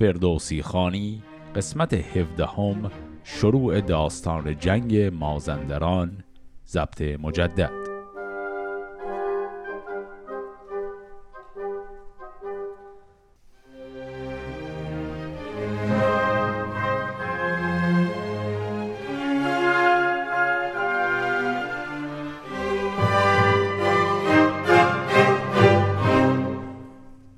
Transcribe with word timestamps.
فردوسی 0.00 0.62
خانی 0.62 1.22
قسمت 1.56 1.94
هفدهم 1.94 2.90
شروع 3.24 3.80
داستان 3.80 4.58
جنگ 4.58 4.96
مازندران 4.96 6.24
ضبط 6.68 7.02
مجدد. 7.02 7.70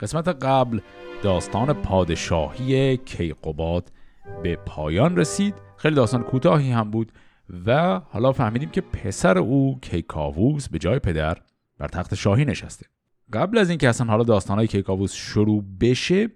قسمت 0.00 0.28
قبل 0.28 0.80
داستان 1.22 1.72
پادشاهی 1.72 2.96
کیقوباد 2.96 3.92
به 4.42 4.56
پایان 4.56 5.16
رسید. 5.16 5.54
خیلی 5.76 5.94
داستان 5.94 6.22
کوتاهی 6.22 6.70
هم 6.72 6.90
بود 6.90 7.12
و 7.66 8.00
حالا 8.10 8.32
فهمیدیم 8.32 8.70
که 8.70 8.80
پسر 8.80 9.38
او 9.38 9.78
کیکاووس 9.82 10.68
به 10.68 10.78
جای 10.78 10.98
پدر 10.98 11.38
بر 11.78 11.88
تخت 11.88 12.14
شاهی 12.14 12.44
نشسته. 12.44 12.86
قبل 13.32 13.58
از 13.58 13.70
اینکه 13.70 13.88
اصلا 13.88 14.06
حالا 14.06 14.24
داستانهای 14.24 14.66
کیکاووس 14.66 15.14
شروع 15.14 15.64
بشه 15.80 16.28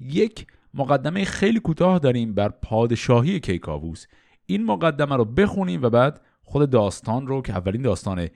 یک 0.00 0.46
مقدمه 0.74 1.24
خیلی 1.24 1.60
کوتاه 1.60 1.98
داریم 1.98 2.34
بر 2.34 2.48
پادشاهی 2.48 3.40
کیکاووس. 3.40 4.06
این 4.46 4.64
مقدمه 4.64 5.16
رو 5.16 5.24
بخونیم 5.24 5.82
و 5.82 5.90
بعد 5.90 6.20
خود 6.42 6.70
داستان 6.70 7.26
رو 7.26 7.42
که 7.42 7.52
اولین 7.52 7.82
داستان 7.82 8.28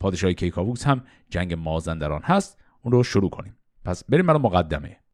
پادشاهی 0.00 0.34
کیکاووس 0.34 0.86
هم 0.86 1.02
جنگ 1.30 1.54
مازندران 1.54 2.22
هست 2.24 2.58
اون 2.82 2.92
رو 2.92 3.02
شروع 3.02 3.30
کنیم. 3.30 3.56
پس 3.84 4.04
بریم 4.04 4.26
برای 4.26 4.40
مقدمه. 4.40 5.05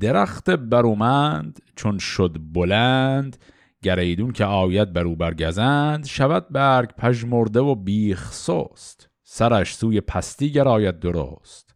درخت 0.00 0.50
برومند 0.50 1.58
چون 1.76 1.98
شد 1.98 2.36
بلند 2.52 3.36
گریدون 3.82 4.32
که 4.32 4.44
آید 4.44 4.92
برو 4.92 5.16
برگزند 5.16 6.06
شود 6.06 6.48
برگ 6.50 6.94
پژمرده 6.94 7.60
و 7.60 7.74
بیخ 7.74 8.32
سست. 8.32 9.10
سرش 9.22 9.74
سوی 9.74 10.00
پستی 10.00 10.52
گراید 10.52 10.98
درست. 10.98 11.74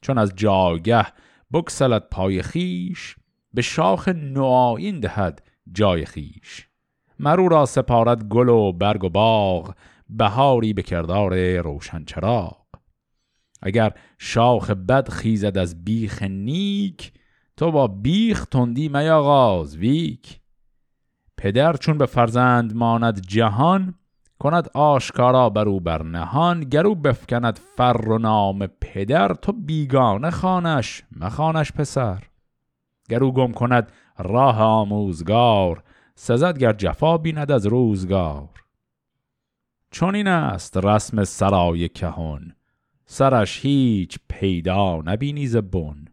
چون 0.00 0.18
از 0.18 0.32
جاگه 0.36 1.06
بکسلت 1.52 2.10
پای 2.10 2.42
خیش 2.42 3.16
به 3.54 3.62
شاخ 3.62 4.08
نوآیین 4.08 5.00
دهد 5.00 5.42
جای 5.72 6.04
خیش 6.04 6.68
مرو 7.18 7.48
را 7.48 7.66
سپارت 7.66 8.24
گل 8.24 8.48
و 8.48 8.72
برگ 8.72 9.04
و 9.04 9.08
باغ 9.08 9.74
بهاری 10.08 10.72
به 10.72 10.82
کردار 10.82 11.56
روشن 11.58 12.04
چراغ. 12.04 12.66
اگر 13.62 13.94
شاخ 14.18 14.70
بد 14.70 15.08
خیزد 15.08 15.58
از 15.58 15.84
بیخ 15.84 16.22
نیک 16.22 17.12
تو 17.56 17.70
با 17.70 17.86
بیخ 17.86 18.44
تندی 18.44 18.88
میاغاز 18.88 19.76
ویک. 19.76 20.40
پدر 21.36 21.72
چون 21.76 21.98
به 21.98 22.06
فرزند 22.06 22.76
ماند 22.76 23.20
جهان 23.20 23.94
کند 24.38 24.70
آشکارا 24.74 25.50
برو 25.50 25.80
بر 25.80 26.02
نهان. 26.02 26.60
گرو 26.60 26.94
بفکند 26.94 27.60
فر 27.76 28.08
و 28.08 28.18
نام 28.18 28.66
پدر 28.66 29.34
تو 29.34 29.52
بیگانه 29.52 30.30
خانش 30.30 31.02
مخانش 31.16 31.72
پسر. 31.72 32.22
گرو 33.08 33.32
گم 33.32 33.52
کند 33.52 33.92
راه 34.18 34.60
آموزگار 34.60 35.82
سزد 36.14 36.58
گر 36.58 36.72
جفا 36.72 37.18
بیند 37.18 37.50
از 37.50 37.66
روزگار. 37.66 38.48
چون 39.90 40.14
این 40.14 40.28
است 40.28 40.76
رسم 40.76 41.24
سرای 41.24 41.88
کهون 41.88 42.52
سرش 43.06 43.60
هیچ 43.64 44.18
پیدا 44.28 45.02
نبینی 45.04 45.48
بن. 45.48 46.04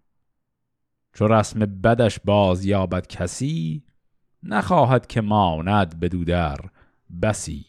چو 1.14 1.28
رسم 1.28 1.59
بدش 1.59 2.19
باز 2.25 2.66
یابد 2.66 3.08
کسی 3.08 3.83
نخواهد 4.44 5.08
که 5.08 5.22
ماند 5.22 6.00
بدو 6.00 6.23
در 6.23 6.58
بسی. 7.22 7.66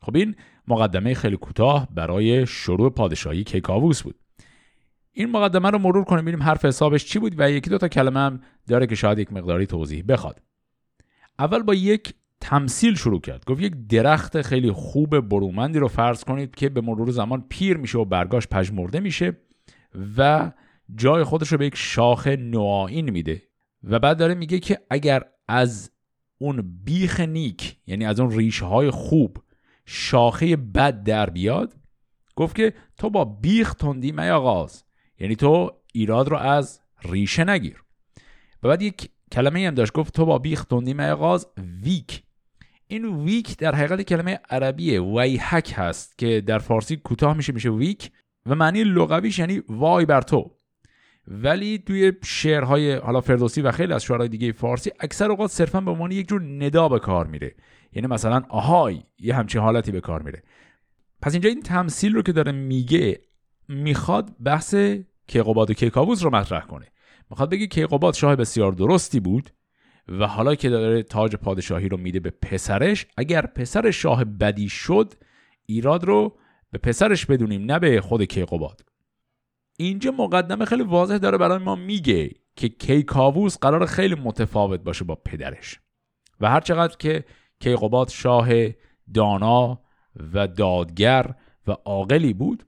خب 0.00 0.16
این 0.16 0.36
مقدمه 0.68 1.14
خیلی 1.14 1.36
کوتاه 1.36 1.88
برای 1.90 2.46
شروع 2.46 2.90
پادشاهی 2.90 3.44
کیکاووس 3.44 4.02
بود. 4.02 4.14
این 5.12 5.30
مقدمه 5.30 5.70
رو 5.70 5.78
مرور 5.78 6.04
کنیم 6.04 6.22
ببینیم 6.22 6.42
حرف 6.42 6.64
حسابش 6.64 7.04
چی 7.04 7.18
بود 7.18 7.34
و 7.38 7.50
یکی 7.50 7.70
دو 7.70 7.78
تا 7.78 7.88
کلمه 7.88 8.20
هم 8.20 8.40
داره 8.68 8.86
که 8.86 8.94
شاید 8.94 9.18
یک 9.18 9.32
مقداری 9.32 9.66
توضیح 9.66 10.04
بخواد. 10.08 10.42
اول 11.38 11.62
با 11.62 11.74
یک 11.74 12.14
تمثیل 12.40 12.94
شروع 12.94 13.20
کرد. 13.20 13.44
گفت 13.44 13.60
یک 13.60 13.86
درخت 13.86 14.42
خیلی 14.42 14.72
خوب 14.72 15.28
برومندی 15.28 15.78
رو 15.78 15.88
فرض 15.88 16.24
کنید 16.24 16.54
که 16.54 16.68
به 16.68 16.80
مرور 16.80 17.10
زمان 17.10 17.44
پیر 17.48 17.76
میشه 17.76 17.98
و 17.98 18.04
برگاش 18.04 18.46
پژمرده 18.46 19.00
میشه 19.00 19.36
و 20.16 20.52
جای 20.94 21.24
خودش 21.24 21.48
رو 21.48 21.58
به 21.58 21.66
یک 21.66 21.76
شاخ 21.76 22.26
نوآین 22.26 23.10
میده 23.10 23.42
و 23.82 23.98
بعد 23.98 24.18
داره 24.18 24.34
میگه 24.34 24.58
که 24.58 24.78
اگر 24.90 25.24
از 25.48 25.90
اون 26.38 26.80
بیخ 26.84 27.20
نیک 27.20 27.76
یعنی 27.86 28.04
از 28.04 28.20
اون 28.20 28.30
ریشه 28.30 28.64
های 28.64 28.90
خوب 28.90 29.38
شاخه 29.86 30.56
بد 30.56 31.02
در 31.02 31.30
بیاد 31.30 31.74
گفت 32.36 32.56
که 32.56 32.74
تو 32.96 33.10
با 33.10 33.24
بیخ 33.24 33.74
تندی 33.74 34.12
میاغاز 34.12 34.84
یعنی 35.18 35.36
تو 35.36 35.70
ایراد 35.92 36.28
رو 36.28 36.36
از 36.36 36.80
ریشه 37.04 37.44
نگیر. 37.44 37.84
و 38.62 38.68
بعد 38.68 38.82
یک 38.82 39.10
کلمه 39.32 39.66
هم 39.66 39.74
داشت 39.74 39.92
گفت 39.92 40.14
تو 40.14 40.26
با 40.26 40.38
بیخ 40.38 40.64
تندی 40.64 40.94
میاغاز 40.94 41.46
ویک. 41.82 42.22
این 42.86 43.16
ویک 43.24 43.56
در 43.56 43.74
حقیقت 43.74 44.02
کلمه 44.02 44.40
عربی 44.50 44.98
ویحک 44.98 45.72
هست 45.76 46.18
که 46.18 46.40
در 46.40 46.58
فارسی 46.58 46.96
کوتاه 46.96 47.36
میشه 47.36 47.52
میشه 47.52 47.70
ویک 47.70 48.10
و 48.46 48.54
معنی 48.54 48.84
لغویش 48.84 49.38
یعنی 49.38 49.62
وای 49.68 50.06
بر 50.06 50.22
تو. 50.22 50.50
ولی 51.28 51.78
توی 51.78 52.12
شعرهای 52.24 52.94
حالا 52.94 53.20
فردوسی 53.20 53.62
و 53.62 53.72
خیلی 53.72 53.92
از 53.92 54.04
شعرهای 54.04 54.28
دیگه 54.28 54.52
فارسی 54.52 54.90
اکثر 55.00 55.30
اوقات 55.30 55.50
صرفا 55.50 55.80
به 55.80 55.90
عنوان 55.90 56.10
یک 56.10 56.28
جور 56.28 56.42
ندا 56.42 56.88
به 56.88 56.98
کار 56.98 57.26
میره. 57.26 57.54
یعنی 57.92 58.08
مثلا 58.08 58.42
آهای 58.48 59.02
یه 59.18 59.34
همچین 59.34 59.60
حالتی 59.60 59.92
به 59.92 60.00
کار 60.00 60.22
میره. 60.22 60.42
پس 61.22 61.32
اینجا 61.32 61.48
این 61.48 61.62
تمثیل 61.62 62.14
رو 62.14 62.22
که 62.22 62.32
داره 62.32 62.52
میگه 62.52 63.20
می‌خواد 63.68 64.30
بحث 64.44 64.74
کیقوباد 65.26 65.70
و 65.70 65.74
کیکاووس 65.74 66.24
رو 66.24 66.30
مطرح 66.30 66.66
کنه. 66.66 66.86
می‌خواد 67.30 67.50
بگه 67.50 67.66
کیقوباد 67.66 68.14
شاه 68.14 68.36
بسیار 68.36 68.72
درستی 68.72 69.20
بود 69.20 69.50
و 70.08 70.26
حالا 70.26 70.54
که 70.54 70.68
داره 70.68 71.02
تاج 71.02 71.36
پادشاهی 71.36 71.88
رو 71.88 71.96
میده 71.96 72.20
به 72.20 72.30
پسرش 72.30 73.06
اگر 73.16 73.46
پسر 73.46 73.90
شاه 73.90 74.24
بدی 74.24 74.68
شد 74.68 75.14
ایراد 75.66 76.04
رو 76.04 76.38
به 76.70 76.78
پسرش 76.78 77.26
بدونیم 77.26 77.64
نه 77.64 77.78
به 77.78 78.00
خود 78.00 78.22
کیقوباد. 78.22 78.84
اینجا 79.78 80.10
مقدمه 80.10 80.64
خیلی 80.64 80.82
واضح 80.82 81.18
داره 81.18 81.38
برای 81.38 81.58
ما 81.58 81.74
میگه 81.74 82.30
که 82.56 82.68
کیکاووس 82.68 83.58
قرار 83.58 83.86
خیلی 83.86 84.14
متفاوت 84.14 84.80
باشه 84.80 85.04
با 85.04 85.14
پدرش. 85.14 85.80
و 86.40 86.50
هرچقدر 86.50 86.96
که 86.96 87.24
کیقوباد 87.60 88.08
شاه 88.08 88.48
دانا 89.14 89.80
و 90.34 90.46
دادگر 90.46 91.34
و 91.66 91.72
عاقلی 91.72 92.32
بود 92.32 92.66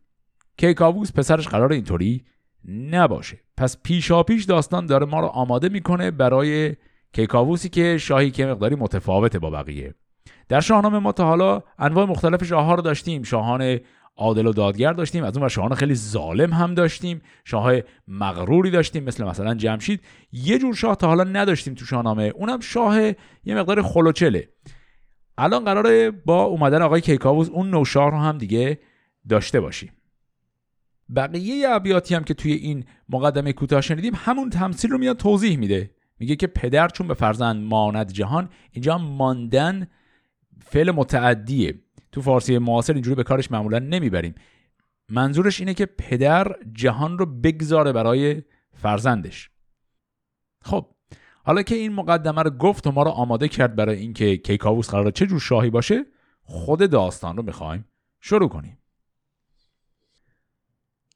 کیکاووس 0.57 1.13
پسرش 1.13 1.49
قرار 1.49 1.73
اینطوری 1.73 2.25
نباشه. 2.69 3.39
پس 3.57 3.83
پیشا 3.83 4.23
پیش 4.23 4.45
داستان 4.45 4.87
داره 4.87 5.07
ما 5.07 5.21
رو 5.21 5.27
آماده 5.27 5.69
می‌کنه 5.69 6.11
برای 6.11 6.77
کیکاووسی 7.13 7.69
که 7.69 7.99
شاهی 7.99 8.31
که 8.31 8.47
مقداری 8.47 8.75
متفاوته 8.75 9.39
با 9.39 9.51
بقیه. 9.51 9.95
در 10.49 10.61
شاهنامه 10.61 10.99
ما 10.99 11.13
تا 11.13 11.27
حالا 11.27 11.63
انواع 11.79 12.07
مختلف 12.07 12.45
شاهها 12.45 12.75
رو 12.75 12.83
داشتیم. 12.83 13.23
شاهان 13.23 13.81
عادل 14.17 14.47
و 14.47 14.53
دادگر 14.53 14.93
داشتیم 14.93 15.25
از 15.25 15.37
اون 15.37 15.47
و 15.47 15.49
شاهان 15.49 15.75
خیلی 15.75 15.95
ظالم 15.95 16.53
هم 16.53 16.75
داشتیم 16.75 17.21
شاه 17.45 17.73
مغروری 18.09 18.71
داشتیم 18.71 19.05
مثل 19.05 19.25
مثلا 19.25 19.55
جمشید. 19.55 20.01
یه 20.33 20.59
جور 20.59 20.75
شاه 20.75 20.97
تا 20.97 21.07
حالا 21.07 21.25
نداشتیم 21.25 21.75
تو 21.75 21.85
شاهنامه 21.85 22.23
اونم 22.23 22.61
شاه 22.61 23.01
یه 23.45 23.55
مقدار 23.55 23.83
خلوچله. 23.83 24.49
الان 25.39 25.65
قراره 25.65 26.11
با 26.11 26.45
اومدن 26.45 26.83
آقای 26.83 27.01
کیکاووس 27.01 27.49
اون 27.49 27.71
نو 27.71 27.85
شاه 27.85 28.11
رو 28.11 28.19
هم 28.19 28.39
دیگه 28.39 28.79
داشته 29.29 29.61
باشیم. 29.61 29.93
بقیه 31.17 31.69
ابیاتی 31.69 32.15
هم 32.15 32.25
که 32.25 32.35
توی 32.35 32.53
این 32.53 32.85
مقدمه 33.09 33.53
کوتاه 33.53 33.81
شنیدیم 33.81 34.13
همون 34.17 34.51
تمثیل 34.51 34.91
رو 34.91 34.99
میاد 34.99 35.17
توضیح 35.17 35.59
میده. 35.59 35.91
میگه 36.19 36.37
که 36.37 36.47
پدر 36.47 36.89
چون 36.89 37.09
به 37.09 37.15
فرزند 37.15 37.65
ماند 37.65 38.13
جهان 38.13 38.49
اینجا 38.73 38.99
ماندن 38.99 39.87
فعل 40.65 40.91
متعدیه. 40.91 41.75
تو 42.13 42.23
فارسی 42.23 42.59
معاصر 42.59 42.93
اینجوری 42.93 43.15
به 43.15 43.23
کارش 43.23 43.51
معمولا 43.51 43.79
نمی‌بریم. 43.79 44.35
منظورش 45.09 45.61
اینه 45.61 45.75
که 45.75 45.87
پدر 45.87 46.57
جهان 46.73 47.19
رو 47.19 47.27
بگذاره 47.27 47.93
برای 47.93 48.43
فرزندش. 48.75 49.51
خب 50.63 50.87
حالا 51.45 51.63
که 51.63 51.75
این 51.75 51.93
مقدمه 51.93 52.43
رو 52.43 52.51
گفت 52.51 52.87
و 52.87 52.93
ما 52.93 53.03
رو 53.03 53.11
آماده 53.11 53.49
کرد 53.49 53.77
برای 53.77 53.99
اینکه 53.99 54.37
کیکاووس 54.37 54.91
قرار 54.91 55.11
چه 55.11 55.27
جور 55.27 55.41
شاهی 55.41 55.71
باشه 55.71 56.05
خود 56.43 56.91
داستان 56.91 57.37
رو 57.37 57.43
می‌خوایم 57.43 57.85
شروع 58.21 58.49
کنیم. 58.49 58.79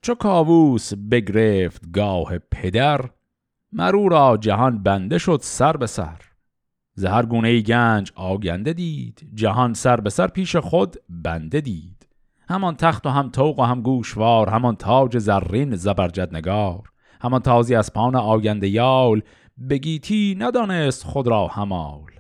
چو 0.03 0.15
کاووس 0.15 0.95
بگرفت 0.95 1.93
گاه 1.93 2.39
پدر 2.39 3.11
مرو 3.73 4.09
را 4.09 4.37
جهان 4.41 4.83
بنده 4.83 5.19
شد 5.19 5.39
سر 5.43 5.77
به 5.77 5.87
سر. 5.87 6.30
زهر 7.01 7.27
گونه 7.27 7.61
گنج 7.61 8.13
آگنده 8.15 8.73
دید 8.73 9.31
جهان 9.35 9.75
سر 9.75 10.01
به 10.01 10.11
سر 10.11 10.27
پیش 10.27 10.57
خود 10.57 10.97
بنده 11.09 11.61
دید. 11.61 12.07
همان 12.49 12.77
تخت 12.77 13.07
و 13.07 13.09
هم 13.09 13.29
توق 13.29 13.59
و 13.59 13.63
هم 13.63 13.83
گوشوار 13.83 14.49
همان 14.49 14.77
تاج 14.77 15.19
زرین 15.19 15.77
زبرجد 15.77 16.37
نگار 16.37 16.83
همان 17.21 17.41
تازی 17.41 17.75
از 17.75 17.93
پان 17.93 18.17
آینده 18.17 18.69
یال 18.69 19.23
بگیتی 19.71 20.37
ندانست 20.39 21.05
خود 21.05 21.27
را 21.27 21.47
همال. 21.47 22.11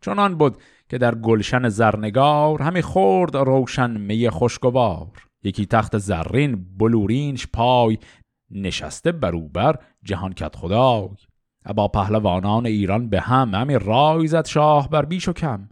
چنان 0.00 0.34
بود 0.34 0.56
که 0.88 0.98
در 0.98 1.14
گلشن 1.14 1.68
زرنگار 1.68 2.62
همی 2.62 2.82
خورد 2.82 3.36
روشن 3.36 3.90
می 3.90 4.30
خوشگوار. 4.30 5.08
یکی 5.42 5.66
تخت 5.66 5.98
زرین 5.98 6.64
بلورینش 6.78 7.46
پای 7.46 7.98
نشسته 8.50 9.12
بروبر 9.12 9.76
جهان 10.02 10.32
کت 10.32 10.56
خدای 10.56 11.08
با 11.76 11.88
پهلوانان 11.88 12.66
ایران 12.66 13.08
به 13.08 13.20
هم 13.20 13.54
همی 13.54 13.78
رای 13.78 14.26
زد 14.26 14.46
شاه 14.46 14.88
بر 14.90 15.04
بیش 15.04 15.28
و 15.28 15.32
کم. 15.32 15.68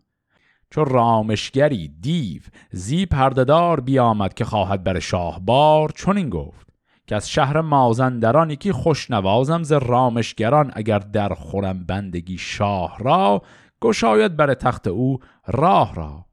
چو 0.71 0.85
رامشگری 0.85 1.89
دیو 2.01 2.43
زی 2.71 3.07
پردهدار 3.07 3.81
بیامد 3.81 4.35
که 4.35 4.45
خواهد 4.45 4.85
بر 4.85 4.99
شاه 4.99 5.41
بار 5.41 5.91
چون 5.91 6.17
این 6.17 6.31
گفت. 6.31 6.67
که 7.07 7.17
از 7.17 7.31
شهر 7.31 7.61
مازندران 7.61 8.51
یکی 8.51 8.73
خوشنوازم 8.73 9.63
ز 9.63 9.73
رامشگران 9.73 10.71
اگر 10.75 10.99
در 10.99 11.35
خورم 11.35 11.85
بندگی 11.85 12.39
شاه 12.39 12.97
را 12.99 13.43
گشاید 13.81 14.37
بر 14.37 14.55
تخت 14.55 14.87
او 14.87 15.19
راه 15.47 15.95
را. 15.95 16.25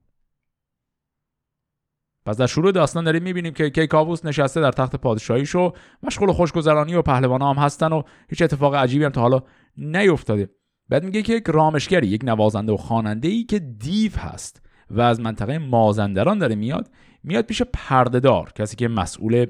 پس 2.28 2.38
در 2.38 2.48
شروع 2.48 2.72
داستان 2.72 3.04
داریم 3.04 3.24
می‌بینیم 3.24 3.54
که 3.54 3.70
کیکاووس 3.70 4.26
نشسته 4.26 4.62
در 4.62 4.72
تخت 4.72 4.96
پادشاهیش 4.96 5.56
و 5.56 5.74
مشغول 6.04 6.32
خوشگذرانی 6.32 6.96
و 6.96 7.02
پهلوان 7.02 7.42
هم 7.42 7.64
هستن 7.64 7.94
و 7.94 8.02
هیچ 8.30 8.42
اتفاق 8.42 8.76
عجیبی 8.76 9.06
هم 9.06 9.12
تا 9.12 9.22
حالا 9.22 9.44
نیفتاده. 9.78 10.50
بعد 10.90 11.04
میگه 11.04 11.22
که 11.22 11.34
یک 11.34 11.44
رامشگری 11.48 12.08
یک 12.08 12.22
نوازنده 12.24 12.74
و 12.74 12.78
خواننده 12.78 13.28
ای 13.28 13.44
که 13.44 13.60
دیو 13.60 14.12
هست 14.18 14.62
و 14.90 15.02
از 15.02 15.20
منطقه 15.20 15.58
مازندران 15.58 16.38
داره 16.38 16.56
میاد 16.56 16.90
میاد 17.24 17.46
پیش 17.46 17.62
پردهدار 17.62 18.52
کسی 18.56 18.76
که 18.76 18.88
مسئول 18.88 19.46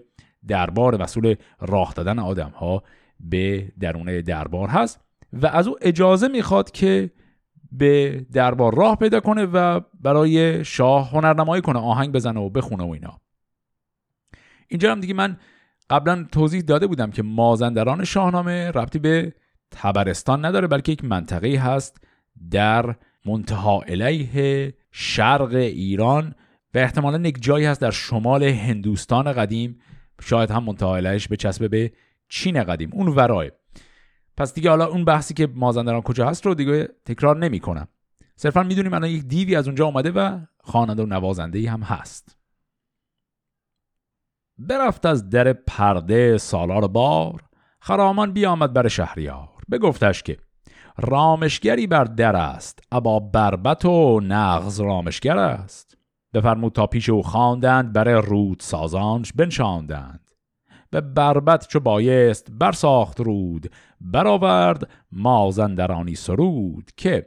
دربار 0.48 1.02
مسئول 1.02 1.36
راه 1.60 1.94
دادن 1.94 2.20
آدم 2.20 2.50
ها 2.50 2.84
به 3.20 3.72
درون 3.80 4.22
دربار 4.22 4.70
هست 4.70 5.00
و 5.34 5.48
از 5.48 5.68
او 5.68 5.76
اجازه 5.82 6.28
می‌خواد 6.28 6.72
که 6.72 7.12
به 7.72 8.26
دربار 8.34 8.76
راه 8.76 8.96
پیدا 8.96 9.20
کنه 9.20 9.46
و 9.46 9.82
برای 10.00 10.66
شاه 10.66 11.10
هنرنمایی 11.10 11.62
کنه 11.62 11.80
آهنگ 11.80 12.12
بزنه 12.12 12.40
و 12.40 12.50
بخونه 12.50 12.84
و 12.84 12.90
اینا. 12.90 13.22
اینجا 14.68 14.92
هم 14.92 15.00
دیگه 15.00 15.14
من 15.14 15.38
قبلا 15.90 16.26
توضیح 16.32 16.62
داده 16.62 16.88
بودم 16.88 17.12
که 17.12 17.24
مازندران 17.24 18.04
شاهنامه 18.04 18.72
ربطی 18.72 19.00
به 19.00 19.34
تبرستان 19.72 20.46
نداره 20.46 20.68
بلکه 20.68 20.92
یک 20.92 21.06
منطقه 21.06 21.58
هست 21.58 22.02
در 22.52 22.96
منتها 23.26 23.82
علیه 23.88 24.74
شرق 24.92 25.54
ایران 25.54 26.36
و 26.74 26.78
احتمالا 26.78 27.28
یک 27.28 27.44
جایی 27.44 27.66
هست 27.66 27.82
در 27.82 27.92
شمال 27.92 28.44
هندوستان 28.44 29.34
قدیم. 29.34 29.80
شاید 30.22 30.52
هم 30.52 30.64
منتها 30.64 30.98
علیهش 30.98 31.28
بچسبه 31.28 31.68
به 31.68 31.92
چین 32.30 32.64
قدیم. 32.64 32.90
اون 32.94 33.08
ورای 33.08 33.52
پس 34.38 34.54
دیگه 34.54 34.70
حالا 34.70 34.86
اون 34.86 35.06
بحثی 35.06 35.34
که 35.34 35.48
مازندران 35.56 36.02
کجا 36.02 36.30
هست 36.30 36.46
رو 36.46 36.54
دیگه 36.54 36.90
تکرار 37.06 37.38
نمی 37.38 37.60
کنم 37.60 37.88
صرفا 38.36 38.64
می‌دونیم 38.64 38.94
الان 38.94 39.10
یک 39.10 39.24
دیوی 39.24 39.56
از 39.56 39.68
اونجا 39.68 39.88
آمده 39.88 40.12
و 40.12 40.40
خواننده 40.64 41.04
و 41.04 41.06
نوازنده 41.06 41.60
ای 41.60 41.66
هم 41.66 41.82
هست. 41.82 42.38
برفت 44.58 45.06
از 45.06 45.30
در 45.30 45.54
پرده 45.54 46.38
سالار 46.38 46.88
بار 46.88 47.44
خرامان 47.80 48.34
بیامد 48.34 48.74
بر 48.74 48.88
شهریار. 48.88 49.50
بگفتش 49.72 50.24
که 50.24 50.38
رامشگری 50.98 51.88
بر 51.88 52.04
در 52.04 52.36
است 52.36 52.80
ابا 52.92 53.20
بربت 53.20 53.86
و 53.86 54.20
نغز 54.20 54.80
رامشگر 54.80 55.38
است. 55.38 55.98
بفرمود 56.34 56.74
تا 56.74 56.88
پیش 56.88 57.10
او 57.10 57.24
خواندند 57.24 57.94
بر 57.94 58.22
رود 58.22 58.60
سازانش 58.60 59.34
بنشاندند. 59.34 60.27
به 60.90 61.02
بربت 61.02 61.68
چو 61.68 61.80
بایست 61.80 62.48
برساخت 62.52 63.22
رود. 63.22 63.72
برآورد 64.02 64.90
مازندرانی 65.12 66.16
سرود 66.16 66.92
که 66.98 67.26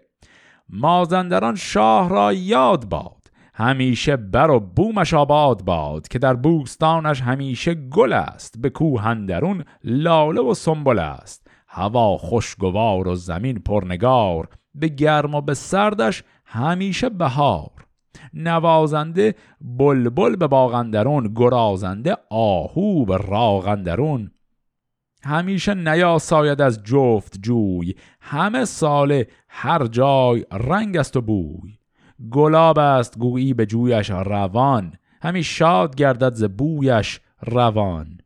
مازندران 0.68 1.54
شاه 1.54 2.08
را 2.08 2.32
یاد 2.32 2.88
باد. 2.88 3.20
همیشه 3.54 4.16
بر 4.16 4.50
و 4.50 4.60
بومش 4.60 5.14
آباد 5.14 5.64
باد 5.64 6.08
که 6.08 6.18
در 6.18 6.34
بوستانش 6.34 7.20
همیشه 7.20 7.74
گل 7.74 8.12
است. 8.12 8.60
به 8.60 8.70
کوهندرون 8.70 9.64
لاله 9.84 10.40
و 10.40 10.54
سنبل 10.54 10.98
است. 10.98 11.46
هوا 11.68 12.16
خوشگوار 12.16 13.08
و 13.08 13.14
زمین 13.14 13.58
پرنگار. 13.58 14.48
به 14.74 14.88
گرم 14.88 15.34
و 15.34 15.40
به 15.40 15.54
سردش 15.54 16.24
همیشه 16.44 17.08
بهار. 17.08 17.70
نوازنده 18.34 19.34
بلبل 19.60 20.36
به 20.36 20.46
باغندرون 20.46 21.32
گرازنده 21.36 22.16
آهو 22.30 23.04
به 23.04 23.16
راغندرون. 23.16 24.30
همیشه 25.22 25.74
نیاساید 25.74 26.60
از 26.62 26.82
جفت 26.84 27.38
جوی 27.42 27.94
همه 28.20 28.64
ساله 28.64 29.26
هر 29.48 29.86
جای 29.86 30.44
رنگ 30.52 30.96
است 30.96 31.16
و 31.16 31.20
بوی. 31.20 31.78
گلاب 32.30 32.78
است 32.78 33.18
گویی 33.18 33.54
به 33.54 33.66
جویش 33.66 34.10
روان 34.10 34.92
همی 35.22 35.42
شاد 35.42 35.94
گردد 35.94 36.34
ز 36.34 36.44
بویش 36.44 37.20
روان. 37.46 38.18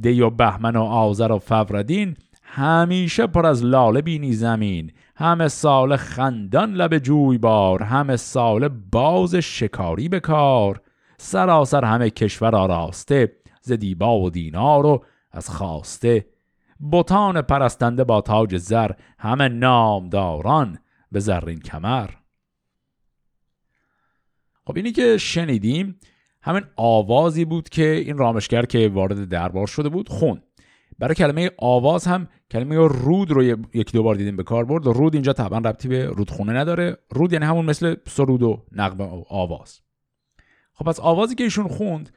دی 0.00 0.20
و 0.20 0.30
بهمن 0.30 0.76
و 0.76 0.82
آذر 0.82 1.32
و 1.32 1.38
فوردین 1.38 2.16
همیشه 2.42 3.26
پر 3.26 3.46
از 3.46 3.64
لاله 3.64 4.02
بینی 4.02 4.32
زمین 4.32 4.92
همه 5.16 5.48
سال 5.48 5.96
خندان 5.96 6.72
لب 6.72 6.98
جوی 6.98 7.38
بار 7.38 7.82
همه 7.82 8.16
سال 8.16 8.68
باز 8.68 9.34
شکاری 9.34 10.08
به 10.08 10.20
کار. 10.20 10.80
سراسر 11.18 11.84
همه 11.84 12.10
کشور 12.10 12.56
آراسته 12.56 13.36
ز 13.60 13.72
دیبا 13.72 14.20
و 14.20 14.30
دینار 14.30 14.86
و 14.86 15.04
از 15.32 15.50
خواسته. 15.50 16.26
بتان 16.92 17.42
پرستنده 17.42 18.04
با 18.04 18.20
تاج 18.20 18.56
زر 18.56 18.90
همه 19.18 19.48
نامداران 19.48 20.78
به 21.12 21.20
زرین 21.20 21.60
کمر. 21.60 22.10
خب 24.66 24.76
اینی 24.76 24.92
که 24.92 25.18
شنیدیم 25.18 26.00
همین 26.42 26.64
آوازی 26.76 27.44
بود 27.44 27.68
که 27.68 27.90
این 27.90 28.18
رامشگر 28.18 28.64
که 28.64 28.88
وارد 28.88 29.28
دربار 29.28 29.66
شده 29.66 29.88
بود 29.88 30.08
خون. 30.08 30.42
برای 30.98 31.14
کلمه 31.14 31.50
آواز 31.58 32.06
هم 32.06 32.28
کلمه 32.50 32.76
رود 32.76 33.30
رو 33.30 33.42
یک 33.74 33.92
دو 33.92 34.02
بار 34.02 34.14
دیدیم 34.14 34.36
به 34.36 34.42
کار 34.42 34.64
برد. 34.64 34.86
رود 34.86 35.14
اینجا 35.14 35.32
طبعا 35.32 35.58
ربطی 35.58 35.88
به 35.88 36.06
رودخونه 36.06 36.52
نداره. 36.52 36.96
رود 37.10 37.32
یعنی 37.32 37.44
همون 37.44 37.64
مثل 37.64 37.96
سرود 38.06 38.42
و 38.42 38.66
نقب 38.72 39.00
و 39.00 39.24
آواز. 39.28 39.80
خب 40.72 40.88
از 40.88 41.00
آوازی 41.00 41.34
که 41.34 41.44
ایشون 41.44 41.68
خوند 41.68 42.10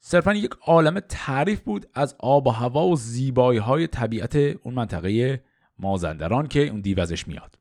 صرفا 0.00 0.34
یک 0.34 0.50
عالم 0.66 1.00
تعریف 1.00 1.60
بود 1.60 1.86
از 1.94 2.16
آب 2.18 2.46
و 2.46 2.50
هوا 2.50 2.86
و 2.86 2.96
زیبایی 2.96 3.58
های 3.58 3.86
طبیعت 3.86 4.36
اون 4.36 4.74
منطقه 4.74 5.44
مازندران 5.78 6.46
که 6.46 6.68
اون 6.68 6.80
دیو 6.80 7.00
ازش 7.00 7.28
میاد. 7.28 7.58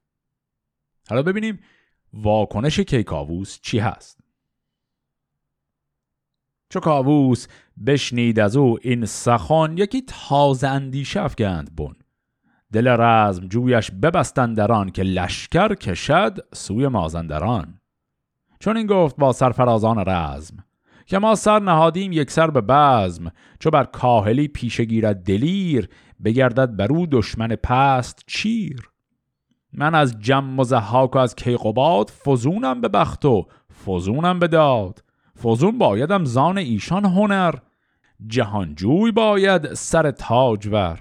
حالا 1.09 1.23
ببینیم 1.23 1.59
واکنش 2.13 2.79
کیکاووس 2.79 3.59
چی 3.61 3.79
هست. 3.79 4.19
چو 6.69 6.79
کاووس 6.79 7.47
بشنید 7.87 8.39
از 8.39 8.57
او 8.57 8.77
این 8.81 9.05
سخن 9.05 9.77
یکی 9.77 10.03
تازه 10.07 10.67
اندیشه 10.67 11.21
افگند 11.21 11.75
بون 11.75 11.95
دل 12.73 12.87
رزم 12.87 13.47
جویش 13.47 13.91
ببستندران 13.91 14.89
که 14.89 15.03
لشکر 15.03 15.75
کشد 15.75 16.37
سوی 16.53 16.87
مازندران. 16.87 17.79
چون 18.59 18.77
این 18.77 18.87
گفت 18.87 19.15
با 19.15 19.33
سرفرازان 19.33 20.03
رزم 20.07 20.57
که 21.05 21.19
ما 21.19 21.35
سر 21.35 21.59
نهادیم 21.59 22.11
یک 22.11 22.31
سر 22.31 22.49
به 22.49 22.61
بزم 22.61 23.31
چو 23.59 23.69
بر 23.69 23.83
کاهلی 23.83 24.47
پیشه 24.47 24.85
گیرد 24.85 25.23
دلیر 25.23 25.89
بگردد 26.23 26.75
بر 26.75 26.93
او 26.93 27.07
دشمن 27.07 27.47
پست 27.47 28.23
چیر. 28.27 28.89
من 29.73 29.95
از 29.95 30.19
جم 30.19 30.59
و 30.59 30.63
زحاک 30.63 31.15
و 31.15 31.19
از 31.19 31.35
کیقوباد 31.35 32.09
فزونم 32.09 32.81
به 32.81 32.87
بخت 32.87 33.25
و 33.25 33.47
فزونم 33.85 34.39
به 34.39 34.47
داد. 34.47 35.03
فزون 35.43 35.77
بایدم 35.77 36.25
زان 36.25 36.57
ایشان 36.57 37.05
هنر 37.05 37.55
جهانجوی 38.27 39.11
باید 39.11 39.73
سر 39.73 40.11
تاجور 40.11 40.99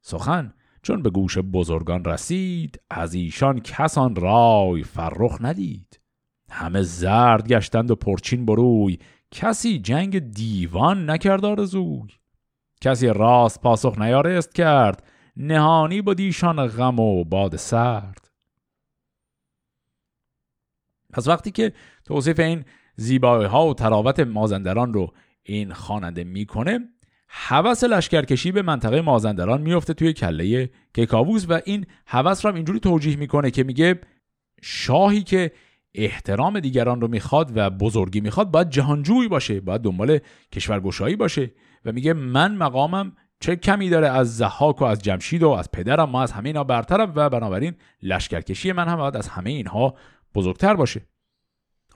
سخن 0.00 0.54
چون 0.84 1.02
به 1.02 1.10
گوش 1.10 1.38
بزرگان 1.38 2.04
رسید 2.04 2.80
از 2.90 3.14
ایشان 3.14 3.60
کسان 3.60 4.16
رای 4.16 4.82
فرخ 4.82 5.38
ندید. 5.40 6.00
همه 6.50 6.82
زرد 6.82 7.48
گشتند 7.48 7.90
و 7.90 7.94
پرچین 7.94 8.46
بروی 8.46 8.98
کسی 9.30 9.78
جنگ 9.78 10.18
دیوان 10.18 11.10
نکرد 11.10 11.44
آرزوی. 11.44 12.08
کسی 12.80 13.06
راست 13.06 13.60
پاسخ 13.60 13.98
نیارست 13.98 14.54
کرد 14.54 15.04
نهانی 15.36 16.02
با 16.02 16.14
دیشان 16.14 16.66
غم 16.66 17.00
و 17.00 17.24
باد 17.24 17.56
سرد. 17.56 18.30
پس 21.12 21.28
وقتی 21.28 21.50
که 21.50 21.72
توصیف 22.04 22.40
این 22.40 22.64
زیبایی 22.96 23.46
ها 23.46 23.66
و 23.66 23.74
تراوت 23.74 24.20
مازندران 24.20 24.94
رو 24.94 25.12
این 25.42 25.72
خواننده 25.72 26.24
می‌کنه. 26.24 26.80
هوس 27.28 27.84
لشکرکشی 27.84 28.52
به 28.52 28.62
منطقه 28.62 29.00
مازندران 29.00 29.62
میفته 29.62 29.94
توی 29.94 30.12
کله 30.12 30.70
کیکاووس 30.94 31.46
و 31.48 31.60
این 31.64 31.86
هوس 32.06 32.44
رو 32.44 32.50
هم 32.50 32.56
اینجوری 32.56 32.80
توجیه 32.80 33.16
می‌کنه 33.16 33.50
که 33.50 33.62
میگه 33.64 34.00
شاهی 34.62 35.22
که 35.22 35.52
احترام 35.94 36.60
دیگران 36.60 37.00
رو 37.00 37.08
می‌خواد 37.08 37.52
و 37.54 37.70
بزرگی 37.70 38.20
می‌خواد 38.20 38.50
باید 38.50 38.70
جهانجوی 38.70 39.28
باشه 39.28 39.60
باید 39.60 39.80
دنبال 39.80 40.18
کشورگشایی 40.52 41.16
باشه 41.16 41.50
و 41.84 41.92
میگه 41.92 42.12
من 42.12 42.56
مقامم 42.56 43.12
چه 43.40 43.56
کمی 43.56 43.88
داره 43.88 44.08
از 44.08 44.36
زحاک 44.36 44.82
و 44.82 44.84
از 44.84 45.02
جمشید 45.02 45.42
و 45.42 45.50
از 45.50 45.70
پدرم 45.70 46.10
ما 46.10 46.22
از 46.22 46.32
همه 46.32 46.48
اینا 46.48 46.64
برترم 46.64 47.12
و 47.16 47.30
بنابراین 47.30 47.74
لشکرکشی 48.02 48.72
من 48.72 48.88
هم 48.88 48.96
باید 48.96 49.16
از 49.16 49.28
همه 49.28 49.50
اینها 49.50 49.94
بزرگتر 50.34 50.74
باشه. 50.74 51.02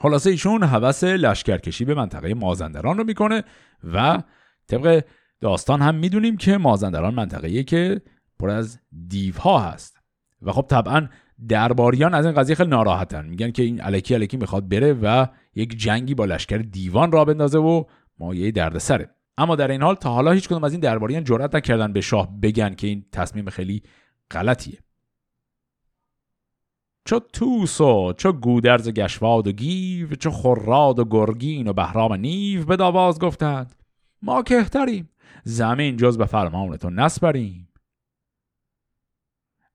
خلاصه 0.01 0.31
ایشون 0.31 0.63
هوس 0.63 1.05
لشکرکشی 1.05 1.85
به 1.85 1.95
منطقه 1.95 2.35
مازندران 2.35 2.99
رو 2.99 3.05
می‌کنه 3.05 3.45
و 3.95 4.23
طبق 4.69 5.05
داستان 5.41 5.83
هم 5.83 5.95
می‌دونیم 5.95 6.37
که 6.37 6.59
مازندران 6.59 7.15
منطقه‌ایه 7.15 7.63
که 7.63 8.01
پر 8.39 8.51
از 8.51 8.79
دیوها 9.09 9.59
هست. 9.59 10.01
و 10.43 10.53
خب 10.53 10.67
طبعا 10.69 11.09
درباریان 11.49 12.15
از 12.15 12.27
این 12.27 12.35
قضیه 12.35 12.55
خیلی 12.55 12.71
ناراحتن. 12.71 13.27
میگن 13.27 13.51
که 13.51 13.63
این 13.63 13.83
الکی 13.83 14.15
الکی 14.15 14.37
می‌خواد 14.37 14.69
بره 14.69 14.93
و 14.93 15.27
یک 15.55 15.77
جنگی 15.77 16.15
با 16.15 16.25
لشکر 16.25 16.59
دیوان 16.59 17.13
را 17.13 17.25
بندازه 17.25 17.59
و 17.59 17.85
مایه 18.19 18.51
دردسره. 18.51 19.11
اما 19.39 19.57
در 19.57 19.71
این 19.71 19.83
حال 19.83 19.95
تا 19.95 20.11
حالا 20.11 20.33
هیچ 20.33 20.49
کدوم 20.49 20.65
از 20.65 20.73
این 20.73 20.81
درباریان 20.81 21.25
جرأت 21.25 21.55
نکردن 21.55 21.93
به 21.93 22.01
شاه 22.01 22.41
بگن 22.41 22.75
که 22.75 22.87
این 22.87 23.05
تصمیم 23.13 23.51
خیلی 23.51 23.83
غلطیه. 24.31 24.79
چو 27.09 27.21
توس 27.33 27.81
و 27.81 28.13
چو 28.13 28.33
گودرز 28.33 28.89
گشواد 28.89 29.47
و 29.47 29.53
گیو 29.53 30.15
چو 30.15 30.31
خراد 30.31 30.99
و 30.99 31.05
گرگین 31.05 31.69
و 31.69 31.73
بهرام 31.73 32.15
نیو 32.15 32.65
به 32.65 32.77
داواز 32.77 33.19
گفتند. 33.19 33.75
ما 34.23 34.43
کهتریم 34.43 35.11
زمین 35.45 35.97
جز 35.97 36.19
به 36.19 36.27
فرمان 36.27 36.77
تو 36.77 36.91
نسپریم. 36.91 37.69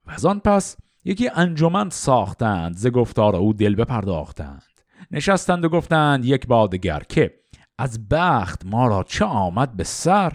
و 0.06 0.12
از 0.12 0.26
آن 0.26 0.40
پس 0.40 0.78
یکی 1.06 1.30
انجمن 1.36 1.90
ساختند 1.90 2.76
ز 2.76 2.88
گفتار 2.88 3.36
او 3.36 3.54
دل 3.54 3.76
بپرداختند. 3.76 4.64
نشستند 5.12 5.66
و 5.66 5.70
گفتند 5.70 6.26
یک 6.26 6.48
بادگر 6.48 7.04
که 7.10 7.34
از 7.78 8.10
بخت 8.10 8.66
ما 8.66 8.88
را 8.88 9.04
چه 9.04 9.26
آمد 9.26 9.76
به 9.76 9.84
سر؟ 9.84 10.34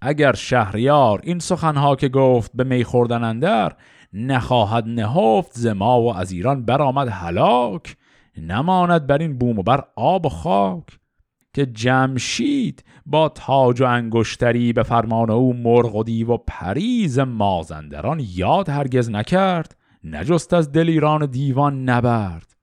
اگر 0.00 0.32
شهریار 0.32 1.20
این 1.22 1.38
سخنها 1.38 1.96
که 1.96 2.08
گفت 2.08 2.50
به 2.54 2.64
می 2.64 2.84
خوردن 2.84 3.24
اندر 3.24 3.76
نخواهد 4.12 4.84
نهفت 4.86 5.58
ز 5.58 5.66
ما 5.66 6.02
و 6.02 6.14
از 6.14 6.32
ایران 6.32 6.64
برآمد 6.64 7.08
هلاک 7.08 7.96
نماند 8.36 9.06
بر 9.06 9.18
این 9.18 9.38
بوم 9.38 9.58
و 9.58 9.62
بر 9.62 9.84
آب 9.96 10.26
و 10.26 10.28
خاک. 10.28 10.84
که 11.54 11.66
جمشید 11.66 12.84
با 13.06 13.28
تاج 13.28 13.80
و 13.80 13.84
انگشتری 13.84 14.72
به 14.72 14.82
فرمان 14.82 15.30
او 15.30 15.54
مرغ 15.54 15.94
و 15.94 16.02
دیو 16.02 16.32
و 16.32 16.36
پریز 16.46 17.18
مازندران 17.18 18.22
یاد 18.34 18.68
هرگز 18.68 19.10
نکرد 19.10 19.76
نجست 20.04 20.54
از 20.54 20.72
دل 20.72 20.88
ایران 20.88 21.26
دیوان 21.26 21.84
نبرد. 21.84 22.56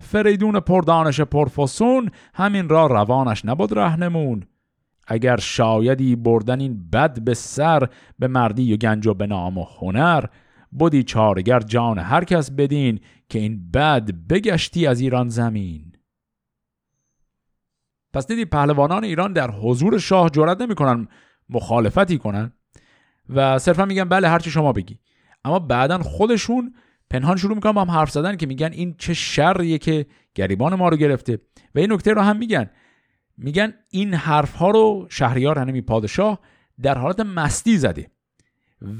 فریدون 0.00 0.60
پردانش 0.60 1.20
پرفسون 1.20 2.10
همین 2.34 2.68
را 2.68 2.86
روانش 2.86 3.44
نبود 3.44 3.78
رهنمون. 3.78 4.42
اگر 5.06 5.36
شایدی 5.36 6.16
بردن 6.16 6.60
این 6.60 6.90
بد 6.90 7.20
به 7.20 7.34
سر 7.34 7.88
به 8.18 8.28
مردی 8.28 8.74
و 8.74 8.76
گنج 8.76 9.06
و 9.06 9.14
به 9.14 9.26
نام 9.26 9.58
و 9.58 9.66
هنر 9.78 10.24
بودی 10.74 11.02
چارگر 11.02 11.60
جان 11.60 11.98
هر 11.98 12.24
کس 12.24 12.50
بدین 12.50 13.00
که 13.28 13.38
این 13.38 13.70
بد 13.70 14.10
بگشتی 14.10 14.86
از 14.86 15.00
ایران 15.00 15.28
زمین. 15.28 15.92
پس 18.12 18.26
دیدی 18.26 18.44
پهلوانان 18.44 19.04
ایران 19.04 19.32
در 19.32 19.50
حضور 19.50 19.98
شاه 19.98 20.30
جرأت 20.30 20.60
نمی‌کنن 20.60 21.08
مخالفتی 21.48 22.18
کنن؟ 22.18 22.52
و 23.28 23.58
صرفا 23.58 23.84
میگن 23.84 24.04
بله 24.04 24.28
هرچی 24.28 24.50
شما 24.50 24.72
بگی. 24.72 24.98
اما 25.44 25.58
بعدا 25.58 25.98
خودشون 25.98 26.74
پنهان 27.10 27.36
شروع 27.36 27.54
می‌کنن 27.54 27.78
هم 27.78 27.90
حرف 27.90 28.10
زدن 28.10 28.36
که 28.36 28.46
میگن 28.46 28.72
این 28.72 28.94
چه 28.98 29.14
شریه 29.14 29.78
که 29.78 30.06
گریبان 30.34 30.74
ما 30.74 30.88
رو 30.88 30.96
گرفته. 30.96 31.38
و 31.74 31.78
این 31.78 31.92
نکته 31.92 32.12
رو 32.12 32.22
هم 32.22 32.36
میگن. 32.36 32.70
میگن 33.38 33.74
این 33.90 34.14
حرف 34.14 34.54
ها 34.54 34.70
رو 34.70 35.06
شهریار 35.10 35.58
هنمی 35.58 35.80
پادشاه 35.80 36.38
در 36.82 36.98
حالت 36.98 37.20
مستی 37.20 37.78
زده. 37.78 38.10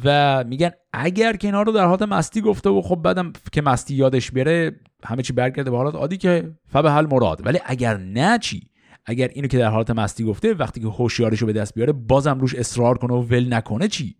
و 0.04 0.44
میگن 0.44 0.70
اگر 0.92 1.36
که 1.36 1.48
اینا 1.48 1.62
رو 1.62 1.72
در 1.72 1.86
حالت 1.86 2.02
مستی 2.02 2.40
گفته 2.40 2.70
و 2.70 2.82
خب 2.82 2.96
بعدم 2.96 3.32
که 3.52 3.62
مستی 3.62 3.94
یادش 3.94 4.30
بره 4.30 4.80
همه 5.04 5.22
چی 5.22 5.32
برگرده 5.32 5.70
به 5.70 5.76
حالت 5.76 5.94
عادی 5.94 6.16
که 6.16 6.54
فبه 6.68 6.90
حل 6.90 7.06
مراد. 7.06 7.46
ولی 7.46 7.58
اگر 7.64 7.96
نه 7.96 8.38
چی؟ 8.38 8.70
اگر 9.06 9.28
اینو 9.28 9.48
که 9.48 9.58
در 9.58 9.70
حالت 9.70 9.90
مستی 9.90 10.24
گفته 10.24 10.54
وقتی 10.54 10.80
که 10.80 10.86
هوشیارش 10.86 11.38
رو 11.38 11.46
به 11.46 11.52
دست 11.52 11.74
بیاره 11.74 11.92
بازم 11.92 12.38
روش 12.38 12.54
اصرار 12.54 12.98
کنه 12.98 13.14
و 13.14 13.22
ول 13.22 13.54
نکنه 13.54 13.88
چی؟ 13.88 14.16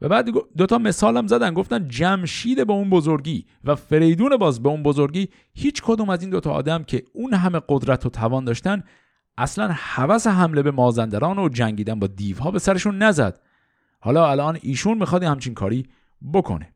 و 0.00 0.08
بعد 0.08 0.28
دوتا 0.56 0.78
مثالم 0.78 1.26
زدن. 1.26 1.54
گفتن 1.54 1.88
جمشید 1.88 2.66
به 2.66 2.72
اون 2.72 2.90
بزرگی 2.90 3.46
و 3.64 3.74
فریدون 3.74 4.36
باز 4.36 4.62
به 4.62 4.68
اون 4.68 4.82
بزرگی 4.82 5.28
هیچ 5.54 5.82
کدوم 5.84 6.10
از 6.10 6.20
این 6.22 6.30
دوتا 6.30 6.50
آدم 6.50 6.82
که 6.82 7.02
اون 7.12 7.34
همه 7.34 7.60
قدرت 7.68 8.06
و 8.06 8.08
توان 8.08 8.44
داشتن 8.44 8.82
اصلا 9.38 9.68
حوس 9.72 10.26
حمله 10.26 10.62
به 10.62 10.70
مازندران 10.70 11.38
و 11.38 11.48
جنگیدن 11.48 11.98
با 11.98 12.06
دیوها 12.06 12.50
به 12.50 12.58
سرشون 12.58 12.98
نزد. 13.02 13.40
حالا 14.06 14.30
الان 14.30 14.58
ایشون 14.62 14.98
می‌خواد 14.98 15.22
همچین 15.22 15.54
کاری 15.54 15.86
بکنه. 16.32 16.74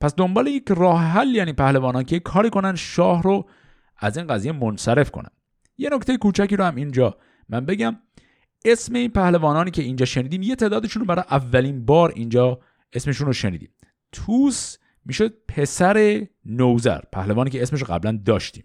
پس 0.00 0.14
دنبال 0.16 0.46
یک 0.46 0.64
راه 0.68 1.02
حل 1.02 1.34
یعنی 1.34 1.52
پهلوانان 1.52 2.04
که 2.04 2.20
کاری 2.20 2.50
کنن 2.50 2.74
شاه 2.74 3.22
رو 3.22 3.48
از 3.96 4.16
این 4.18 4.26
قضیه 4.26 4.52
منصرف 4.52 5.10
کنن. 5.10 5.30
یه 5.78 5.90
نکته 5.92 6.16
کوچکی 6.16 6.56
رو 6.56 6.64
هم 6.64 6.74
اینجا 6.74 7.16
من 7.48 7.66
بگم. 7.66 7.96
اسم 8.64 8.94
این 8.94 9.10
پهلوانانی 9.10 9.70
که 9.70 9.82
اینجا 9.82 10.06
شنیدیم 10.06 10.42
یه 10.42 10.56
تعدادشون 10.56 11.00
رو 11.00 11.06
برای 11.06 11.24
اولین 11.30 11.84
بار 11.84 12.12
اینجا 12.16 12.60
اسمشون 12.92 13.26
رو 13.26 13.32
شنیدیم. 13.32 13.70
توس 14.12 14.76
می‌شد 15.04 15.34
پسر 15.48 16.26
نوزر 16.44 17.00
پهلوانی 17.12 17.50
که 17.50 17.62
اسمش 17.62 17.80
رو 17.80 17.86
قبلا 17.86 18.20
داشتیم. 18.24 18.64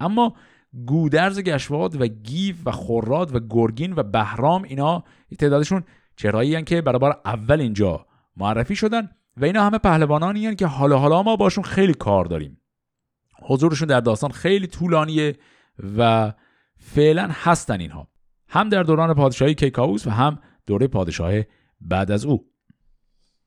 اما 0.00 0.36
گودرز 0.86 1.40
گشواد 1.40 2.00
و 2.00 2.06
گیف 2.06 2.56
و 2.66 2.70
خوراد 2.70 3.34
و 3.34 3.40
گرگین 3.50 3.92
و 3.92 4.02
بهرام 4.02 4.62
اینا 4.62 5.04
تعدادشون 5.38 5.84
چرایی 6.16 6.62
که 6.62 6.82
برای 6.82 6.98
بار 6.98 7.20
اول 7.24 7.60
اینجا 7.60 8.06
معرفی 8.36 8.76
شدن 8.76 9.10
و 9.36 9.44
اینا 9.44 9.64
همه 9.64 9.78
پهلوانانی 9.78 10.54
که 10.54 10.66
حالا 10.66 10.98
حالا 10.98 11.22
ما 11.22 11.36
باشون 11.36 11.64
خیلی 11.64 11.94
کار 11.94 12.24
داریم. 12.24 12.60
حضورشون 13.42 13.88
در 13.88 14.00
داستان 14.00 14.30
خیلی 14.30 14.66
طولانیه 14.66 15.36
و 15.98 16.32
فعلا 16.76 17.28
هستن 17.32 17.80
اینها. 17.80 18.08
هم 18.48 18.68
در 18.68 18.82
دوران 18.82 19.14
پادشاهی 19.14 19.54
کیکاووس 19.54 20.06
و 20.06 20.10
هم 20.10 20.38
دوره 20.66 20.86
پادشاه 20.86 21.32
بعد 21.80 22.10
از 22.10 22.24
او. 22.24 22.50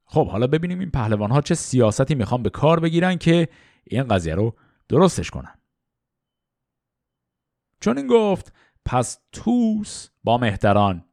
خب 0.06 0.28
حالا 0.28 0.48
ببینیم 0.48 0.80
این 0.80 0.92
پهلوان 0.92 1.32
ها 1.32 1.42
چه 1.42 1.56
سیاستی 1.56 2.16
می‌خوان 2.16 2.44
به 2.44 2.50
کار 2.50 2.80
بگیرن 2.80 3.18
که 3.18 3.48
این 3.84 4.04
قضیه 4.04 4.36
رو 4.36 4.56
درستش 4.90 5.32
کنن. 5.32 5.56
چون 7.82 7.98
این 7.98 8.08
گفت 8.08 8.54
پس 8.86 9.20
توس 9.32 10.10
با 10.24 10.38
مهتران 10.38 11.06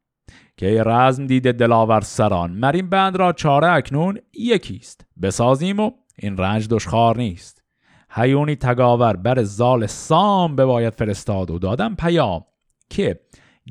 که 0.60 0.82
رزم 0.82 1.26
دیده 1.26 1.52
دلاور 1.52 2.00
سران. 2.00 2.50
مریم 2.50 2.88
بند 2.88 3.16
را 3.16 3.32
چاره 3.32 3.72
اکنون 3.72 4.18
یکیست. 4.34 5.06
بسازیم 5.22 5.80
و 5.80 5.90
این 6.18 6.36
رنج 6.36 6.68
دشخار 6.68 7.16
نیست. 7.16 7.62
هیونی 8.10 8.56
تگاور 8.56 9.16
بر 9.16 9.42
زال 9.42 9.86
سام 9.86 10.56
بباید 10.56 10.94
فرستاد 10.94 11.50
و 11.50 11.58
دادم 11.58 11.94
پیام 11.94 12.44
که 12.90 13.20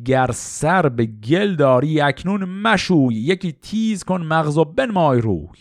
گر 0.05 0.31
سر 0.33 0.89
به 0.89 1.05
گل 1.05 1.55
داری 1.55 2.01
اکنون 2.01 2.43
مشوی 2.45 3.15
یکی 3.15 3.51
تیز 3.51 4.03
کن 4.03 4.21
مغز 4.21 4.57
و 4.57 4.65
بنمای 4.65 5.21
روی. 5.21 5.59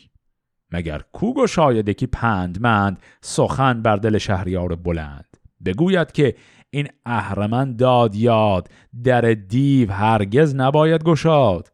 مگر 0.73 1.03
کوگ 1.13 1.37
و 1.37 1.47
شاید 1.47 1.89
یکی 1.89 2.07
پندمند 2.07 3.03
سخن 3.21 3.83
بر 3.83 3.97
دل 3.97 4.19
شهریار 4.19 4.77
بلند. 4.77 5.37
بگوید 5.65 6.13
که 6.13 6.35
این 6.71 6.89
اهرمن 7.05 7.77
داد 7.77 8.15
یاد. 8.15 8.69
در 9.05 9.21
دیو 9.21 9.93
هرگز 9.93 10.55
نباید 10.55 11.05
گشاد. 11.05 11.73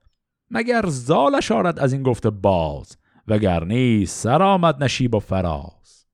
مگر 0.51 0.87
زالش 0.87 1.53
آرد 1.53 1.79
از 1.79 1.93
این 1.93 2.03
گفته 2.03 2.31
باز 2.31 2.97
وگر 3.29 3.65
نیست 3.65 4.19
سر 4.19 4.43
آمد 4.43 4.83
نشیب 4.85 5.15
و 5.15 5.19
فراز. 5.19 6.07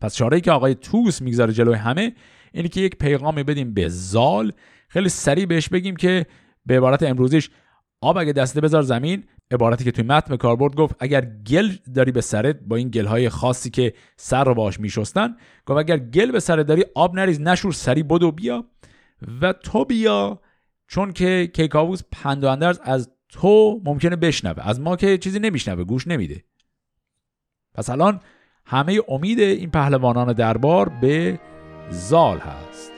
پس 0.00 0.14
چاره 0.14 0.40
که 0.40 0.52
آقای 0.52 0.74
توس 0.74 1.22
می‌گذاره 1.22 1.52
جلوی 1.52 1.74
همه 1.74 2.14
اینه 2.52 2.68
که 2.68 2.80
یک 2.80 2.96
پیغامی 2.96 3.42
بدیم 3.42 3.74
به 3.74 3.88
زال. 3.88 4.52
خیلی 4.88 5.08
سریع 5.08 5.46
بهش 5.46 5.68
بگیم 5.68 5.96
که 5.96 6.26
به 6.66 6.76
عبارت 6.76 7.02
امروزیش 7.02 7.50
آب 8.00 8.18
اگه 8.18 8.32
دسته 8.32 8.60
بذار 8.60 8.82
زمین 8.82 9.24
عبارتی 9.52 9.84
که 9.84 9.92
توی 9.92 10.04
متن 10.04 10.36
کاربرد 10.36 10.74
گفت 10.74 10.96
اگر 10.98 11.20
گل 11.24 11.68
داری 11.94 12.12
به 12.12 12.20
سرت 12.20 12.56
با 12.60 12.76
این 12.76 12.88
گل 12.88 13.06
های 13.06 13.28
خاصی 13.28 13.70
که 13.70 13.94
سر 14.16 14.44
رو 14.44 14.54
باش 14.54 14.80
میشستن 14.80 15.36
گفت 15.66 15.78
اگر 15.78 15.98
گل 15.98 16.30
به 16.30 16.40
سرت 16.40 16.66
داری 16.66 16.84
آب 16.94 17.14
نریز 17.14 17.40
نشور 17.40 17.72
سری 17.72 18.02
بدو 18.02 18.32
بیا. 18.32 18.64
و 19.40 19.52
تو 19.52 19.84
بیا 19.84 20.40
چون 20.86 21.12
که 21.12 21.50
کیکاووس 21.54 22.02
پند 22.12 22.44
و 22.44 22.74
از 22.82 23.10
تو 23.28 23.80
ممکنه 23.84 24.16
بشنوه. 24.16 24.68
از 24.68 24.80
ما 24.80 24.96
که 24.96 25.18
چیزی 25.18 25.38
نمیشنوه 25.38 25.84
گوش 25.84 26.06
نمیده. 26.06 26.44
پس 27.74 27.90
الان 27.90 28.20
همه 28.64 29.00
امید 29.08 29.40
این 29.40 29.70
پهلوانان 29.70 30.32
دربار 30.32 30.88
به 30.88 31.38
زال 31.90 32.38
هست. 32.38 32.91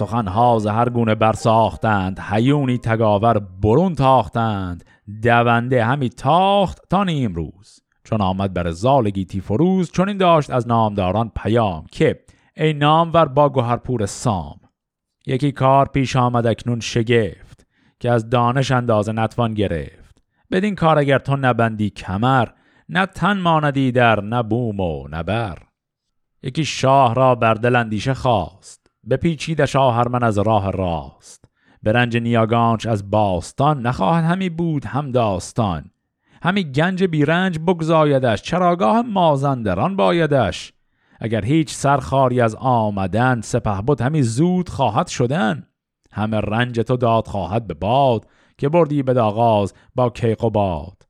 سخنها 0.00 0.58
ز 0.58 0.66
هر 0.66 0.88
گونه 0.88 1.14
برساختند. 1.14 2.20
هیونی 2.30 2.78
تگاور 2.78 3.38
برون 3.38 3.94
تاختند. 3.94 4.84
دونده 5.22 5.84
همی 5.84 6.08
تاخت 6.08 6.88
تا 6.90 7.02
روز. 7.34 7.80
چون 8.04 8.20
آمد 8.20 8.54
بر 8.54 8.70
زال 8.70 9.10
گیتی 9.10 9.40
فروز 9.40 9.90
چون 9.90 10.08
این 10.08 10.18
داشت 10.18 10.50
از 10.50 10.68
نامداران 10.68 11.32
پیام 11.36 11.86
که 11.92 12.20
ای 12.56 12.72
نامور 12.72 13.24
با 13.24 13.48
گوهرپور 13.48 14.06
سام 14.06 14.60
یکی 15.26 15.52
کار 15.52 15.86
پیش 15.86 16.16
آمد 16.16 16.46
اکنون 16.46 16.80
شگفت 16.80 17.66
که 18.00 18.10
از 18.10 18.30
دانش 18.30 18.70
اندازه 18.70 19.12
نتوان 19.12 19.54
گرفت. 19.54 20.22
بدین 20.50 20.74
کار 20.74 20.98
اگر 20.98 21.18
تو 21.18 21.36
نبندی 21.36 21.90
کمر 21.90 22.48
نه 22.88 23.06
تن 23.06 23.38
ماندی 23.40 23.92
در 23.92 24.20
نه 24.20 24.42
بوم 24.42 24.80
و 24.80 25.08
نه 25.08 25.22
یکی 26.42 26.64
شاه 26.64 27.14
را 27.14 27.34
بر 27.34 27.54
دل 27.54 27.76
اندیشه 27.76 28.14
خواست. 28.14 28.89
بپیچیدش 29.10 29.76
من 29.76 30.22
از 30.22 30.38
راه 30.38 30.72
راست. 30.72 31.44
به 31.82 31.92
رنج 31.92 32.16
نیاگانچ 32.16 32.86
از 32.86 33.10
باستان 33.10 33.86
نخواهد 33.86 34.24
همی 34.24 34.48
بود 34.48 34.84
هم 34.84 35.10
داستان. 35.10 35.90
همی 36.42 36.64
گنج 36.64 37.04
بیرنج 37.04 37.58
بگذایدش 37.58 38.42
چراگاه 38.42 39.02
مازندران 39.02 39.96
بایدش. 39.96 40.72
اگر 41.20 41.44
هیچ 41.44 41.74
سرخاری 41.74 42.40
از 42.40 42.54
آمدن 42.54 43.40
سپه 43.40 43.82
بود 43.82 44.00
همی 44.00 44.22
زود 44.22 44.68
خواهد 44.68 45.06
شدن. 45.06 45.66
همه 46.12 46.40
رنج 46.40 46.80
تو 46.80 46.96
داد 46.96 47.26
خواهد 47.26 47.66
به 47.66 47.74
باد 47.74 48.26
که 48.58 48.68
بردی 48.68 49.02
به 49.02 49.20
آغاز 49.20 49.74
با 49.94 50.10
کیق 50.10 50.44
و 50.44 50.50
باد. 50.50 51.02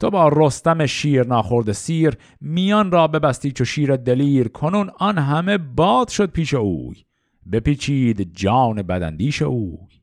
تو 0.00 0.10
با 0.10 0.28
رستم 0.28 0.86
شیر 0.86 1.26
ناخورد 1.26 1.72
سیر 1.72 2.16
میان 2.40 2.90
را 2.90 3.08
ببستی 3.08 3.52
چو 3.52 3.64
شیر 3.64 3.96
دلیر 3.96 4.48
کنون 4.48 4.90
آن 4.98 5.18
همه 5.18 5.58
باد 5.58 6.08
شد 6.08 6.30
پیش 6.30 6.54
اوی. 6.54 7.04
بپیچید 7.52 8.36
جان 8.36 8.82
بدندیش 8.82 9.42
اوی 9.42 10.02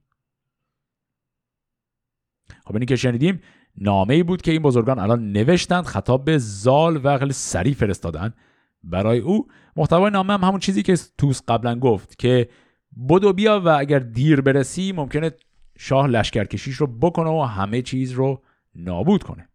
خب 2.66 2.74
اینی 2.74 2.86
که 2.86 2.96
شنیدیم 2.96 3.40
نامه 3.78 4.14
ای 4.14 4.24
بود 4.24 4.42
که 4.42 4.52
این 4.52 4.62
بزرگان 4.62 5.00
الان 5.00 5.32
نوشتند 5.32 5.86
خطاب 5.86 6.26
به 6.26 6.38
زال 6.38 7.02
و 7.04 7.18
خیلی 7.18 7.34
سریع 7.34 7.74
فرستادن. 7.74 8.34
برای 8.84 9.20
او 9.20 9.48
محتوای 9.76 10.12
نامه 10.12 10.34
هم 10.34 10.44
همون 10.44 10.60
چیزی 10.60 10.84
که 10.84 10.98
توس 11.18 11.42
قبلا 11.48 11.80
گفت 11.80 12.20
که 12.20 12.50
بدو 13.10 13.34
بیا 13.34 13.62
و 13.66 13.68
اگر 13.68 14.00
دیر 14.00 14.42
برسی 14.42 14.92
ممکنه 14.92 15.32
شاه 15.78 16.08
لشکرکشیش 16.08 16.76
رو 16.76 16.88
بکنه 16.88 17.30
و 17.30 17.42
همه 17.42 17.82
چیز 17.82 18.12
رو 18.12 18.44
نابود 18.76 19.24
کنه. 19.24 19.50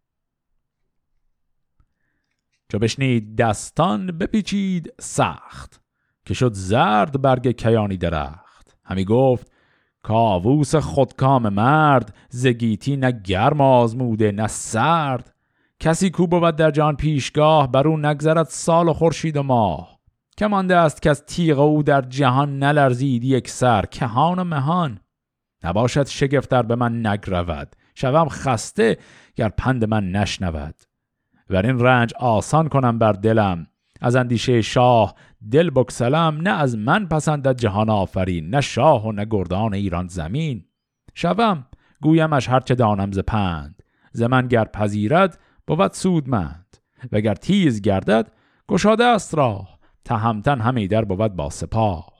چو 2.72 2.78
بشنید 2.78 3.36
دستان 3.36 4.06
بپیچید 4.06 4.92
سخت. 5.00 5.83
که 6.24 6.34
شد 6.34 6.52
زرد 6.52 7.22
برگ 7.22 7.50
کیانی 7.50 7.96
درخت. 7.96 8.76
همی 8.84 9.04
گفت 9.04 9.52
کاووس 10.02 10.74
خودکام 10.74 11.48
مرد 11.48 12.14
زگیتی 12.28 12.96
نه 12.96 13.12
گرم 13.24 13.60
آزموده 13.60 14.32
نه 14.32 14.46
سرد. 14.46 15.34
کسی 15.80 16.10
کو 16.10 16.26
بود 16.26 16.56
در 16.56 16.70
جان 16.70 16.96
پیشگاه 16.96 17.72
بر 17.72 17.88
او 17.88 17.96
نگذرد 17.96 18.46
سال 18.46 18.88
و 18.88 18.92
خورشید 18.92 19.36
و 19.36 19.42
ماه. 19.42 20.00
که 20.36 20.46
مانده 20.46 20.76
است 20.76 21.02
که 21.02 21.10
از 21.10 21.24
تیغ 21.24 21.58
او 21.58 21.82
در 21.82 22.00
جهان 22.00 22.58
نلرزید 22.58 23.24
یک 23.24 23.48
سر 23.48 23.84
کهان 23.86 24.38
و 24.38 24.44
مهان. 24.44 25.00
نباشد 25.64 26.06
شگفتر 26.06 26.62
به 26.62 26.76
من 26.76 27.06
نگرود. 27.06 27.76
شوم 27.94 28.28
خسته 28.28 28.98
گر 29.36 29.48
پند 29.48 29.84
من 29.84 30.10
نشنود. 30.10 30.74
ور 31.50 31.66
این 31.66 31.80
رنج 31.80 32.14
آسان 32.14 32.68
کنم 32.68 32.98
بر 32.98 33.12
دلم. 33.12 33.66
از 34.00 34.16
اندیشه 34.16 34.62
شاه 34.62 35.14
دل 35.50 35.70
بکسلم 35.70 36.38
نه 36.42 36.50
از 36.50 36.78
من 36.78 37.06
پسندد 37.06 37.58
جهان 37.58 37.90
آفرین 37.90 38.50
نه 38.50 38.60
شاه 38.60 39.06
و 39.06 39.12
نه 39.12 39.26
گردان 39.30 39.74
ایران 39.74 40.08
زمین. 40.08 40.64
شوم 41.14 41.66
گویمش 42.02 42.48
هرچه 42.48 42.74
دانم 42.74 43.12
ز 43.12 43.18
پند. 43.18 43.82
ز 44.12 44.22
من 44.22 44.48
گر 44.48 44.64
پذیرد 44.64 45.40
بود 45.66 45.92
سودمند. 45.92 46.76
وگر 47.12 47.34
تیز 47.34 47.80
گردد 47.80 48.32
گشاده 48.68 49.04
است 49.04 49.34
راه. 49.34 49.78
تهمتن 50.04 50.60
همی 50.60 50.88
در 50.88 51.04
بود 51.04 51.36
با 51.36 51.50
سپاه. 51.50 52.14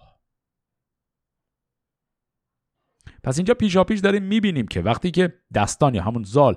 پس 3.22 3.38
اینجا 3.38 3.54
پیشا 3.54 3.84
پیش 3.84 4.00
داریم 4.00 4.22
می‌بینیم 4.22 4.66
که 4.66 4.80
وقتی 4.80 5.10
که 5.10 5.34
دستان 5.54 5.94
یا 5.94 6.02
همون 6.02 6.22
زال 6.22 6.56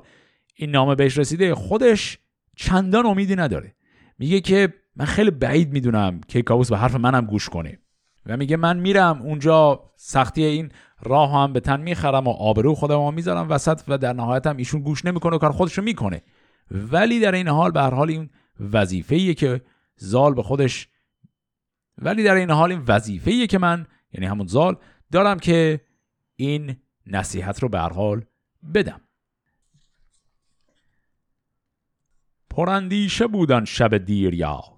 این 0.56 0.72
نامه 0.72 0.96
بهش 0.96 1.18
رسیده 1.18 1.56
خودش 1.56 2.20
چندان 2.56 3.06
امیدی 3.06 3.36
نداره. 3.36 3.76
میگه 4.20 4.42
که 4.42 4.74
من 5.00 5.06
خیلی 5.06 5.32
بعید 5.32 5.74
می‌دونم 5.74 6.22
که 6.28 6.42
کابوس 6.42 6.70
به 6.70 6.78
حرف 6.78 6.96
منم 6.96 7.26
گوش 7.26 7.50
کنه. 7.50 7.80
و 8.26 8.38
میگه 8.38 8.58
من 8.58 8.80
میرم 8.80 9.22
اونجا 9.22 9.84
سختی 9.96 10.44
این 10.44 10.72
راه 11.02 11.34
هم 11.34 11.54
به 11.54 11.60
تن 11.60 11.82
می‌خرم 11.82 12.28
و 12.28 12.30
آبرو 12.30 12.76
خودم 12.76 13.02
هم 13.02 13.14
می‌ذارم 13.14 13.50
وسط 13.50 13.82
و 13.88 13.98
در 13.98 14.14
نهایت 14.14 14.48
هم 14.48 14.58
ایشون 14.58 14.82
گوش 14.82 15.06
نمی‌کنه 15.06 15.36
و 15.36 15.40
کار 15.40 15.52
خودش 15.52 15.78
رو 15.78 15.84
می‌کنه. 15.84 16.22
ولی 16.72 17.20
در 17.20 17.36
این 17.36 17.48
حال 17.48 17.72
به 17.72 17.82
هر 17.82 17.94
حال 17.94 18.10
این 18.10 18.30
وظیفه‌ایه 18.60 19.34
که 19.34 19.62
زال 19.96 20.34
به 20.34 20.44
خودش 20.44 20.90
ولی 21.98 22.24
در 22.24 22.36
این 22.36 22.52
حال 22.52 22.72
این 22.72 22.84
وظیفه‌ایه 22.88 23.48
که 23.48 23.58
من 23.58 23.88
یعنی 24.14 24.26
همون 24.26 24.48
زال 24.48 24.78
دارم 25.12 25.40
که 25.40 25.82
این 26.36 26.76
نصیحت 27.08 27.64
رو 27.64 27.70
به 27.70 27.80
هر 27.80 27.94
حال 27.94 28.26
بدم. 28.74 29.02
پراندیشه 32.50 33.28
بودن 33.28 33.66
شب 33.66 33.98
دیر 33.98 34.34
یاز 34.34 34.77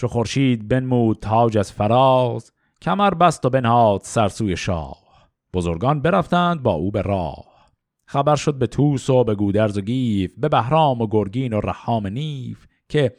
چو 0.00 0.08
خورشید 0.08 0.68
بنمود 0.68 1.18
تاج 1.20 1.58
از 1.58 1.72
فراز 1.72 2.52
کمر 2.82 3.14
بست 3.14 3.44
و 3.44 3.50
بنهاد 3.50 4.00
سرسوی 4.04 4.56
شاه. 4.56 5.28
بزرگان 5.54 6.02
برفتند 6.02 6.62
با 6.62 6.72
او 6.72 6.90
به 6.90 7.02
راه. 7.02 7.46
خبر 8.06 8.36
شد 8.36 8.54
به 8.54 8.66
توس 8.66 9.10
و 9.10 9.24
به 9.24 9.34
گودرز 9.34 9.78
و 9.78 9.80
گیف 9.80 10.34
به 10.36 10.48
بهرام 10.48 11.00
و 11.00 11.06
گرگین 11.06 11.52
و 11.52 11.60
رحام 11.60 12.06
نیف 12.06 12.66
که 12.88 13.16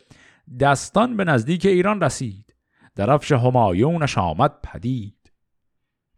دستان 0.60 1.17
به 1.17 1.24
نزدیک 1.24 1.65
ایران 1.65 2.02
رسید. 2.02 2.56
درفش 2.96 3.32
همایونش 3.32 4.17
آمد 4.17 4.54
پدید. 4.63 5.32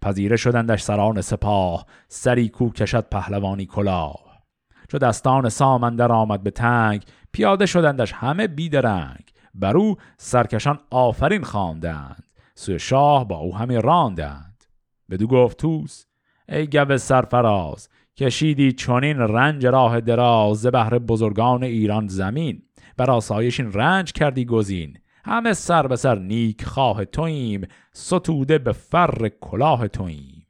پذیره 0.01 0.35
شدندش 0.35 0.81
سران 0.81 1.21
سپاه 1.21 1.85
سری 2.07 2.49
کو 2.49 2.69
کشد 2.69 3.09
پهلوانی 3.09 3.65
کلاه. 3.65 4.43
چو 4.91 4.97
دستان 4.97 5.49
سامندر 5.49 6.11
آمد 6.11 6.43
به 6.43 6.51
تنگ 6.51 7.03
پیاده 7.31 7.65
شدندش 7.65 8.13
همه 8.13 8.47
بیدرنگ. 8.47 9.32
بر 9.53 9.77
او 9.77 9.95
سرکشان 10.17 10.79
آفرین 10.89 11.43
خواندند. 11.43 12.23
سوی 12.55 12.79
شاه 12.79 13.27
با 13.27 13.37
او 13.37 13.55
همه 13.55 13.79
راندند. 13.79 14.63
بدو 15.09 15.27
گفت 15.27 15.57
توس 15.57 16.05
ای 16.49 16.67
گو 16.67 16.97
سرفراز 16.97 17.89
کشیدی 18.17 18.71
چنین 18.71 19.17
رنج 19.17 19.65
راه 19.65 20.01
دراز 20.01 20.65
بهر 20.65 20.99
بزرگان 20.99 21.63
ایران 21.63 22.07
زمین. 22.07 22.61
بر 22.97 23.11
آسایش 23.11 23.59
این 23.59 23.73
رنج 23.73 24.11
کردی 24.11 24.45
گزین. 24.45 24.97
همه 25.25 25.53
سر 25.53 25.87
به 25.87 25.95
سر 25.95 26.19
نیک 26.19 26.65
خواه 26.65 27.05
توییم 27.05 27.67
ستوده 27.93 28.57
به 28.57 28.71
فر 28.71 29.29
کلاه 29.41 29.87
توییم. 29.87 30.47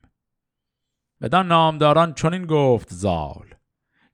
بدان 1.21 1.47
نامداران 1.47 2.13
چنین 2.13 2.45
گفت 2.45 2.87
زال 2.93 3.45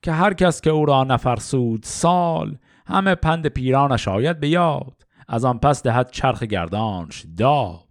که 0.01 0.11
هر 0.11 0.33
کس 0.33 0.61
که 0.61 0.69
او 0.69 0.85
را 0.85 1.03
نفرسود 1.03 1.83
سال 1.83 2.57
همه 2.89 3.15
پند 3.15 3.47
پیرانش 3.47 4.07
آید 4.07 4.39
به 4.39 4.49
یاد 4.49 5.05
از 5.27 5.45
آن 5.45 5.59
پس 5.59 5.83
دهد 5.83 6.11
چرخ 6.11 6.43
گردانش 6.43 7.25
داد. 7.37 7.85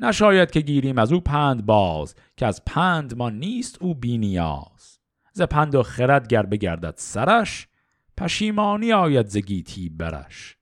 نشاید 0.00 0.50
که 0.50 0.60
گیریم 0.60 0.98
از 0.98 1.12
او 1.12 1.20
پند 1.20 1.66
باز 1.66 2.14
که 2.36 2.46
از 2.46 2.64
پند 2.64 3.16
ما 3.16 3.30
نیست 3.30 3.82
او 3.82 3.94
بینیاز 3.94 4.98
ز 5.32 5.42
پند 5.42 5.74
و 5.74 5.82
خرد 5.82 6.28
گر 6.28 6.46
بگردد 6.46 6.94
سرش 6.96 7.68
پشیمانی 8.16 8.92
آید 8.92 9.26
ز 9.26 9.36
گیتی 9.36 9.88
برش. 9.88 10.56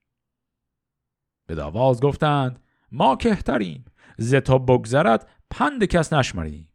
به 1.47 1.55
داواز 1.55 2.01
گفتند 2.01 2.61
ما 2.93 3.17
کهتریم 3.17 3.85
ز 4.19 4.35
تو 4.35 4.59
بگذرد 4.59 5.29
پند 5.51 5.85
کس 5.85 6.13
نشمریم. 6.13 6.69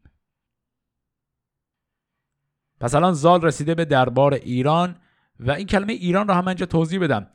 پس 2.80 2.96
الان 2.96 3.14
زال 3.14 3.42
رسیده 3.42 3.76
به 3.76 3.86
دربار 3.86 4.34
ایران 4.34 4.96
و 5.40 5.52
این 5.52 5.68
کلمه 5.68 5.94
ایران 5.94 6.28
رو 6.28 6.34
هم 6.34 6.48
اینجا 6.48 6.66
توضیح 6.66 7.00
بدم. 7.00 7.28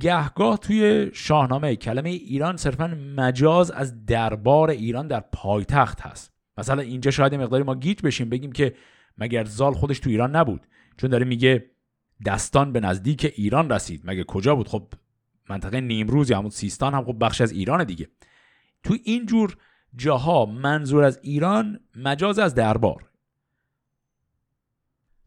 گهگاه 0.00 0.58
توی 0.58 1.10
شاهنامه 1.14 1.76
کلمه 1.76 2.10
ایران 2.10 2.56
صرفا 2.56 2.86
مجاز 3.16 3.70
از 3.70 4.06
دربار 4.06 4.70
ایران 4.70 5.08
در 5.08 5.20
پایتخت 5.20 6.00
هست. 6.00 6.32
مثلا 6.58 6.82
اینجا 6.82 7.10
شاید 7.10 7.34
مقداری 7.34 7.62
ما 7.62 7.74
گیج 7.74 8.02
بشیم 8.02 8.28
بگیم 8.28 8.52
که 8.52 8.74
مگر 9.18 9.44
زال 9.44 9.72
خودش 9.72 9.98
تو 9.98 10.10
ایران 10.10 10.36
نبود. 10.36 10.66
چون 10.96 11.10
داره 11.10 11.24
میگه 11.24 11.70
دستان 12.26 12.72
به 12.72 12.80
نزدیک 12.80 13.32
ایران 13.36 13.70
رسید. 13.70 14.02
مگه 14.04 14.24
کجا 14.24 14.54
بود؟ 14.54 14.68
خب 14.68 14.88
منطقه 15.48 15.80
نیمروز 15.80 16.30
یا 16.30 16.38
همون 16.38 16.50
سیستان 16.50 16.94
هم 16.94 17.04
خب 17.04 17.16
بخش 17.20 17.40
از 17.40 17.52
ایران 17.52 17.84
دیگه. 17.84 18.08
تو 18.82 18.96
این 19.04 19.26
جور 19.26 19.56
جاها 19.96 20.46
منظور 20.46 21.04
از 21.04 21.18
ایران 21.22 21.80
مجاز 21.96 22.38
از 22.38 22.54
دربار. 22.54 23.04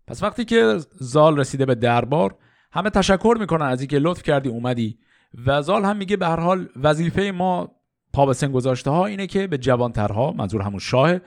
پس 0.10 0.24
وقتی 0.24 0.46
که 0.46 0.78
زال 1.00 1.40
رسیده 1.40 1.66
به 1.66 1.76
دربار 1.76 2.36
همه 2.72 2.90
تشکر 2.90 3.38
می‌کنن 3.40 3.66
از 3.66 3.82
اینکه 3.82 4.00
لطف 4.00 4.24
کردی 4.24 4.50
اومدی. 4.50 5.00
و 5.46 5.62
زال 5.62 5.86
هم 5.86 5.98
میگه 5.98 6.18
به 6.18 6.28
هر 6.28 6.40
حال 6.40 6.70
وظیفه 6.76 7.32
ما 7.36 7.72
پا 8.14 8.26
به 8.26 8.34
سن 8.34 8.52
گذاشته 8.52 8.90
ها 8.90 9.06
اینه 9.06 9.28
که 9.28 9.48
به 9.48 9.58
جوانترها 9.58 10.32
منظور 10.32 10.62
همون 10.62 10.80
شاه 10.80 11.18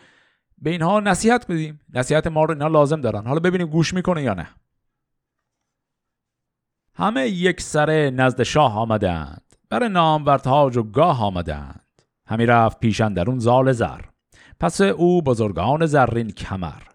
به 0.59 0.71
اینها 0.71 1.01
نصیحت 1.01 1.47
بدیم. 1.47 1.81
نصیحت 1.95 2.27
ما 2.27 2.45
رو 2.45 2.51
اینا 2.51 2.67
لازم 2.67 3.01
دارن. 3.01 3.27
حالا 3.27 3.41
ببینیم 3.41 3.67
گوش 3.67 3.95
می‌کنه 3.95 4.23
یا 4.23 4.35
نه. 4.35 4.49
همه 6.95 7.29
یک 7.29 7.61
سره 7.61 8.11
نزد 8.11 8.43
شاه 8.43 8.79
آمدند. 8.79 9.43
بر 9.71 9.89
نام 9.89 10.27
ور 10.27 10.39
تاج 10.39 10.77
و 10.77 10.83
گاه 10.83 11.23
آمدند. 11.23 12.03
همی 12.27 12.47
رفت 12.47 12.81
پیشن 12.81 13.13
درون 13.13 13.39
زال 13.39 13.73
زر. 13.73 14.01
پس 14.61 14.81
او 14.81 15.23
بزرگان 15.23 15.87
زرین 15.87 16.31
کمر. 16.31 16.92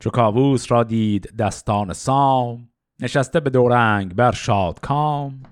چو 0.00 0.10
کاووس 0.10 0.72
را 0.72 0.84
دید 0.84 1.36
دستان 1.36 1.92
سام 1.92 2.68
نشسته 3.00 3.40
به 3.40 3.50
دورنگ 3.50 4.14
بر 4.14 4.32
شاد 4.32 4.80
کام. 4.80 5.42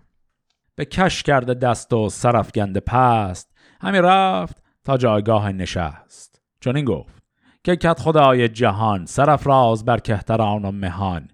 به 0.74 0.84
کش 0.84 1.22
کرده 1.22 1.54
دست 1.54 1.92
و 1.92 2.08
سرفگنده 2.08 2.80
پست 2.80 3.56
همی 3.80 3.98
رفت 3.98 4.62
تا 4.84 4.96
جایگاه 4.96 5.52
نشست. 5.52 6.42
چون 6.60 6.76
این 6.76 6.84
گفت 6.84 7.22
که 7.64 7.76
کت 7.76 8.00
خدای 8.00 8.48
جهان 8.48 9.06
سرفراز 9.06 9.84
بر 9.84 9.98
کهتران 9.98 10.64
و 10.64 10.70
مهان. 10.70 11.28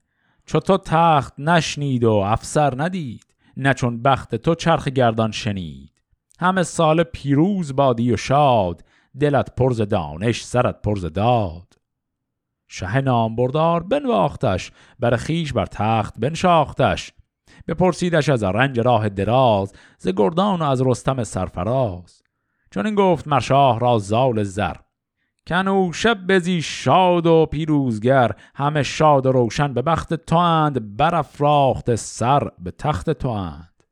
چو 0.46 0.60
تو 0.60 0.78
تخت 0.78 1.34
نشنید 1.38 2.04
و 2.04 2.12
افسر 2.12 2.82
ندید 2.82 3.34
نه 3.56 3.74
چون 3.74 4.02
بخت 4.02 4.34
تو 4.34 4.54
چرخ 4.54 4.88
گردان 4.88 5.30
شنید. 5.30 5.92
همه 6.40 6.62
سال 6.62 7.02
پیروز 7.02 7.76
بادی 7.76 8.12
و 8.12 8.16
شاد 8.16 8.84
دلت 9.20 9.54
پرز 9.54 9.80
دانش 9.80 10.44
سرت 10.44 10.82
پرز 10.82 11.04
داد. 11.04 11.71
شه 12.72 13.00
نامبردار 13.00 13.82
بنواختش 13.82 14.72
بر 15.00 15.16
خیش 15.16 15.52
بر 15.52 15.66
تخت 15.66 16.14
بنشاختش. 16.18 17.12
بپرسیدش 17.68 18.28
از 18.28 18.42
رنج 18.42 18.80
راه 18.80 19.08
دراز 19.08 19.72
ز 19.98 20.08
گردان 20.08 20.62
و 20.62 20.64
از 20.64 20.82
رستم 20.86 21.24
سرفراز. 21.24 22.22
چون 22.70 22.86
این 22.86 22.94
گفت 22.94 23.28
مرشاه 23.28 23.80
را 23.80 23.98
زال 23.98 24.42
زر 24.42 24.74
کنو 25.46 25.92
شب 25.92 26.26
بزی 26.26 26.62
شاد 26.62 27.26
و 27.26 27.46
پیروزگر 27.46 28.36
همه 28.54 28.82
شاد 28.82 29.26
و 29.26 29.32
روشن 29.32 29.74
به 29.74 29.82
بخت 29.82 30.14
تو 30.14 30.36
اند 30.36 30.96
برافراخت 30.96 31.94
سر 31.94 32.50
به 32.58 32.70
تخت 32.70 33.10
تو 33.10 33.28
اند 33.28 33.82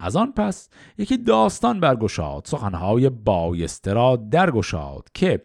از 0.00 0.16
آن 0.16 0.32
پس 0.32 0.68
یکی 0.98 1.16
داستان 1.16 1.80
برگشاد 1.80 2.42
سخنهای 2.46 3.10
بایسته 3.10 3.92
را 3.92 4.16
درگشاد 4.16 5.08
که 5.14 5.44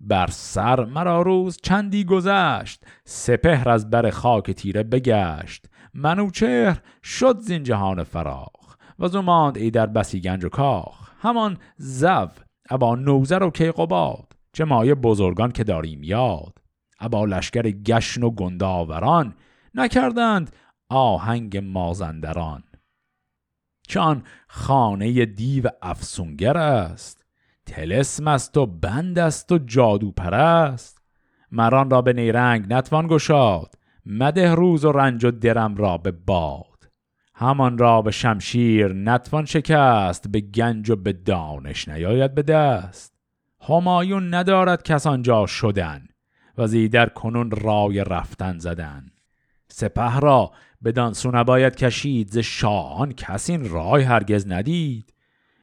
بر 0.00 0.26
سر 0.30 0.84
مرا 0.84 1.22
روز 1.22 1.58
چندی 1.62 2.04
گذشت 2.04 2.84
سپهر 3.04 3.68
از 3.68 3.90
بر 3.90 4.10
خاک 4.10 4.50
تیره 4.50 4.82
بگشت. 4.82 5.66
منوچهر 5.94 6.80
شد 7.02 7.38
زین 7.38 7.62
جهان 7.62 8.02
فراخ 8.02 8.76
و 8.98 9.08
زماند 9.08 9.58
ای 9.58 9.70
در 9.70 9.86
بسی 9.86 10.20
گنج 10.20 10.44
و 10.44 10.48
کاخ. 10.48 11.10
همان 11.18 11.58
زو 11.76 12.28
ابا 12.70 12.94
نوزر 12.94 13.42
و 13.42 13.50
کیقباد 13.50 14.32
چه 14.52 14.64
مایه 14.64 14.94
بزرگان 14.94 15.52
که 15.52 15.64
داریم 15.64 16.02
یاد. 16.02 16.58
ابا 17.00 17.24
لشکر 17.24 17.70
گشن 17.70 18.22
و 18.22 18.30
گنداوران 18.30 19.34
نکردند 19.74 20.56
آهنگ 20.88 21.56
مازندران. 21.56 22.62
چون 23.88 24.22
خانه 24.48 25.24
دیو 25.24 25.68
افسونگر 25.82 26.56
است 26.56 27.27
تلسم 27.68 28.28
است 28.28 28.56
و 28.56 28.66
بند 28.66 29.18
است 29.18 29.52
و 29.52 29.58
جادو 29.58 30.10
پرست 30.10 30.98
مران 31.52 31.90
را 31.90 32.02
به 32.02 32.12
نیرنگ 32.12 32.72
نتوان 32.72 33.06
گشاد. 33.06 33.74
مده 34.06 34.54
روز 34.54 34.84
و 34.84 34.92
رنج 34.92 35.24
و 35.24 35.30
درم 35.30 35.76
را 35.76 35.98
به 35.98 36.10
باد. 36.10 36.90
همان 37.34 37.78
را 37.78 38.02
به 38.02 38.10
شمشیر 38.10 38.92
نتوان 38.92 39.44
شکست. 39.44 40.28
به 40.28 40.40
گنج 40.40 40.90
و 40.90 40.96
به 40.96 41.12
دانش 41.12 41.88
نیاید 41.88 42.34
به 42.34 42.42
دست. 42.42 43.14
همایون 43.60 44.34
ندارد 44.34 44.82
کس 44.82 45.06
آنجا 45.06 45.46
شدن 45.46 46.08
و 46.58 46.66
زیدر 46.66 47.08
کنون 47.08 47.50
رای 47.50 48.04
رفتن 48.04 48.58
زدن. 48.58 49.06
سپه 49.68 50.20
را 50.20 50.50
به 50.82 50.92
دانسو 50.92 51.30
نباید 51.30 51.76
کشید 51.76 52.30
ز 52.30 52.38
شاهان 52.38 53.12
کسی 53.12 53.52
این 53.52 53.70
رای 53.70 54.02
هرگز 54.02 54.48
ندید. 54.48 55.14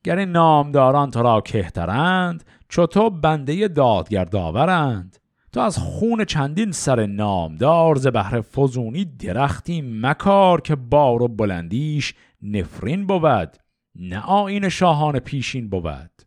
گر 0.06 0.26
نامداران 0.26 1.12
تو 1.12 1.22
را 1.22 1.42
کهترند 1.42 2.44
چو 2.70 2.86
تو 2.88 3.10
بنده 3.10 3.68
دادگر 3.68 4.26
داورند. 4.26 5.18
تو 5.52 5.60
از 5.60 5.78
خون 5.78 6.26
چندین 6.26 6.72
سر 6.72 7.06
نامدار 7.06 7.96
ز 7.96 8.08
بهر 8.08 8.42
فزونی 8.42 9.06
درختی 9.06 9.82
مکار 9.82 10.62
که 10.62 10.76
بار 10.76 11.24
و 11.24 11.28
بلندیش 11.28 12.14
نفرین 12.42 13.08
بود 13.08 13.58
نه 13.96 14.20
آین 14.26 14.70
شاهان 14.70 15.20
پیشین 15.20 15.70
بود. 15.70 16.22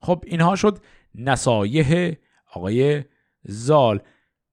خب 0.00 0.24
اینها 0.26 0.56
شد 0.56 0.78
نصایح 1.14 2.14
آقای 2.54 3.04
زال. 3.44 4.00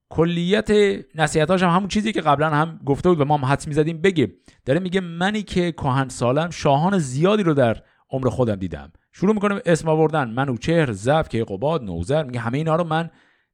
کلیت 0.10 0.70
نصیحتاش 1.16 1.64
هم 1.64 1.70
همون 1.70 1.88
چیزی 1.88 2.12
که 2.12 2.22
قبلا 2.22 2.50
هم 2.50 2.80
گفته 2.86 3.10
بود 3.10 3.22
و 3.22 3.26
ما 3.26 3.38
هم 3.38 3.46
حدس 3.46 3.68
می‌زدیم. 3.68 4.02
بگه 4.02 4.34
داره 4.66 4.80
میگه 4.80 5.02
منی 5.02 5.44
که 5.44 5.72
کهن 5.72 6.10
سالم 6.10 6.50
شاهان 6.50 6.98
زیادی 6.98 7.44
رو 7.44 7.54
در 7.54 7.82
عمر 8.12 8.30
خودم 8.30 8.56
دیدم. 8.56 8.92
شروع 9.12 9.34
می‌کنه 9.34 9.62
اسم 9.66 9.90
آوردن. 9.90 10.30
منوچهر 10.30 10.92
زف 10.92 11.30
که 11.30 11.44
قباد 11.44 11.84
نوزر. 11.84 12.24
میگه 12.24 12.40
همه 12.40 12.58
اینا 12.58 12.76
رو 12.76 12.84
من 12.84 13.10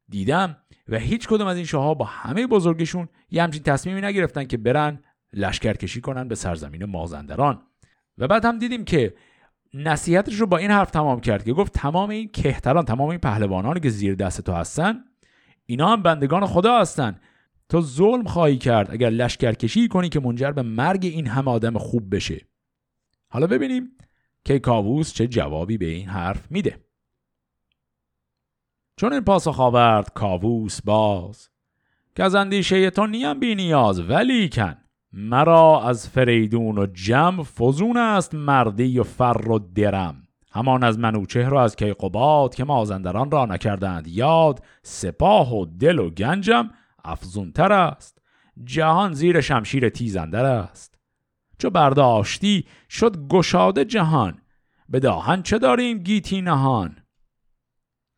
دیدم 0.09 0.57
و 0.87 0.97
هیچ 0.97 1.27
کدوم 1.27 1.47
از 1.47 1.55
این 1.55 1.65
شاهها 1.65 1.93
با 1.93 2.05
همه 2.05 2.47
بزرگشون 2.47 3.07
یه 3.31 3.43
همچین 3.43 3.63
تصمیمی 3.63 4.01
نگرفتن 4.01 4.43
که 4.43 4.57
برن 4.57 4.99
لشکرکشی 5.33 6.01
کنن 6.01 6.27
به 6.27 6.35
سرزمین 6.35 6.85
مازندران. 6.85 7.61
و 8.17 8.27
بعد 8.27 8.45
هم 8.45 8.59
دیدیم 8.59 8.85
که 8.85 9.13
نصیحتش 9.73 10.35
رو 10.35 10.47
با 10.47 10.57
این 10.57 10.71
حرف 10.71 10.91
تمام 10.91 11.19
کرد 11.19 11.43
که 11.43 11.53
گفت 11.53 11.73
تمام 11.73 12.09
این 12.09 12.27
کهتران 12.27 12.85
تمام 12.85 13.09
این 13.09 13.19
پهلوانانی 13.19 13.79
که 13.79 13.89
زیر 13.89 14.15
دست 14.15 14.41
تو 14.41 14.51
هستن 14.51 15.03
اینا 15.65 15.87
هم 15.87 16.03
بندگان 16.03 16.45
خدا 16.45 16.79
هستن. 16.79 17.19
تو 17.69 17.81
ظلم 17.81 18.23
خواهی 18.23 18.57
کرد 18.57 18.91
اگر 18.91 19.09
لشکرکشی 19.09 19.87
کنی 19.87 20.09
که 20.09 20.19
منجر 20.19 20.51
به 20.51 20.61
مرگ 20.61 21.05
این 21.05 21.27
همه 21.27 21.51
آدم 21.51 21.77
خوب 21.77 22.15
بشه. 22.15 22.45
حالا 23.29 23.47
ببینیم 23.47 23.91
که 24.45 24.59
کاووس 24.59 25.13
چه 25.13 25.27
جوابی 25.27 25.77
به 25.77 25.85
این 25.85 26.09
حرف 26.09 26.51
میده. 26.51 26.85
چون 28.97 29.13
این 29.13 29.21
پاسخ 29.21 29.59
آورد 29.59 30.13
کاووس 30.13 30.81
باز 30.81 31.49
که 32.15 32.23
از 32.23 32.35
اندیشه 32.35 32.89
تو 32.89 33.07
نیم 33.07 33.39
بی 33.39 33.55
نیاز 33.55 33.99
ولی 33.99 34.49
کن 34.49 34.77
مرا 35.13 35.83
از 35.83 36.09
فریدون 36.09 36.77
و 36.77 36.85
جم 36.85 37.43
فزون 37.43 37.97
است 37.97 38.35
مردی 38.35 38.99
و 38.99 39.03
فر 39.03 39.49
و 39.49 39.59
درم. 39.59 40.24
همان 40.55 40.83
از 40.83 40.99
منوچه 40.99 41.49
را 41.49 41.63
از 41.63 41.75
کیقباد 41.75 42.55
که 42.55 42.63
مازندران 42.63 43.31
را 43.31 43.45
نکردند 43.45 44.07
یاد 44.07 44.63
سپاه 44.83 45.55
و 45.55 45.65
دل 45.65 45.99
و 45.99 46.09
گنجم 46.09 46.69
افزونتر 47.05 47.73
است. 47.73 48.21
جهان 48.63 49.13
زیر 49.13 49.41
شمشیر 49.41 49.89
تیزندر 49.89 50.45
است. 50.45 50.99
چو 51.59 51.69
برداشتی 51.69 52.65
شد 52.89 53.27
گشاده 53.27 53.85
جهان. 53.85 54.41
به 54.89 54.99
داهن 54.99 55.41
چه 55.41 55.59
داریم 55.59 55.97
گیتی 55.97 56.41
نهان؟ 56.41 56.95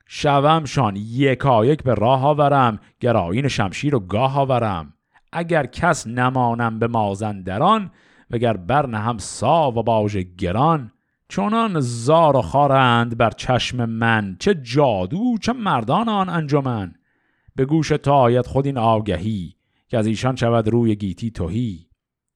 شومشان 0.08 0.96
یکایک 0.96 1.84
به 1.84 1.94
راه 1.94 2.26
آورم 2.26 2.80
گراین 3.00 3.48
شمشیر 3.48 3.96
و 3.96 4.00
گاه 4.00 4.40
آورم. 4.40 4.94
اگر 5.32 5.66
کس 5.66 6.08
نمانم 6.08 6.80
به 6.80 6.88
مازندران 6.88 7.92
وگر 8.32 8.58
برنهم 8.58 9.18
سا 9.18 9.72
و 9.72 9.84
باژ 9.84 10.18
گران 10.18 10.92
چونان 11.30 11.80
زار 11.80 12.38
و 12.38 12.42
خارند 12.42 13.18
بر 13.18 13.30
چشم 13.30 13.86
من 13.86 14.36
چه 14.40 14.54
جادو 14.56 15.38
چه 15.42 15.54
مردان 15.54 16.10
آن 16.10 16.30
انجمن. 16.30 16.96
به 17.56 17.66
گوش 17.66 17.88
تو 17.88 18.12
آید 18.12 18.46
خود 18.46 18.66
این 18.66 18.78
آگهی 18.78 19.56
که 19.88 19.98
از 19.98 20.08
ایشان 20.08 20.36
شود 20.36 20.68
روی 20.68 20.96
گیتی 20.96 21.32
توهی 21.32 21.88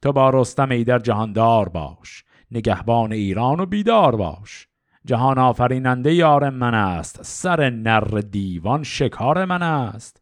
تو 0.01 0.11
با 0.11 0.29
رستم 0.29 0.69
ایدر 0.69 0.99
جهاندار 0.99 1.69
باش 1.69 2.23
نگهبان 2.51 3.13
ایران 3.13 3.59
و 3.59 3.65
بیدار 3.65 4.15
باش. 4.15 4.67
جهان 5.05 5.37
آفریننده 5.37 6.13
یار 6.13 6.49
من 6.49 6.73
است 6.73 7.23
سر 7.23 7.69
نر 7.69 8.21
دیوان 8.31 8.83
شکار 8.83 9.45
من 9.45 9.63
است. 9.63 10.21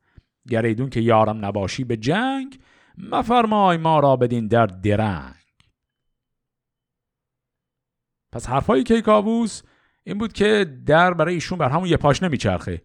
گریدون 0.49 0.89
که 0.89 0.99
یارم 1.01 1.45
نباشی 1.45 1.83
به 1.83 1.97
جنگ 1.97 2.59
مفرمای 2.97 3.77
ما 3.77 3.99
را 3.99 4.15
بدین 4.15 4.47
در 4.47 4.65
درنگ. 4.65 5.38
پس 8.31 8.49
حرفای 8.49 8.83
کیکاووس 8.83 9.61
این 10.03 10.17
بود 10.17 10.33
که 10.33 10.65
در 10.85 11.13
برای 11.13 11.33
ایشون 11.33 11.57
بر 11.57 11.69
همون 11.69 11.89
یه 11.89 11.97
پاش 11.97 12.23
نمیچرخه. 12.23 12.81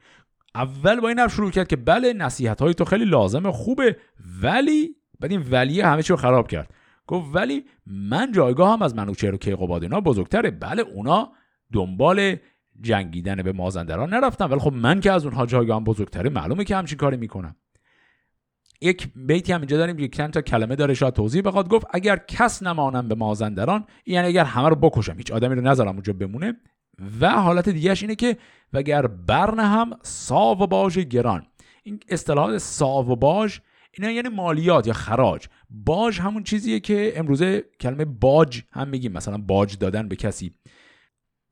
اول 0.55 1.01
با 1.01 1.09
این 1.09 1.19
حرف 1.19 1.35
شروع 1.35 1.51
کرد 1.51 1.69
که 1.69 1.77
بله 1.77 2.13
نصیحت 2.13 2.63
های 2.63 2.75
تو 2.75 2.85
خیلی 2.85 3.05
لازمه 3.05 3.53
خوبه 3.53 3.97
ولی 4.43 4.97
بعد 5.21 5.31
این 5.31 5.45
ولیه 5.51 5.87
همه 5.87 6.03
چی 6.03 6.13
رو 6.13 6.17
خراب 6.17 6.49
کرد. 6.49 6.75
گفت 7.07 7.27
ولی 7.35 7.65
من 7.87 8.33
جایگاه 8.33 8.73
هم 8.73 8.83
از 8.83 8.95
منوچهر 8.95 9.35
و 9.35 9.39
کیقوباد 9.39 9.83
اینا 9.83 10.01
بزرگتره. 10.01 10.51
بله 10.51 10.83
اونا 10.83 11.33
دنبال 11.73 12.37
جنگیدن 12.81 13.43
به 13.43 13.53
مازندران 13.53 14.15
نرفتم 14.15 14.51
ولی 14.51 14.61
خب 14.61 14.73
من 14.73 15.01
که 15.01 15.13
از 15.13 15.25
اونها 15.25 15.47
جایگاه 15.47 15.77
هم 15.77 15.85
بزرگتره 15.85 16.31
معلومه 16.31 16.65
که 16.65 16.77
همچین 16.77 16.99
کاری 16.99 17.17
می‌کنم. 17.17 17.57
یک 18.81 19.09
بیتی 19.17 19.53
هم 19.53 19.61
اینجا 19.61 19.77
داریم 19.77 19.99
یک 19.99 20.17
چند 20.17 20.33
تا 20.33 20.41
کلمه 20.41 20.77
داره 20.77 20.95
شاید 20.95 21.15
توضیح 21.15 21.43
بخواد. 21.43 21.69
گفت 21.69 21.87
اگر 21.91 22.17
کس 22.17 22.63
نمانم 22.63 23.09
به 23.09 23.15
مازندران 23.15 23.85
یعنی 24.07 24.29
اگر 24.29 24.45
همه 24.45 24.69
رو 24.69 24.77
بکشم 24.77 25.17
هیچ 25.17 25.31
آدمی 25.31 25.55
رو 25.55 25.61
نذارم 25.61 25.93
اونجا 25.93 26.13
بمونه. 26.13 26.57
و 27.21 27.31
حالت 27.31 27.69
دیگهش 27.69 28.03
اینه 28.03 28.15
که 28.15 28.37
وگر 28.73 29.07
برن 29.07 29.61
هم 29.61 29.91
ساو 30.03 30.63
و 30.63 30.67
باج 30.67 30.99
گران. 30.99 31.47
این 31.83 32.01
اصطلاحات 32.09 32.59
ساو 32.59 33.11
و 33.11 33.17
باج 33.17 33.59
اینا 33.99 34.11
یعنی 34.11 34.29
مالیات 34.29 34.87
یا 34.87 34.93
خراج. 34.93 35.47
باج 35.71 36.21
همون 36.21 36.43
چیزیه 36.43 36.81
که 36.81 37.13
امروزه 37.17 37.65
کلمه 37.81 38.05
باج 38.05 38.63
هم 38.71 38.89
میگیم. 38.89 39.13
مثلا 39.13 39.39
باج 39.39 39.79
دادن 39.79 40.09
به 40.09 40.17
کسی. 40.17 40.55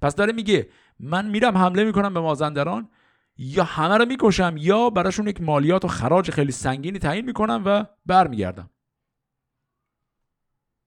پس 0.00 0.14
داره 0.14 0.32
میگه 0.32 0.68
من 1.00 1.30
میرم 1.30 1.58
حمله 1.58 1.84
می‌کنم 1.84 2.14
به 2.14 2.20
مازندران. 2.20 2.88
یا 3.36 3.64
همه 3.64 3.96
رو 3.98 4.06
می‌کشم 4.06 4.54
یا 4.58 4.90
براشون 4.90 5.26
یک 5.26 5.40
مالیات 5.40 5.84
و 5.84 5.88
خراج 5.88 6.30
خیلی 6.30 6.52
سنگینی 6.52 6.98
تعیین 6.98 7.24
می‌کنم 7.24 7.62
و 7.66 7.84
برمیگردم. 8.06 8.70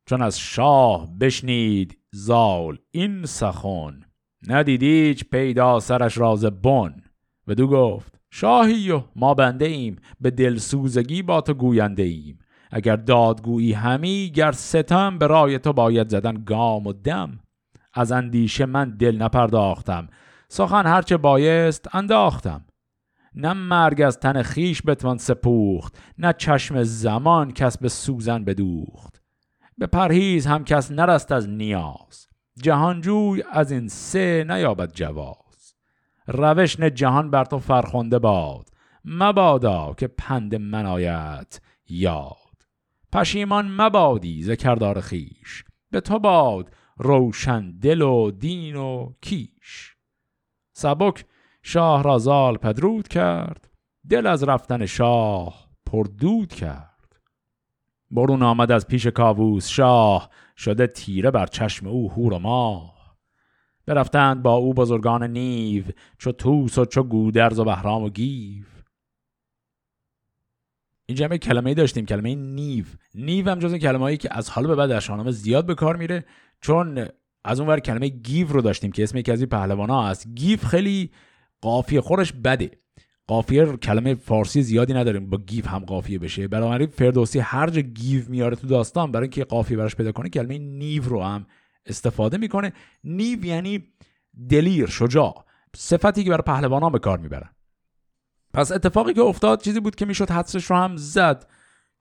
چون 0.06 0.22
از 0.22 0.40
شاه 0.40 1.18
بشنید 1.20 2.00
زال 2.12 2.78
این 2.92 3.26
سخن. 3.26 4.00
ندیدیچ 4.48 5.24
پیدا 5.30 5.80
سرش 5.80 6.18
راز 6.18 6.46
بن. 6.46 6.96
دو 7.58 7.68
گفت 7.68 8.20
شاهی 8.32 8.92
و 8.92 9.04
ما 9.16 9.34
بنده 9.34 9.66
ایم 9.66 9.96
به 10.22 10.32
دلسوزگی 10.32 11.22
با 11.22 11.42
تو 11.42 11.54
گوینده 11.54 12.04
ایم 12.04 12.40
اگر 12.72 12.96
دادگویی 12.96 13.74
همی 13.74 14.32
گر 14.36 14.52
ستم 14.52 15.18
به 15.18 15.28
رای 15.28 15.60
تو 15.60 15.74
باید 15.74 16.10
زدن 16.10 16.44
گام 16.44 16.88
و 16.88 16.94
دم. 16.94 17.40
از 17.94 18.12
اندیشه 18.12 18.66
من 18.66 18.90
دل 18.90 19.22
نپرداختم. 19.22 20.08
سخن 20.56 20.86
هرچه 20.86 21.18
بایست 21.18 21.96
انداختم. 21.96 22.66
نه 23.36 23.54
مرگ 23.54 24.02
از 24.02 24.20
تن 24.20 24.42
خیش 24.42 24.82
بتوان 24.86 25.18
سپوخت 25.18 26.00
نه 26.18 26.34
چشم 26.34 26.84
زمان 26.84 27.52
کس 27.52 27.78
به 27.78 27.90
سوزن 27.90 28.44
بدوخت. 28.44 29.22
به 29.78 29.88
پرهیز 29.88 30.48
هم 30.48 30.64
کس 30.64 30.92
نرست 30.92 31.32
از 31.32 31.50
نیاز 31.50 32.28
جهانجوی 32.62 33.44
از 33.52 33.72
این 33.72 33.88
سه 33.88 34.46
نیابد 34.48 34.92
جواز. 34.94 35.76
روشن 36.28 36.94
جهان 36.94 37.32
بر 37.32 37.46
تو 37.46 37.60
فرخنده 37.60 38.20
باد 38.20 38.70
مبادا 39.06 39.94
که 39.98 40.08
پند 40.08 40.56
منایت 40.56 41.62
یاد. 41.88 42.36
پشیمان 43.14 43.72
مبادی 43.72 44.44
ز 44.44 44.52
کردار 44.52 45.02
خیش 45.02 45.64
به 45.92 46.02
تو 46.02 46.20
باد 46.20 46.72
روشن 46.98 47.72
دل 47.72 48.02
و 48.02 48.32
دین 48.32 48.76
و 48.76 49.14
کیش. 49.22 49.95
سبک 50.78 51.26
شاه 51.64 52.04
را 52.04 52.18
زال 52.18 52.58
پدرود 52.58 53.08
کرد 53.08 53.70
دل 54.10 54.28
از 54.28 54.44
رفتن 54.44 54.86
شاه 54.86 55.70
پردود 55.86 56.54
کرد. 56.54 57.20
برون 58.12 58.44
آمد 58.44 58.72
از 58.72 58.88
پیش 58.88 59.08
کاووس 59.08 59.68
شاه 59.68 60.30
شده 60.58 60.88
تیره 60.88 61.32
بر 61.32 61.46
چشم 61.46 61.88
او 61.88 62.12
هور 62.12 62.34
و 62.34 62.40
ماه. 62.40 63.18
برفتند 63.86 64.44
با 64.44 64.54
او 64.56 64.74
بزرگان 64.74 65.24
نیو 65.24 65.84
چو 66.18 66.32
توس 66.32 66.78
و 66.78 66.86
چو 66.86 67.04
گودرز 67.04 67.60
و 67.60 67.64
بهرام 67.64 68.04
و 68.04 68.10
گیو. 68.10 68.66
اینجا 71.06 71.26
همه 71.26 71.38
کلمه 71.38 71.74
داشتیم 71.74 72.06
کلمه 72.06 72.36
نیو. 72.36 72.86
نیو 73.16 73.50
هم 73.50 73.60
جز 73.60 73.76
کلمه 73.76 74.18
که 74.18 74.30
از 74.32 74.50
حال 74.50 74.68
به 74.68 74.76
بعد 74.76 74.90
در 74.90 75.00
شاهنامه 75.00 75.32
زیاد 75.32 75.66
به 75.66 75.76
کار 75.76 75.96
میره 75.96 76.26
چون 76.62 77.10
از 77.48 77.60
اون 77.60 77.70
ور 77.70 77.80
کلمه 77.80 78.08
گیو 78.08 78.48
رو 78.48 78.62
داشتیم 78.62 78.92
که 78.92 79.04
اسم 79.04 79.18
یکی 79.18 79.32
از 79.32 79.42
این 79.42 79.90
هست. 79.90 80.28
گیو 80.36 80.60
خیلی 80.60 81.12
قافیه 81.62 82.02
خورش 82.02 82.34
بده. 82.34 82.72
قافیه 83.28 83.66
کلمه 83.78 84.14
فارسی 84.14 84.62
زیادی 84.62 84.94
نداریم 84.94 85.30
با 85.30 85.38
گیو 85.38 85.68
هم 85.68 85.80
قافیه 85.80 86.20
بشه. 86.20 86.48
بنابراین 86.48 86.88
فردوسی 86.88 87.40
هر 87.40 87.70
جا 87.70 87.82
گیو 87.82 88.30
میاره 88.30 88.56
تو 88.56 88.68
داستان 88.68 89.12
برای 89.12 89.24
اینکه 89.24 89.44
قافیه 89.44 89.78
براش 89.78 89.96
پیدا 89.96 90.12
کنه 90.12 90.30
کلمه 90.30 90.58
نیو 90.58 91.04
رو 91.04 91.24
هم 91.24 91.46
استفاده 91.86 92.38
می‌کنه. 92.38 92.74
نیو 93.04 93.46
یعنی 93.46 93.84
دلیر 94.50 94.90
شجاع. 94.90 95.46
صفتی 95.76 96.24
که 96.24 96.30
برای 96.30 96.44
پهلوانان 96.46 96.92
به 96.92 97.00
کار 97.00 97.20
می‌برن. 97.20 97.50
پس 98.54 98.72
اتفاقی 98.72 99.14
که 99.14 99.22
افتاد 99.22 99.62
چیزی 99.62 99.80
بود 99.80 99.96
که 99.96 100.06
می‌شد 100.06 100.30
حدسش 100.30 100.66
رو 100.66 100.76
هم 100.76 100.98
زد. 100.98 101.48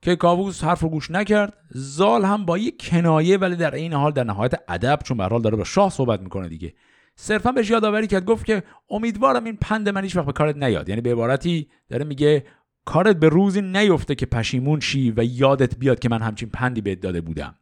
که 0.05 0.15
کاووس 0.15 0.63
حرف 0.63 0.79
رو 0.79 0.89
گوش 0.89 1.11
نکرد. 1.11 1.53
زال 1.69 2.25
هم 2.25 2.45
با 2.45 2.57
یک 2.57 2.89
کنایه 2.89 3.37
ولی 3.37 3.55
در 3.55 3.75
این 3.75 3.93
حال 3.93 4.11
در 4.11 4.23
نهایت 4.23 4.53
ادب 4.67 4.99
چون 5.03 5.17
به 5.17 5.25
حال 5.25 5.41
داره 5.41 5.57
با 5.57 5.63
شاه 5.63 5.89
صحبت 5.89 6.21
می‌کنه 6.21 6.49
دیگه. 6.49 6.73
صرفا 7.15 7.51
بهش 7.51 7.69
یادآوری 7.69 8.07
کرد 8.07 8.25
گفت 8.25 8.45
که 8.45 8.63
امیدوارم 8.89 9.43
این 9.43 9.57
پند 9.61 9.89
من 9.89 10.03
هیچ 10.03 10.15
وقت 10.15 10.25
به 10.25 10.31
کارت 10.31 10.57
نیاد. 10.57 10.89
یعنی 10.89 11.01
به 11.01 11.11
عبارتی 11.11 11.69
داره 11.89 12.05
میگه 12.05 12.45
کارت 12.85 13.19
به 13.19 13.29
روزی 13.29 13.61
نیفته 13.61 14.15
که 14.15 14.25
پشیمون 14.25 14.79
شی 14.79 15.13
و 15.17 15.23
یادت 15.23 15.77
بیاد 15.77 15.99
که 15.99 16.09
من 16.09 16.21
همچین 16.21 16.49
پندی 16.49 16.81
بهت 16.81 16.99
داده 16.99 17.21
بودم. 17.21 17.55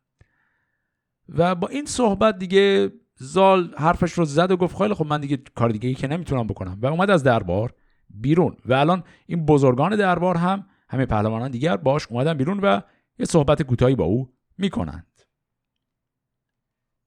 و 1.30 1.56
با 1.56 1.68
این 1.68 1.86
صحبت 1.86 2.40
دیگه 2.40 2.92
زال 3.16 3.74
حرفش 3.78 4.14
رو 4.14 4.26
زد 4.26 4.52
و 4.52 4.58
گفت 4.58 4.78
خیلی 4.78 4.94
خب 4.94 5.06
من 5.06 5.22
دیگه 5.22 5.38
کار 5.56 5.70
دیگه 5.70 5.90
ای 5.90 5.96
که 5.96 6.08
نمی‌تونم 6.08 6.48
بکنم. 6.48 6.78
و 6.82 6.86
اومد 6.86 7.10
از 7.10 7.24
دربار 7.24 7.74
بیرون. 8.10 8.56
و 8.66 8.74
الان 8.74 9.04
این 9.26 9.46
بزرگان 9.46 9.96
دربار 9.96 10.38
هم 10.38 10.66
همه 10.94 11.06
پهلوانان 11.06 11.52
دیگر 11.52 11.78
باش 11.78 12.08
اومدن 12.08 12.34
بیرون 12.34 12.60
و 12.60 12.82
یه 13.20 13.26
صحبت 13.26 13.62
کوتاهی 13.62 13.96
با 13.96 14.04
او 14.04 14.30
می‌کنند. 14.58 15.22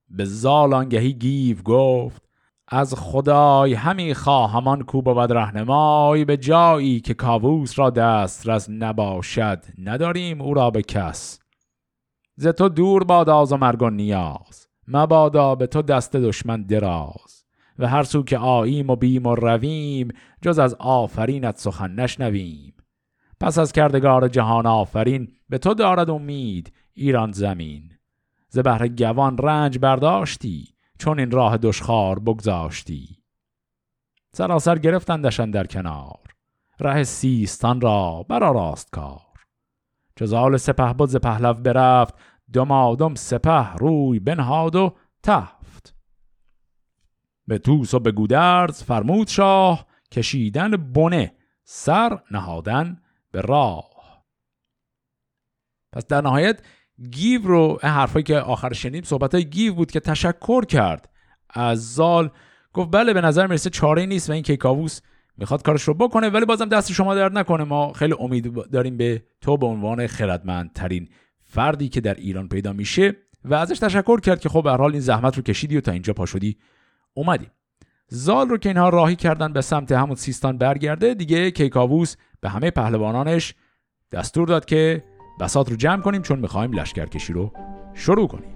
به 0.08 0.24
زال 0.24 0.74
آنگهی 0.74 1.12
گیو 1.12 1.62
گفت 1.62 2.22
از 2.68 2.94
خدای 2.94 3.74
همی 3.74 4.14
خواهمان 4.14 4.82
کو 4.82 5.02
بود 5.02 5.32
رهنمای 5.32 6.24
به 6.24 6.36
جایی 6.36 7.00
که 7.00 7.14
کاووس 7.14 7.78
را 7.78 7.90
دست 7.90 8.48
رس 8.48 8.70
نباشد 8.70 9.64
نداریم 9.78 10.40
او 10.40 10.54
را 10.54 10.70
به 10.70 10.82
کس. 10.82 11.38
ز 12.36 12.46
تو 12.46 12.68
دور 12.68 13.04
باد 13.04 13.28
آز 13.28 13.52
و 13.52 13.56
مرگ 13.56 13.82
و 13.82 13.90
نیاز 13.90 14.68
مبادا 14.88 15.54
به 15.54 15.66
تو 15.66 15.82
دست 15.82 16.16
دشمن 16.16 16.62
دراز. 16.62 17.44
و 17.78 17.88
هر 17.88 18.02
سو 18.02 18.22
که 18.22 18.38
آییم 18.38 18.90
و 18.90 18.96
بیم 18.96 19.26
و 19.26 19.34
رویم 19.34 20.08
جز 20.42 20.58
از 20.58 20.74
آفرینت 20.74 21.58
سخن 21.58 21.90
نشنویم. 21.90 22.75
پس 23.40 23.58
از 23.58 23.72
کردگار 23.72 24.28
جهان 24.28 24.66
آفرین 24.66 25.32
به 25.48 25.58
تو 25.58 25.74
دارد 25.74 26.10
امید 26.10 26.72
ایران 26.94 27.32
زمین. 27.32 27.92
ز 28.48 28.58
بهر 28.58 28.88
گوان 28.88 29.38
رنج 29.38 29.78
برداشتی 29.78 30.74
چون 30.98 31.18
این 31.18 31.30
راه 31.30 31.56
دشخار 31.56 32.18
بگذاشتی. 32.18 33.22
سراسر 34.32 34.78
گرفتندشن 34.78 35.50
در 35.50 35.66
کنار 35.66 36.18
ره 36.80 37.04
سیستان 37.04 37.80
را 37.80 38.26
برا 38.28 38.50
راست 38.50 38.90
کار. 38.90 39.20
جزال 40.16 40.56
سپه 40.56 40.92
بود 40.92 41.08
ز 41.08 41.16
پهلو 41.16 41.54
برفت 41.54 42.14
دمادم 42.52 43.14
سپه 43.14 43.72
روی 43.74 44.20
بنهاد 44.20 44.76
و 44.76 44.96
تفت. 45.22 45.94
به 47.46 47.58
توس 47.58 47.94
و 47.94 47.98
به 47.98 48.12
گودرز 48.12 48.82
فرمود 48.82 49.28
شاه 49.28 49.86
کشیدن 50.12 50.70
بنه 50.70 51.32
سر 51.64 52.18
نهادن 52.30 53.00
به 53.36 53.42
راه. 53.42 53.90
پس 55.92 56.06
در 56.06 56.20
نهایت 56.20 56.60
گیو 57.10 57.42
رو 57.42 57.78
این 57.82 57.92
حرفایی 57.92 58.22
که 58.22 58.38
آخر 58.38 58.72
شنید 58.72 59.04
صحبت 59.04 59.34
های 59.34 59.44
گیو 59.44 59.74
بود 59.74 59.90
که 59.90 60.00
تشکر 60.00 60.64
کرد 60.64 61.08
از 61.50 61.94
زال. 61.94 62.30
گفت 62.72 62.88
بله 62.92 63.12
به 63.12 63.20
نظر 63.20 63.46
می‌رسه 63.46 63.70
چاره 63.70 64.06
نیست 64.06 64.30
و 64.30 64.32
این 64.32 64.42
کیکاووس 64.42 65.00
می‌خواد 65.36 65.62
کارش 65.62 65.82
رو 65.82 65.94
بکنه 65.94 66.28
ولی 66.28 66.44
بازم 66.44 66.64
دست 66.64 66.92
شما 66.92 67.14
درد 67.14 67.38
نکنه. 67.38 67.64
ما 67.64 67.92
خیلی 67.92 68.14
امید 68.18 68.70
داریم 68.70 68.96
به 68.96 69.22
تو 69.40 69.56
به 69.56 69.66
عنوان 69.66 70.06
خردمندترین 70.06 71.08
فردی 71.44 71.88
که 71.88 72.00
در 72.00 72.14
ایران 72.14 72.48
پیدا 72.48 72.72
میشه. 72.72 73.16
و 73.44 73.54
ازش 73.54 73.78
تشکر 73.78 74.20
کرد 74.20 74.40
که 74.40 74.48
خب 74.48 74.62
به 74.62 74.70
حال 74.70 74.92
این 74.92 75.00
زحمت 75.00 75.36
رو 75.36 75.42
کشیدی 75.42 75.76
و 75.76 75.80
تا 75.80 75.92
اینجا 75.92 76.12
پاشدی 76.12 76.58
اومدی 77.14 77.46
زال 78.08 78.48
رو 78.48 78.58
که 78.58 78.68
اینها 78.68 78.88
راهی 78.88 79.16
کردن 79.16 79.52
به 79.52 79.60
سمت 79.60 79.92
همون 79.92 80.14
سیستان 80.14 80.58
برگرده. 80.58 81.14
دیگه 81.14 81.50
کیکاووس 81.50 82.16
به 82.40 82.48
همه 82.48 82.70
پهلوانانش 82.70 83.54
دستور 84.12 84.48
داد 84.48 84.64
که 84.64 85.04
بسات 85.40 85.70
رو 85.70 85.76
جمع 85.76 86.02
کنیم 86.02 86.22
چون 86.22 86.38
می‌خوایم 86.38 86.72
لشکرکشی 86.72 87.32
رو 87.32 87.52
شروع 87.94 88.28
کنیم. 88.28 88.55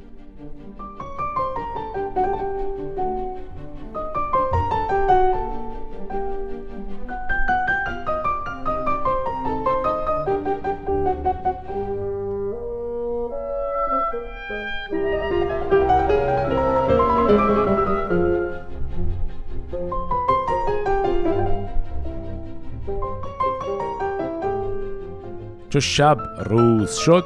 چو 25.71 25.81
شب 25.81 26.19
روز 26.39 26.97
شد 26.97 27.25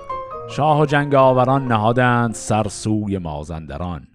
شاه 0.50 0.80
و 0.80 0.86
جنگ 0.86 1.14
آوران 1.14 1.66
نهادند 1.66 2.34
سرسوی 2.34 3.18
مازندران. 3.18 4.06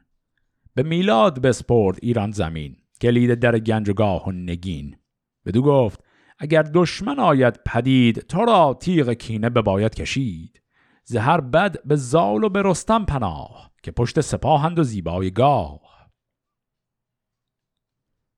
به 0.76 0.84
میلاد 0.84 1.42
بسپرد 1.42 1.98
ایران 2.02 2.32
زمین 2.32 2.76
کلید 3.02 3.34
در 3.34 3.60
گنج 3.60 3.90
و 3.90 4.32
نگین. 4.32 4.98
بدو 5.46 5.62
گفت 5.62 6.04
اگر 6.40 6.62
دشمن 6.62 7.20
آید 7.20 7.60
پدید 7.66 8.20
تو 8.20 8.46
را 8.46 8.78
تیغ 8.82 9.14
کینه 9.14 9.50
به 9.50 9.62
باید 9.62 9.96
کشید. 9.96 10.62
زهر 11.04 11.42
بد 11.42 11.84
به 11.86 11.96
زال 11.96 12.44
و 12.44 12.50
به 12.50 12.62
رستم 12.66 13.06
پناه 13.06 13.72
که 13.84 13.92
پشت 13.92 14.22
سپاهند 14.22 14.80
و 14.80 14.84
زیبای 14.84 15.32
گاه. 15.32 15.80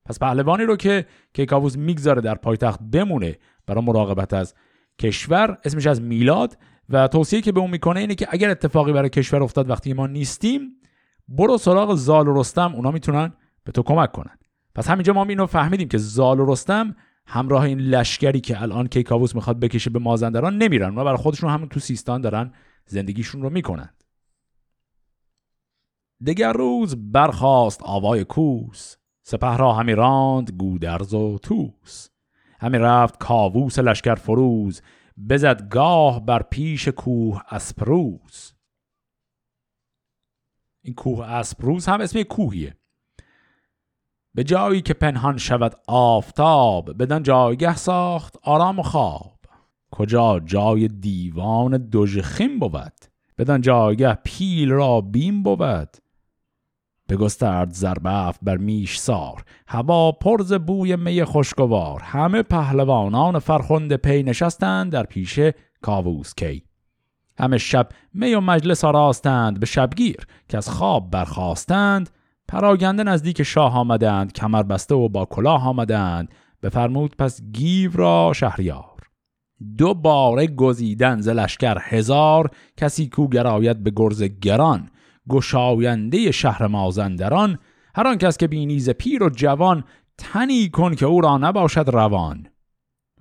پس 0.06 0.20
پهلوانی 0.20 0.64
رو 0.64 0.76
که 0.76 1.06
کیکاووس 1.34 1.78
می‌گذاره 1.78 2.22
در 2.22 2.36
پایتخت 2.36 2.80
بمونه 2.80 3.38
برای 3.68 3.86
مراقبت 3.86 4.34
از 4.34 4.56
کشور 5.00 5.58
اسمش 5.66 5.88
از 5.88 6.02
میلاد 6.02 6.58
و 6.90 7.08
توصیه 7.08 7.42
که 7.42 7.52
به 7.52 7.60
اون 7.60 7.72
می‌کنه 7.72 8.00
اینه 8.00 8.16
که 8.16 8.28
اگر 8.30 8.50
اتفاقی 8.50 8.94
برای 8.94 9.10
کشور 9.10 9.44
افتاد 9.44 9.70
وقتی 9.70 9.94
ما 9.94 10.08
نیستیم 10.08 10.70
برو 11.28 11.58
سراغ 11.58 11.96
زال 11.96 12.28
و 12.28 12.40
رستم 12.40 12.76
اونا 12.76 12.92
می‌تونن 12.92 13.34
به 13.64 13.72
تو 13.72 13.84
کمک 13.84 14.12
کنن. 14.12 14.38
پس 14.76 14.90
همینجا 14.90 15.14
ما 15.14 15.24
اینو 15.24 15.46
فهمیدیم 15.46 15.88
که 15.88 15.98
زال 15.98 16.40
و 16.40 16.52
رستم 16.52 16.96
همراه 17.28 17.64
این 17.64 17.80
لشکری 17.80 18.42
که 18.42 18.62
الان 18.62 18.88
کیکاووس 18.88 19.36
می‌خواد 19.36 19.60
بکشه 19.60 19.90
به 19.90 20.00
مازندران 20.00 20.58
نمیرن. 20.58 20.90
اونا 20.90 21.04
برای 21.04 21.18
خودشون 21.18 21.50
همون 21.50 21.70
تو 21.70 21.80
سیستان 21.80 22.22
دارن 22.22 22.54
زندگیشون 22.86 23.42
رو 23.42 23.50
می‌کنن. 23.50 23.90
دگر 26.28 26.54
روز 26.54 26.96
برخاست 27.12 27.84
آوای 27.84 28.24
کوس. 28.24 28.96
سپه 29.24 29.58
را 29.58 29.74
همی 29.74 29.94
راند 29.94 30.52
گودرز 30.52 31.14
و 31.14 31.38
توس 31.38 32.08
همی 32.62 32.78
رفت 32.78 33.18
کاووس 33.18 33.80
لشکر 33.80 34.16
فروز 34.16 34.82
بزد 35.30 35.70
گاه 35.70 36.26
بر 36.26 36.44
پیش 36.44 36.88
کوه 36.88 37.42
اسپروز. 37.50 38.54
این 40.82 40.94
کوه 40.94 41.26
اسپروز 41.26 41.86
هم 41.86 42.02
اسم 42.02 42.24
کوهیه. 42.24 42.76
به 44.36 44.44
جایی 44.44 44.82
که 44.82 44.94
پنهان 44.94 45.38
شود 45.38 45.76
آفتاب 45.88 46.98
بدن 47.04 47.24
جایگه 47.24 47.76
ساخت 47.76 48.38
آرام 48.44 48.80
و 48.80 48.84
خواب. 48.84 49.40
کجا 49.92 50.40
جای 50.40 50.88
دیوان 50.88 51.90
دژخیم 51.92 52.60
بود 52.60 52.94
بدن 53.38 53.62
جایگه 53.62 54.14
پیل 54.14 54.70
را 54.70 55.02
بیم 55.02 55.44
بود. 55.44 55.98
بگسترد 57.12 57.72
زربفت 57.74 58.40
بر 58.44 58.58
میش 58.58 58.98
سار. 58.98 59.44
هوا 59.68 60.12
پرز 60.12 60.54
بوی 60.54 60.96
می 60.96 61.24
خوشگوار 61.24 62.02
همه 62.02 62.44
پهلوانان 62.44 63.40
فرخنده 63.40 63.98
پی 63.98 64.24
نشستند 64.24 64.92
در 64.92 65.04
پیش 65.04 65.40
کاووس 65.82 66.34
کی. 66.36 66.64
همه 67.40 67.58
شب 67.58 67.90
می 68.14 68.34
و 68.34 68.42
مجلس 68.42 68.86
آراستند 68.86 69.60
به 69.60 69.66
شبگیر 69.66 70.28
که 70.50 70.58
از 70.58 70.70
خواب 70.70 71.12
برخواستند 71.12 72.10
پراگنده 72.48 73.04
نزدیک 73.04 73.44
شاه 73.44 73.78
آمدند 73.78 74.34
کمر 74.34 74.64
بسته 74.64 74.96
و 74.96 75.10
با 75.10 75.26
کلاه 75.26 75.68
آمدند. 75.68 76.30
بفرمود 76.64 77.16
پس 77.18 77.42
گیو 77.42 77.92
را 77.94 78.34
شهریار. 78.36 79.00
دو 79.78 79.94
باره 79.94 80.48
گزیدن 80.48 81.22
ز 81.22 81.28
لشکر 81.28 81.78
هزار. 81.82 82.50
کسی 82.78 83.10
کو 83.10 83.28
گراید 83.28 83.84
به 83.84 83.92
گرز 83.96 84.24
گران. 84.24 84.91
گشاینده 85.30 86.32
شهر 86.32 86.68
مازندران 86.68 87.60
هر 87.96 88.08
آن 88.08 88.18
کس 88.18 88.38
که 88.38 88.48
بینی 88.48 88.80
پیر 88.94 89.24
و 89.24 89.30
جوان 89.30 89.84
تنی 90.18 90.70
کن 90.70 90.96
که 90.96 91.06
او 91.06 91.22
را 91.22 91.38
نباشد 91.38 91.90
روان. 91.90 92.48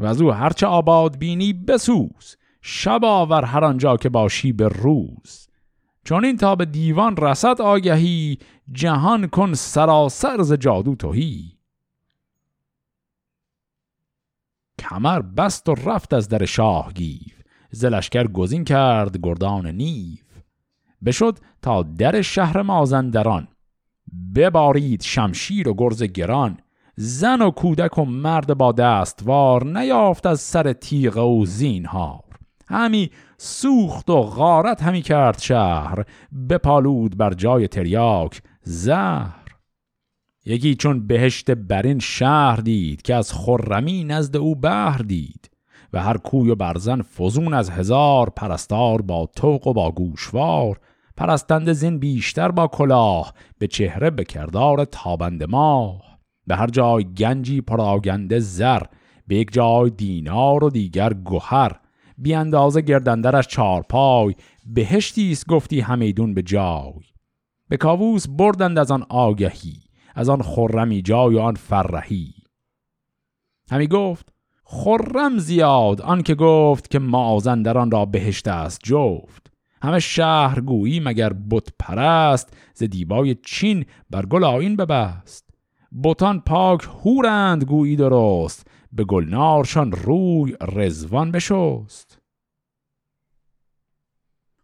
و 0.00 0.06
از 0.06 0.22
او 0.22 0.32
هرچه 0.32 0.66
آباد 0.66 1.18
بینی 1.18 1.52
بسوز. 1.52 2.36
شب 2.62 3.04
آور 3.04 3.44
هر 3.44 3.64
آنجا 3.64 3.96
که 3.96 4.08
باشی 4.08 4.52
به 4.52 4.68
روز. 4.68 5.48
چون 6.04 6.24
این 6.24 6.36
تا 6.36 6.56
به 6.56 6.64
دیوان 6.64 7.16
رسد 7.16 7.60
آگهی. 7.60 8.38
جهان 8.72 9.26
کن 9.26 9.54
سراسر 9.54 10.42
ز 10.42 10.52
جادو 10.52 10.94
توهی 10.94 11.60
کمر 14.78 15.22
بست 15.22 15.68
و 15.68 15.74
رفت 15.74 16.14
از 16.14 16.28
در 16.28 16.44
شاه 16.44 16.92
گیو 16.92 17.34
زلشکر 17.70 18.26
گزین 18.26 18.64
کرد 18.64 19.18
گردان 19.22 19.66
نیو. 19.66 20.16
بشد 21.04 21.38
تا 21.62 21.82
در 21.82 22.22
شهر 22.22 22.62
مازندران 22.62 23.48
ببارید 24.34 25.02
شمشیر 25.02 25.68
و 25.68 25.74
گرز 25.74 26.02
گران 26.02 26.58
زن 26.96 27.42
و 27.42 27.50
کودک 27.50 27.98
و 27.98 28.04
مرد 28.04 28.54
با 28.54 28.72
دستوار 28.72 29.64
نیافت 29.64 30.26
از 30.26 30.40
سر 30.40 30.72
تیغ 30.72 31.16
و 31.16 31.46
زینهار. 31.46 32.24
همی 32.68 33.10
سوخت 33.36 34.10
و 34.10 34.22
غارت 34.22 34.82
همی 34.82 35.02
کرد 35.02 35.38
شهر 35.38 36.04
بپالود 36.50 37.16
بر 37.16 37.34
جای 37.34 37.68
تریاک 37.68 38.42
زهر. 38.62 39.44
یکی 40.44 40.74
چون 40.74 41.06
بهشت 41.06 41.50
برین 41.50 41.98
شهر 41.98 42.56
دید 42.56 43.02
که 43.02 43.14
از 43.14 43.32
خرمی 43.32 44.04
نزد 44.04 44.36
او 44.36 44.54
بهر 44.54 44.98
دید. 44.98 45.50
و 45.92 46.02
هر 46.02 46.16
کوی 46.16 46.50
و 46.50 46.54
برزن 46.54 47.02
فزون 47.02 47.54
از 47.54 47.70
هزار 47.70 48.30
پرستار 48.30 49.02
با 49.02 49.28
توق 49.36 49.66
و 49.66 49.72
با 49.72 49.90
گوشوار 49.90 50.80
پرستند 51.20 51.72
زین 51.72 51.98
بیشتر 51.98 52.50
با 52.50 52.66
کلاه 52.66 53.34
به 53.58 53.66
چهره 53.66 54.10
به 54.10 54.24
کردار 54.24 54.84
تابند 54.84 55.44
ماه. 55.44 56.18
به 56.46 56.56
هر 56.56 56.66
جای 56.66 57.04
گنجی 57.04 57.60
پراگنده 57.60 58.38
زر 58.38 58.82
به 59.26 59.36
یک 59.36 59.52
جای 59.52 59.90
دینار 59.90 60.64
و 60.64 60.70
دیگر 60.70 61.12
گوهر 61.12 61.80
بی 62.18 62.34
اندازه 62.34 62.80
گردندرش 62.80 63.46
چارپای 63.46 64.34
بهشتی 64.66 65.32
است 65.32 65.46
گفتی 65.46 65.80
همیدون 65.80 66.34
به 66.34 66.42
جای. 66.42 67.04
به 67.68 67.76
کاووس 67.76 68.26
بردند 68.28 68.78
از 68.78 68.90
آن 68.90 69.06
آگهی 69.08 69.80
از 70.14 70.28
آن 70.28 70.42
خرمی 70.42 71.02
جای 71.02 71.34
و 71.34 71.38
آن 71.38 71.54
فرهی. 71.54 72.34
همی 73.70 73.86
گفت 73.86 74.32
خرم 74.64 75.38
زیاد 75.38 76.00
آن 76.00 76.22
که 76.22 76.34
گفت 76.34 76.90
که 76.90 76.98
مازندران 76.98 77.90
را 77.90 78.04
بهشت 78.04 78.48
است 78.48 78.80
جفت. 78.82 79.49
همه 79.82 79.98
شهر 79.98 80.60
گویی 80.60 81.00
مگر 81.00 81.32
بت 81.50 81.68
پرست 81.78 82.56
ز 82.74 82.82
دیبای 82.82 83.34
چین 83.34 83.84
بر 84.10 84.26
گل 84.26 84.44
آین 84.44 84.76
ببست. 84.76 85.50
بتان 86.04 86.40
پاک 86.40 86.82
هورند 86.82 87.64
گویی 87.64 87.96
درست 87.96 88.66
به 88.92 89.04
گلنارشان 89.04 89.92
روی 89.92 90.56
رزوان 90.72 91.30
بشست. 91.30 92.20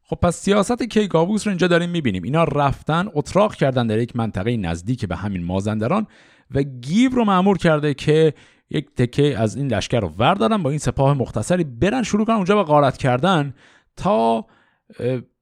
خب 0.02 0.16
پس 0.16 0.36
سیاست 0.36 0.82
کیکاووس 0.82 1.46
رو 1.46 1.50
اینجا 1.50 1.66
داریم 1.66 1.90
می‌بینیم. 1.90 2.22
اینا 2.22 2.44
رفتن 2.44 3.08
اتراق 3.14 3.54
کردن 3.54 3.86
در 3.86 3.98
یک 3.98 4.16
منطقه 4.16 4.56
نزدیک 4.56 5.04
به 5.04 5.16
همین 5.16 5.44
مازندران 5.44 6.06
و 6.54 6.62
گیو 6.62 7.10
رو 7.10 7.24
معمور 7.24 7.58
کرده 7.58 7.94
که 7.94 8.34
یک 8.70 8.94
تکه 8.94 9.38
از 9.38 9.56
این 9.56 9.74
لشکر 9.74 10.00
رو 10.00 10.08
وردارن 10.18 10.62
با 10.62 10.70
این 10.70 10.78
سپاه 10.78 11.14
مختصری 11.14 11.64
برن 11.64 12.02
شروع 12.02 12.24
کنن 12.26 12.36
اونجا 12.36 12.54
به 12.54 12.62
غارت 12.62 12.96
کردن 12.96 13.54
تا 13.96 14.46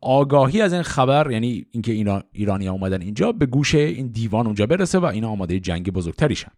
آگاهی 0.01 0.61
از 0.61 0.73
این 0.73 0.83
خبر 0.83 1.31
یعنی 1.31 1.67
اینکه 1.71 1.93
اینا 1.93 2.23
ایرانی 2.33 2.69
اومدن 2.69 3.03
اینجا 3.03 3.33
به 3.33 3.47
گوش 3.47 3.75
این 3.75 4.07
دیوان 4.07 4.47
اونجا 4.47 4.67
برسه 4.67 4.99
و 4.99 5.05
اینا 5.05 5.29
آماده 5.29 5.61
جنگ 5.61 5.91
بزرگتری 5.91 6.35
شن. 6.35 6.53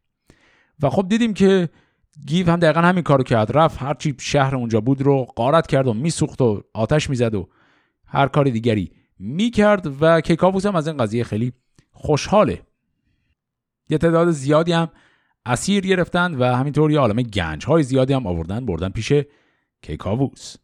و 0.82 0.90
خب 0.90 1.08
دیدیم 1.08 1.34
که 1.34 1.68
گیو 2.26 2.50
هم 2.50 2.60
دقیقا 2.60 2.80
همین 2.80 3.02
کارو 3.02 3.22
کرد. 3.22 3.56
رفت 3.56 3.82
هرچی 3.82 4.14
شهر 4.20 4.56
اونجا 4.56 4.80
بود 4.80 5.02
رو 5.02 5.24
غارت 5.24 5.66
کرد 5.66 5.86
و 5.86 5.94
میسوخت 5.94 6.40
و 6.40 6.62
آتش 6.74 7.10
می‌زد 7.10 7.34
و 7.34 7.48
هر 8.06 8.28
کار 8.28 8.44
دیگری 8.44 8.90
می‌کرد 9.18 10.02
و 10.02 10.20
کیکاووس 10.20 10.66
هم 10.66 10.76
از 10.76 10.88
این 10.88 10.96
قضیه 10.96 11.24
خیلی 11.24 11.52
خوشحاله. 11.90 12.62
یه 13.88 13.98
تعداد 13.98 14.30
زیادی 14.30 14.72
هم 14.72 14.88
اسیر 15.46 15.86
گرفتن 15.86 16.34
و 16.34 16.56
همینطور 16.56 16.90
یه 16.90 16.98
عالمه 16.98 17.22
گنج 17.22 17.64
های 17.64 17.82
زیادی 17.82 18.12
هم 18.12 18.26
آوردن 18.26 18.66
بردن 18.66 18.88
پیش 18.88 19.12
کیکاووس. 19.82 20.56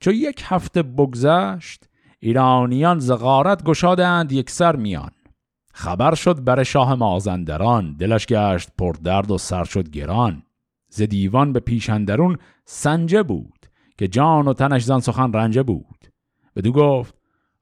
چو 0.00 0.12
یک 0.12 0.42
هفته 0.44 0.82
بگذشت 0.82 1.84
ایرانیان 2.20 2.98
زغارت 2.98 3.64
گشادند 3.64 4.32
یک 4.32 4.50
سر 4.50 4.76
میان. 4.76 5.10
خبر 5.72 6.14
شد 6.14 6.44
بر 6.44 6.62
شاه 6.62 6.94
مازندران 6.94 7.96
دلش 7.96 8.26
گشت 8.26 8.68
پر 8.78 8.92
درد 8.92 9.30
و 9.30 9.38
سر 9.38 9.64
شد 9.64 9.90
گران. 9.90 10.42
ز 10.88 11.02
دیوان 11.02 11.52
به 11.52 11.60
پیشندرون 11.60 12.38
سنجه 12.64 13.22
بود 13.22 13.66
که 13.98 14.08
جان 14.08 14.48
و 14.48 14.52
تنش 14.52 14.84
زن 14.84 15.00
سخن 15.00 15.32
رنجه 15.32 15.62
بود. 15.62 16.08
بدو 16.56 16.72
گفت 16.72 17.14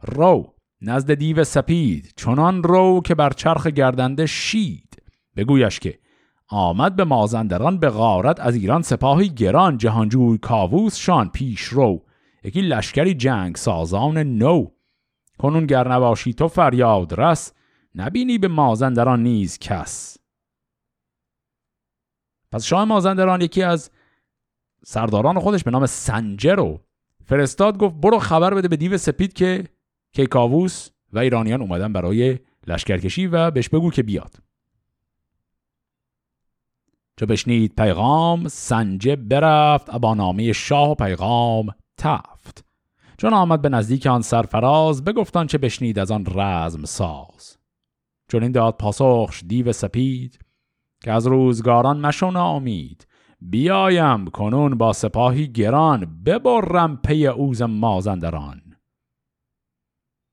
رو 0.02 0.54
نزد 0.82 1.14
دیو 1.14 1.44
سپید 1.44 2.12
چنان 2.16 2.62
رو 2.62 3.00
که 3.04 3.14
بر 3.14 3.30
چرخ 3.30 3.66
گردنده 3.66 4.26
شید. 4.26 5.02
بگویش 5.36 5.80
که 5.80 5.98
آمد 6.48 6.96
به 6.96 7.04
مازندران 7.04 7.78
به 7.78 7.88
غارت 7.88 8.40
از 8.40 8.54
ایران 8.54 8.82
سپاهی 8.82 9.28
گران 9.28 9.78
جهانجوی 9.78 10.38
کاووس 10.38 10.96
شان 10.96 11.28
پیش 11.28 11.62
رو. 11.62 12.07
یکی 12.44 12.60
لشکری 12.60 13.14
جنگ 13.14 13.56
سازان 13.56 14.18
نو. 14.18 14.66
کنون 15.38 15.66
گر 15.66 15.92
نباشی 15.92 16.32
تو 16.34 16.48
فریاد 16.48 17.20
رس 17.20 17.52
نبینی 17.94 18.38
به 18.38 18.48
مازندران 18.48 19.22
نیز 19.22 19.58
کس. 19.58 20.18
پس 22.52 22.64
شاه 22.64 22.84
مازندران 22.84 23.40
یکی 23.40 23.62
از 23.62 23.90
سرداران 24.84 25.38
خودش 25.38 25.64
به 25.64 25.70
نام 25.70 25.86
سنجه 25.86 26.54
رو 26.54 26.80
فرستاد 27.24 27.78
گفت 27.78 27.94
برو 27.94 28.18
خبر 28.18 28.54
بده 28.54 28.68
به 28.68 28.76
دیو 28.76 28.98
سپید 28.98 29.32
که 29.32 29.64
کیکاووس 30.12 30.90
و 31.12 31.18
ایرانیان 31.18 31.60
اومدن 31.60 31.92
برای 31.92 32.38
لشکرکشی 32.66 33.26
و 33.26 33.50
بهش 33.50 33.68
بگو 33.68 33.90
که 33.90 34.02
بیاد. 34.02 34.36
چو 37.16 37.26
بشنید 37.26 37.74
پیغام 37.74 38.48
سنجه 38.48 39.16
برفت 39.16 39.94
ابا 39.94 40.36
شاه 40.52 40.90
و 40.90 40.94
پیغام 40.94 41.74
تفت. 41.98 42.64
چون 43.18 43.34
آمد 43.34 43.62
به 43.62 43.68
نزدیک 43.68 44.06
آن 44.06 44.22
سرفراز 44.22 45.04
بگفتان 45.04 45.46
چه 45.46 45.58
بشنید 45.58 45.98
از 45.98 46.10
آن 46.10 46.26
رزم 46.34 46.84
ساز. 46.84 47.56
چون 48.28 48.42
این 48.42 48.52
داد 48.52 48.76
پاسخش 48.76 49.44
دیو 49.46 49.72
سپید 49.72 50.38
که 51.02 51.12
از 51.12 51.26
روزگاران 51.26 52.00
مشون 52.00 52.36
امید 52.36 53.06
بیایم 53.40 54.26
کنون 54.26 54.78
با 54.78 54.92
سپاهی 54.92 55.48
گران 55.48 56.22
ببرم 56.24 56.96
پی 56.96 57.26
اوز 57.26 57.62
مازندران. 57.62 58.62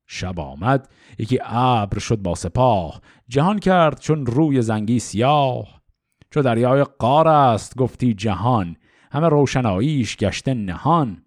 شب 0.06 0.40
آمد 0.40 0.90
یکی 1.18 1.38
ابر 1.42 1.98
شد 1.98 2.16
با 2.16 2.34
سپاه. 2.34 3.00
جهان 3.28 3.58
کرد 3.58 4.00
چون 4.00 4.26
روی 4.26 4.62
زنگی 4.62 4.98
سیاه. 4.98 5.82
چو 6.30 6.42
دریای 6.42 6.84
قار 6.84 7.28
است 7.28 7.76
گفتی 7.76 8.14
جهان. 8.14 8.76
همه 9.12 9.28
روشناییش 9.28 10.16
گشته 10.16 10.54
نهان. 10.54 11.25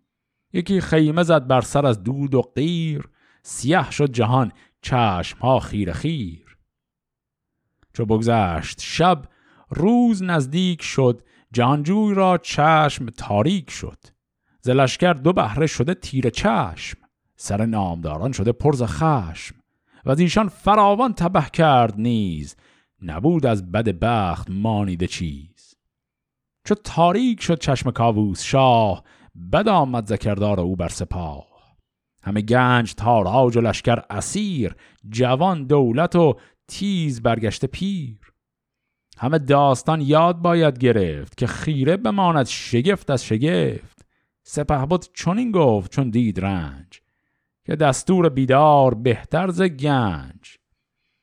یکی 0.54 0.82
خیمه 0.82 1.24
زد 1.24 1.48
بر 1.48 1.62
سر 1.62 1.86
از 1.86 2.04
دود 2.04 2.36
و 2.36 2.42
غیر 2.42 3.10
سیاه 3.44 3.92
شد 3.92 4.12
جهان 4.12 4.52
چشم 4.82 5.40
ها 5.40 5.60
خیر 5.60 5.92
خیر. 5.92 6.58
چو 7.94 8.06
بگذشت 8.06 8.82
شب 8.82 9.26
روز 9.70 10.24
نزدیک 10.24 10.82
شد 10.82 11.22
جهانجوی 11.54 12.14
را 12.14 12.38
چشم 12.38 13.06
تاریک 13.06 13.72
شد. 13.72 13.98
زلشکر 14.62 15.14
دو 15.14 15.34
بهره 15.34 15.68
شده 15.68 15.94
تیر 15.94 16.30
چشم 16.30 16.98
سر 17.36 17.66
نامداران 17.66 18.32
شده 18.32 18.52
پرز 18.52 18.84
خشم. 18.84 19.56
و 20.06 20.12
از 20.12 20.20
ایشان 20.20 20.48
فراوان 20.48 21.14
تبه 21.14 21.46
کرد 21.54 21.94
نیز 21.98 22.56
نبود 23.02 23.46
از 23.46 23.72
بد 23.72 23.90
بخت 23.90 24.50
مانیده 24.50 25.08
چیز. 25.08 25.76
چو 26.66 26.76
تاریک 26.76 27.42
شد 27.42 27.60
چشم 27.60 27.92
کاووس 27.92 28.44
شاه 28.44 29.04
بد 29.54 29.68
آمد 29.68 30.08
زکردار 30.08 30.60
او 30.60 30.76
بر 30.76 30.88
سپاه. 30.88 31.48
همه 32.24 32.42
گنج 32.42 32.94
تاراج 32.94 33.58
و 33.58 33.62
لشکر 33.62 34.02
اسیر 34.10 34.76
جوان 35.10 35.68
دولت 35.68 36.16
و 36.16 36.36
تیز 36.68 37.22
برگشته 37.22 37.68
پیر. 37.68 38.20
همه 39.18 39.40
داستان 39.40 40.02
یاد 40.02 40.38
باید 40.38 40.78
گرفت 40.78 41.38
که 41.38 41.48
خیره 41.48 41.98
بماند 41.98 42.46
شگفت 42.46 43.10
از 43.10 43.26
شگفت. 43.26 44.06
سپه 44.44 44.86
بود 44.86 45.06
چون 45.14 45.52
گفت 45.52 45.92
چون 45.92 46.10
دید 46.10 46.40
رنج 46.40 47.02
که 47.66 47.76
دستور 47.76 48.30
بیدار 48.30 48.94
بهتر 48.94 49.50
ز 49.50 49.62
گنج. 49.62 50.58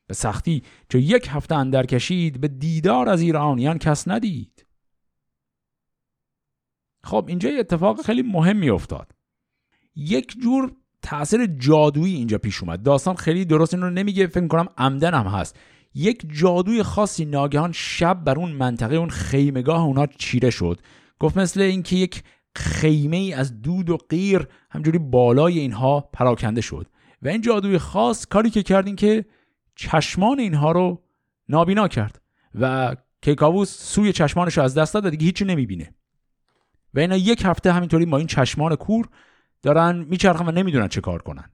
به 0.07 0.14
سختی 0.14 0.62
چو 0.89 0.99
یک 0.99 1.29
هفته 1.31 1.55
اندر 1.55 1.87
کشید 1.87 2.41
به 2.41 2.49
دیدار 2.49 3.09
از 3.09 3.21
ایرانیان 3.21 3.79
کس 3.79 4.09
ندید. 4.09 4.55
خب 7.07 7.24
اینجا 7.28 7.50
اتفاق 7.50 8.02
خیلی 8.02 8.22
مهمی 8.22 8.70
افتاد. 8.70 9.12
یک 9.96 10.36
جور 10.40 10.72
تاثیر 11.02 11.46
جادویی 11.46 12.14
اینجا 12.14 12.38
پیش 12.38 12.62
اومد. 12.62 12.82
داستان 12.82 13.14
خیلی 13.14 13.44
درست 13.44 13.74
این 13.74 13.82
رو 13.82 13.90
نمیگه 13.90 14.26
فکر 14.26 14.46
کنم 14.46 14.68
عمدن 14.78 15.14
هم 15.14 15.26
هست. 15.26 15.57
یک 15.94 16.26
جادوی 16.30 16.82
خاصی 16.82 17.24
ناگهان 17.24 17.72
شب 17.72 18.24
بر 18.24 18.38
اون 18.38 18.52
منطقه 18.52 18.96
اون 18.96 19.11
خیمگاه 19.11 19.82
اونا 19.82 20.07
چیره 20.07 20.50
شد. 20.50 20.80
گفت 21.18 21.38
مثل 21.38 21.61
اینکه 21.61 21.96
یک 21.96 22.22
خیمه 22.57 23.16
ای 23.16 23.32
از 23.32 23.62
دود 23.62 23.90
و 23.90 23.96
غیر 23.96 24.48
همجوری 24.70 24.98
بالای 24.98 25.59
اینها 25.59 26.00
پراکنده 26.12 26.61
شد. 26.61 26.86
و 27.22 27.28
این 27.28 27.40
جادوی 27.40 27.78
خاص 27.78 28.26
کاری 28.26 28.50
که 28.50 28.62
کرد 28.62 28.86
این 28.86 28.96
که 28.96 29.24
چشمان 29.76 30.38
اینها 30.38 30.72
رو 30.72 31.02
نابینا 31.48 31.88
کرد 31.88 32.20
و 32.54 32.96
کیکاووس 33.22 33.92
سوی 33.94 34.12
چشمانش 34.12 34.59
رو 34.59 34.64
از 34.64 34.74
دست 34.74 34.94
داد 34.94 35.09
دیگه 35.09 35.26
هیچی 35.26 35.44
نمی‌بینه. 35.44 35.95
و 36.97 37.01
اینا 37.01 37.16
یک 37.16 37.42
هفته 37.44 37.72
همینطوری 37.72 38.07
با 38.07 38.18
این 38.18 38.26
چشمان 38.26 38.76
کور 38.76 39.09
دارن 39.62 39.99
میچرخن 39.99 40.49
و 40.49 40.51
نمی‌دونن 40.51 40.88
چه 40.88 41.01
کار 41.01 41.22
کنن. 41.22 41.51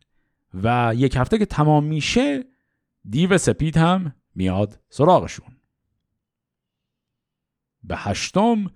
و 0.55 0.93
یک 0.97 1.17
هفته 1.17 1.39
که 1.39 1.47
تمام 1.47 1.85
میشه 1.85 2.45
دیو 3.11 3.39
سپید 3.39 3.77
هم 3.77 4.15
میاد 4.35 4.81
سراغشون. 4.89 5.57
به 7.85 7.97
هشتم 7.97 8.67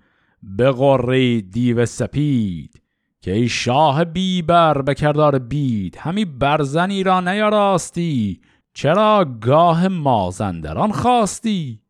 به 0.43 0.71
قره 0.71 1.41
دیو 1.41 1.85
سپید 1.85 2.81
که 3.21 3.33
ای 3.33 3.49
شاه 3.49 4.05
بیبر 4.05 4.81
به 4.81 4.93
کردار 4.93 5.39
بید 5.39 5.97
همی 5.97 6.25
برزنی 6.25 7.03
را 7.03 7.21
نیاراستی 7.21 8.41
چرا 8.73 9.37
گاه 9.41 9.87
مازندران 9.87 10.91
خواستی؟ 10.91 11.81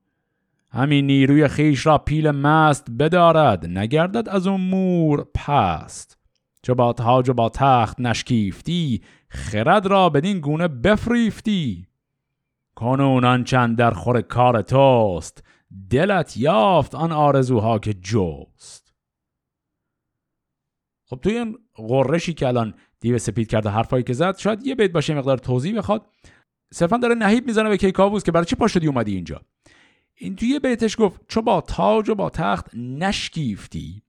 همین 0.77 1.05
نیروی 1.05 1.47
خیش 1.47 1.85
را 1.85 1.97
پیل 1.97 2.31
مست 2.31 2.87
بدارد 2.99 3.65
نگردد 3.65 4.29
از 4.29 4.47
اون 4.47 4.61
مور 4.61 5.23
پست. 5.35 6.17
چو 6.63 6.75
با 6.75 6.93
تاج 6.93 7.29
و 7.29 7.33
با 7.33 7.49
تخت 7.49 7.99
نشکیفتی 7.99 9.01
خرد 9.29 9.85
را 9.85 10.09
بدین 10.09 10.39
گونه 10.39 10.67
بفریفتی. 10.67 11.87
کنون 12.75 13.43
چند 13.43 13.77
در 13.77 13.91
خور 13.91 14.21
کار 14.21 14.61
توست 14.61 15.43
دلت 15.89 16.37
یافت 16.37 16.95
آن 16.95 17.11
آرزوها 17.11 17.79
که 17.79 17.93
جوست 17.93 18.93
خب 21.05 21.19
توی 21.21 21.37
این 21.37 21.57
غرشی 21.75 22.33
که 22.33 22.47
الان 22.47 22.73
دیو 22.99 23.17
سپید 23.17 23.47
کرده 23.47 23.69
حرفایی 23.69 24.03
که 24.03 24.13
زد 24.13 24.37
شاید 24.37 24.67
یه 24.67 24.75
بیت 24.75 24.91
باشه 24.91 25.13
مقدار 25.13 25.37
توضیح 25.37 25.77
بخواد. 25.77 26.05
صرفا 26.73 26.97
داره 26.97 27.15
نهیب 27.15 27.47
می‌زنه 27.47 27.69
به 27.69 27.77
کیکاووس 27.77 28.23
که 28.23 28.31
برای 28.31 28.45
چی 28.45 28.55
پا 28.55 28.67
شدی 28.67 28.87
اومدی 28.87 29.15
اینجا؟ 29.15 29.41
این 30.19 30.35
توی 30.35 30.59
بیتش 30.59 30.95
گفت 30.99 31.21
چو 31.27 31.41
با 31.41 31.61
تاج 31.61 32.09
و 32.09 32.15
با 32.15 32.29
تخت 32.29 32.75
نشکیفتی. 32.75 34.01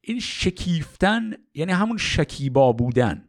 این 0.00 0.20
شکیفتن 0.20 1.30
یعنی 1.54 1.72
همون 1.72 1.96
شکیبا 1.96 2.72
بودن. 2.72 3.28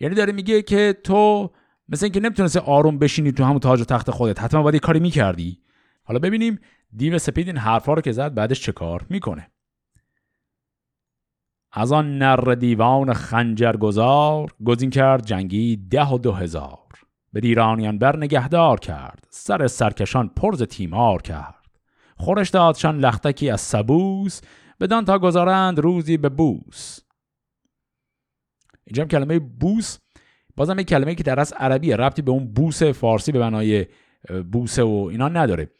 یعنی 0.00 0.14
داره 0.14 0.32
میگه 0.32 0.62
که 0.62 1.00
تو 1.04 1.50
مثل 1.88 2.06
اینکه 2.06 2.20
نمی‌تونستی 2.20 2.58
آروم 2.58 2.98
بشینی 2.98 3.32
تو 3.32 3.44
همون 3.44 3.58
تاج 3.58 3.80
و 3.80 3.84
تخت 3.84 4.10
خودت 4.10 4.40
حتما 4.40 4.62
باید 4.62 4.74
یه 4.74 4.80
کاری 4.80 5.00
می‌کردی. 5.00 5.62
حالا 6.04 6.18
ببینیم 6.18 6.58
دیو 6.96 7.18
سپید 7.18 7.46
این 7.46 7.56
حرفا 7.56 7.94
رو 7.94 8.02
که 8.02 8.12
زد 8.12 8.34
بعدش 8.34 8.60
چه 8.60 8.72
کار 8.72 9.06
می‌کنه. 9.10 9.50
از 11.72 11.92
آن 11.92 12.18
نر 12.18 12.54
دیوان 12.54 13.12
خنجر 13.12 13.72
گذار 13.72 14.52
گزین 14.64 14.90
کرد 14.90 15.26
جنگی 15.26 15.76
ده 15.76 16.08
و 16.08 16.18
دو 16.18 16.32
هزار. 16.32 16.85
به 17.36 17.40
دیرانیان 17.40 17.98
بر 17.98 18.16
نگهدار 18.16 18.80
کرد. 18.80 19.26
سر 19.30 19.66
سرکشان 19.66 20.28
پرز 20.28 20.62
تیمار 20.62 21.22
کرد. 21.22 21.66
خورش 22.16 22.50
دادشان 22.50 22.98
لختکی 22.98 23.50
از 23.50 23.60
سبوس 23.60 24.40
بدان 24.80 25.04
تا 25.04 25.18
گذارند 25.18 25.78
روزی 25.78 26.16
به 26.16 26.28
بوس. 26.28 26.98
اینجا 28.84 29.02
هم 29.02 29.08
کلمه 29.08 29.38
بوس 29.38 29.98
بازم 30.56 30.78
یک 30.78 30.86
کلمه 30.86 31.14
که 31.14 31.22
در 31.22 31.40
از 31.40 31.52
عربیه 31.52 31.96
ربطی 31.96 32.22
به 32.22 32.30
اون 32.30 32.52
بوس 32.52 32.82
فارسی 32.82 33.32
به 33.32 33.38
معنای 33.38 33.86
بوسه 34.52 34.82
و 34.82 35.08
اینا 35.10 35.28
نداره. 35.28 35.70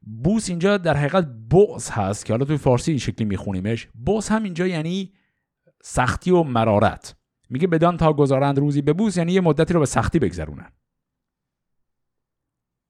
بوس 0.00 0.48
اینجا 0.50 0.76
در 0.76 0.96
حقیقت 0.96 1.26
بوس 1.50 1.90
هست 1.90 2.26
که 2.26 2.32
حالا 2.32 2.44
توی 2.44 2.56
فارسی 2.56 2.90
این 2.90 2.98
شکلی 2.98 3.24
میخونیمش. 3.24 3.88
بوس 4.06 4.30
هم 4.30 4.42
اینجا 4.42 4.66
یعنی 4.66 5.12
سختی 5.82 6.30
و 6.30 6.42
مرارت. 6.42 7.16
میگه 7.50 7.66
بدان 7.66 7.96
تا 7.96 8.12
گذارند 8.12 8.58
روزی 8.58 8.82
به 8.82 8.92
بوس 8.92 9.16
یعنی 9.16 9.32
یه 9.32 9.40
مدتی 9.40 9.74
رو 9.74 9.80
به 9.80 9.86
سختی 9.86 10.18
بگذرونن. 10.18 10.72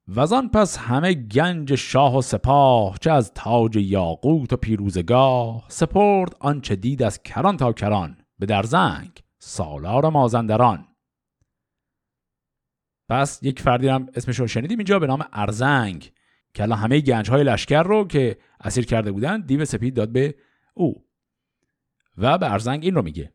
وزان 0.09 0.49
پس 0.49 0.77
همه 0.77 1.13
گنج 1.13 1.75
شاه 1.75 2.17
و 2.17 2.21
سپاه 2.21 2.97
چه 2.97 3.11
از 3.11 3.31
تاج 3.33 3.75
یاقوت 3.75 4.53
و 4.53 4.57
پیروزگاه 4.57 5.65
سپرد 5.67 6.35
آنچه 6.39 6.75
دید 6.75 7.03
از 7.03 7.23
کران 7.23 7.57
تا 7.57 7.73
کران 7.73 8.17
به 8.39 8.45
درزنگ 8.45 9.23
سالار 9.39 10.09
مازندران. 10.09 10.87
پس 13.09 13.39
یک 13.43 13.61
فردی 13.61 13.87
هم 13.87 14.09
اسمش 14.13 14.39
رو 14.39 14.47
شنیدیم 14.47 14.77
اینجا 14.77 14.99
به 14.99 15.07
نام 15.07 15.25
ارزنگ 15.33 16.11
که 16.53 16.63
الان 16.63 16.77
همه 16.77 17.01
گنج 17.01 17.29
های 17.29 17.43
لشکر 17.43 17.83
رو 17.83 18.07
که 18.07 18.37
اسیر 18.61 18.85
کرده 18.85 19.11
بودن 19.11 19.41
دیو 19.41 19.65
سپید 19.65 19.95
داد 19.95 20.11
به 20.11 20.35
او. 20.73 21.05
و 22.17 22.37
به 22.37 22.51
ارزنگ 22.51 22.83
این 22.83 22.95
رو 22.95 23.01
میگه. 23.01 23.33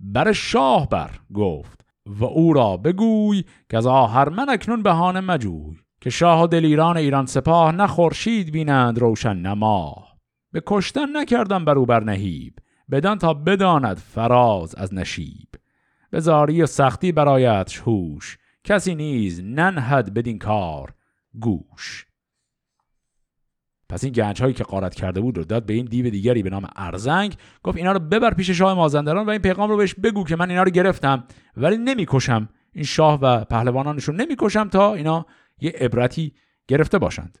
بر 0.00 0.32
شاه 0.32 0.88
بر 0.88 1.20
گفت. 1.34 1.87
و 2.08 2.24
او 2.24 2.52
را 2.52 2.76
بگوی 2.76 3.44
که 3.70 3.76
از 3.76 3.86
آهر 3.86 4.28
من 4.28 4.48
اکنون 4.48 4.82
بهانه 4.82 5.20
مجوی 5.20 5.76
که 6.00 6.10
شاه 6.10 6.42
و 6.42 6.46
دلیران 6.46 6.96
ایران 6.96 7.26
سپاه 7.26 7.72
نه 7.72 7.86
خورشید 7.86 8.52
بینند 8.52 8.98
روشن 8.98 9.36
نما 9.36 10.08
به 10.52 10.62
کشتن 10.66 11.16
نکردم 11.16 11.64
بر 11.64 11.78
او 11.78 11.86
بر 11.86 12.04
نهیب 12.04 12.58
بدان 12.90 13.18
تا 13.18 13.34
بداند 13.34 13.96
فراز 13.96 14.74
از 14.74 14.94
نشیب. 14.94 15.48
به 16.10 16.20
زاری 16.20 16.62
و 16.62 16.66
سختی 16.66 17.12
برایت 17.12 17.82
هوش 17.84 18.38
کسی 18.64 18.94
نیز 18.94 19.40
ننهد 19.44 20.14
بدین 20.14 20.38
کار 20.38 20.94
گوش. 21.40 22.07
پس 23.88 24.04
این 24.04 24.12
گنج 24.12 24.42
هایی 24.42 24.54
که 24.54 24.64
قارت 24.64 24.94
کرده 24.94 25.20
بود 25.20 25.36
رو 25.36 25.44
داد 25.44 25.66
به 25.66 25.74
این 25.74 25.84
دیو 25.84 26.10
دیگری 26.10 26.42
به 26.42 26.50
نام 26.50 26.68
ارزنگ 26.76 27.34
گفت 27.62 27.76
اینا 27.76 27.92
رو 27.92 27.98
ببر 27.98 28.34
پیش 28.34 28.50
شاه 28.50 28.74
مازندران 28.74 29.26
و 29.26 29.30
این 29.30 29.42
پیغام 29.42 29.70
رو 29.70 29.76
بهش 29.76 29.94
بگو 29.94 30.24
که 30.24 30.36
من 30.36 30.50
اینا 30.50 30.62
رو 30.62 30.70
گرفتم. 30.70 31.24
ولی 31.56 31.76
نمی‌کشم. 31.76 32.48
این 32.72 32.84
شاه 32.84 33.20
و 33.20 33.44
پهلوانانشون 33.44 34.20
نمی‌کشم 34.20 34.68
تا 34.68 34.94
اینا 34.94 35.26
یه 35.60 35.70
عبرتی 35.70 36.34
گرفته 36.68 36.98
باشند. 36.98 37.38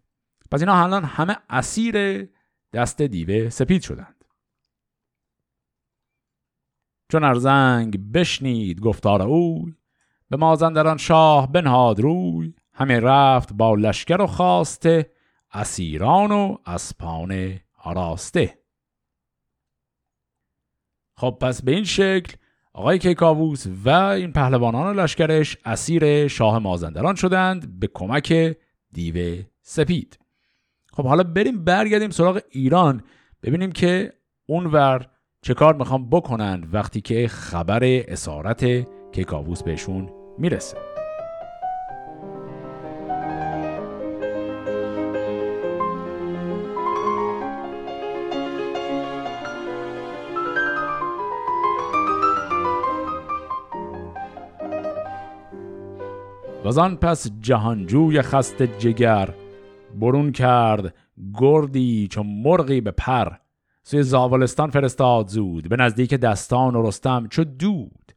پس 0.50 0.60
اینا 0.60 0.82
الان 0.82 1.04
همه 1.04 1.36
اسیر 1.50 2.28
دست 2.72 3.02
دیو 3.02 3.50
سپید 3.50 3.82
شدند. 3.82 4.24
چون 7.12 7.24
ارزنگ 7.24 8.12
بشنید 8.12 8.80
گفتار 8.80 9.22
او 9.22 9.70
به 10.30 10.36
مازندران 10.36 10.96
شاه 10.96 11.52
بنهاد 11.52 12.00
روی. 12.00 12.54
همه 12.72 13.00
رفت 13.00 13.52
با 13.52 13.74
لشکر 13.74 14.20
و 14.20 14.26
خواسته 14.26 15.10
اسیران 15.52 16.32
و 16.32 16.56
اسپان 16.66 17.60
آراسته. 17.78 18.58
خب 21.16 21.38
پس 21.40 21.62
به 21.62 21.72
این 21.72 21.84
شکل 21.84 22.36
آقای 22.72 22.98
کیکاووس 22.98 23.66
و 23.84 23.88
این 23.90 24.32
پهلوانان 24.32 25.00
لشکرش 25.00 25.56
اسیر 25.64 26.28
شاه 26.28 26.58
مازندران 26.58 27.14
شدند 27.14 27.80
به 27.80 27.86
کمک 27.94 28.56
دیو 28.92 29.42
سپید. 29.62 30.18
خب 30.92 31.06
حالا 31.06 31.22
بریم 31.22 31.64
برگردیم 31.64 32.10
سراغ 32.10 32.40
ایران. 32.50 33.02
ببینیم 33.42 33.72
که 33.72 34.12
اونور 34.46 35.10
چه 35.42 35.54
کار 35.54 35.74
می‌خوام 35.74 36.10
بکنند 36.10 36.74
وقتی 36.74 37.00
که 37.00 37.28
خبر 37.28 37.80
اسارت 37.84 38.64
کیکاووس 39.12 39.62
بهشون 39.62 40.10
می‌رسه. 40.38 40.87
وزان 56.68 56.96
پس 56.96 57.30
جهانجوی 57.40 58.22
خست 58.22 58.62
جگر 58.62 59.34
برون 60.00 60.32
کرد 60.32 60.94
گردی 61.40 62.08
چون 62.10 62.26
مرغی 62.26 62.80
به 62.80 62.90
پر. 62.90 63.32
سوی 63.82 64.02
زاولستان 64.02 64.70
فرستاد 64.70 65.28
زود 65.28 65.68
به 65.68 65.76
نزدیک 65.76 66.14
دستان 66.14 66.76
و 66.76 66.88
رستم 66.88 67.26
چو 67.30 67.44
دود. 67.44 68.12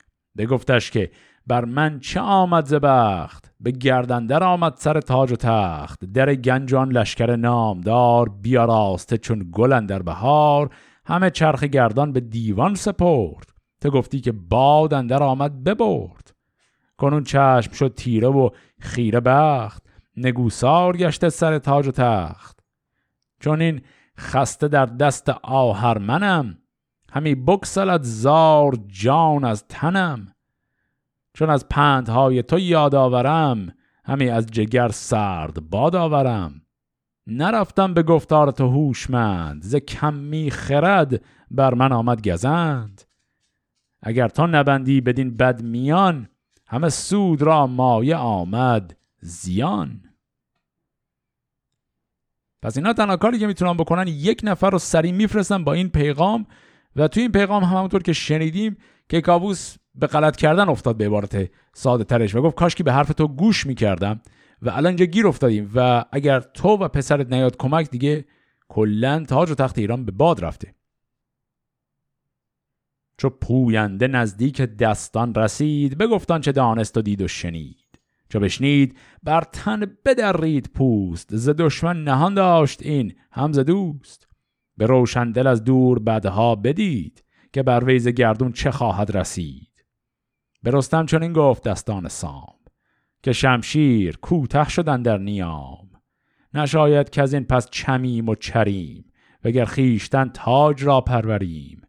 گفتش 0.50 0.92
که 0.92 1.12
بر 1.48 1.66
من 1.66 2.00
چه 2.00 2.20
آمد 2.20 2.66
زبخت 2.66 3.54
به 3.60 3.72
گردندر 3.72 4.44
آمد 4.44 4.74
سر 4.76 5.02
تاج 5.02 5.32
و 5.32 5.36
تخت. 5.36 6.06
در 6.06 6.36
گنجان 6.36 6.92
لشکر 6.92 7.36
نامدار 7.36 8.30
بیاراسته 8.30 9.18
چون 9.18 9.50
گل 9.52 9.86
در 9.86 10.02
بهار. 10.02 10.70
همه 11.06 11.30
چرخ 11.30 11.64
گردان 11.64 12.12
به 12.12 12.20
دیوان 12.20 12.76
سپرد. 12.76 13.50
تو 13.82 13.90
گفتی 13.90 14.20
که 14.20 14.32
باد 14.32 14.94
اندر 14.94 15.24
آمد 15.24 15.64
ببرد. 15.64 16.31
کنون 17.02 17.24
چشم 17.24 17.72
شد 17.72 17.94
تیره 17.96 18.28
و 18.28 18.50
خیره 18.80 19.20
بخت. 19.20 19.84
نگوسار 20.18 20.98
گشته 20.98 21.30
سر 21.30 21.60
تاج 21.60 21.88
و 21.88 21.92
تخت. 21.92 22.60
چون 23.40 23.62
این 23.62 23.82
خسته 24.18 24.68
در 24.68 24.86
دست 24.86 25.30
آهرمنم. 25.44 26.58
همی 27.14 27.36
بکسلت 27.36 28.04
زار 28.04 28.78
جان 28.88 29.44
از 29.44 29.68
تنم. 29.68 30.28
چون 31.34 31.50
از 31.50 31.70
پندهای 31.70 32.44
تو 32.44 32.60
یاد 32.60 32.96
آورم 32.96 33.74
همی 34.06 34.30
از 34.30 34.46
جگر 34.46 34.90
سرد 34.90 35.70
باد 35.70 35.96
آورم. 35.96 36.62
نرفتم 37.28 37.94
به 37.94 38.04
گفتار 38.04 38.52
تو 38.52 38.70
هوشمند 38.70 39.64
ز 39.64 39.76
کمی 39.76 40.52
خرد 40.52 41.22
بر 41.52 41.74
من 41.74 41.92
آمد 41.92 42.30
گزند. 42.30 43.02
اگر 44.02 44.28
تو 44.28 44.48
نبندی 44.48 45.02
بدین 45.02 45.38
بد 45.38 45.62
میان 45.62 46.28
همه 46.72 46.90
سود 46.90 47.42
را 47.42 47.68
مایه 47.68 48.16
آمد. 48.16 48.98
زیان. 49.22 50.02
پس 52.62 52.78
اینا 52.78 52.94
تنها 52.94 53.18
کاری 53.18 53.40
که 53.40 53.48
می‌تونن 53.48 53.74
بکنن 53.74 54.08
یک 54.08 54.42
نفر 54.44 54.70
رو 54.70 54.80
سریع 54.80 55.12
میفرستن 55.12 55.64
با 55.64 55.74
این 55.74 55.90
پیغام 55.90 56.46
و 56.96 57.08
توی 57.08 57.22
این 57.22 57.32
پیغام 57.32 57.64
هم 57.64 57.78
همونطور 57.78 58.02
که 58.02 58.14
شنیدیم 58.14 58.78
که 59.10 59.22
کابوس 59.22 59.76
به 59.96 60.08
غلط 60.08 60.36
کردن 60.36 60.70
افتاد 60.70 60.98
به 60.98 61.06
عبارت 61.06 61.50
ساده 61.74 62.04
ترش 62.04 62.36
و 62.36 62.42
گفت 62.42 62.56
کاش 62.56 62.76
که 62.76 62.84
به 62.84 62.94
حرف 62.94 63.14
تو 63.14 63.28
گوش 63.28 63.66
می‌کردم 63.66 64.22
و 64.62 64.70
الان 64.70 64.86
اینجا 64.86 65.06
گیر 65.06 65.28
افتادیم 65.28 65.72
و 65.76 66.06
اگر 66.12 66.40
تو 66.40 66.70
و 66.70 66.88
پسرت 66.88 67.34
نیاد 67.34 67.58
کمک 67.58 67.90
دیگه 67.90 68.26
کلا 68.70 69.26
تاج 69.28 69.52
و 69.52 69.56
تخت 69.56 69.78
ایران 69.78 70.06
به 70.06 70.12
باد 70.12 70.46
رفته. 70.46 70.76
چو 73.22 73.30
پوینده 73.30 74.08
نزدیک 74.08 74.62
دستان 74.62 75.36
رسید 75.36 75.98
بگفتان 75.98 76.42
چه 76.42 76.52
دانست 76.52 76.98
و 76.98 77.02
دید 77.02 77.22
و 77.22 77.28
شنید. 77.28 78.00
چو 78.30 78.40
بشنید 78.40 78.98
بر 79.24 79.42
تن 79.42 79.86
بدرید 80.06 80.70
پوست 80.74 81.36
ز 81.36 81.50
دشمن 81.50 82.04
نهان 82.04 82.34
داشت 82.34 82.82
این 82.82 83.14
هم 83.32 83.52
دوست. 83.52 84.28
به 84.78 84.86
روشندل 84.86 85.48
از 85.48 85.64
دور 85.64 86.00
بدها 86.00 86.56
بدید 86.56 87.24
که 87.54 87.64
بر 87.64 87.84
ویز 87.84 88.08
گردون 88.08 88.52
چه 88.52 88.72
خواهد 88.72 89.18
رسید. 89.18 89.86
به 90.64 90.72
رستم 90.72 91.06
این 91.22 91.34
گفت 91.34 91.64
دستان 91.64 92.08
سام 92.08 92.56
که 93.24 93.34
شمشیر 93.34 94.18
کوته 94.18 94.70
شدن 94.70 95.02
در 95.02 95.18
نیام. 95.18 95.90
نشاید 96.54 97.10
که 97.10 97.22
از 97.22 97.34
این 97.34 97.44
پس 97.44 97.70
چمیم 97.70 98.30
و 98.30 98.36
چریم 98.36 99.06
وگر 99.44 99.66
خیشتن 99.66 100.30
تاج 100.30 100.84
را 100.84 101.02
پروریم. 101.02 101.81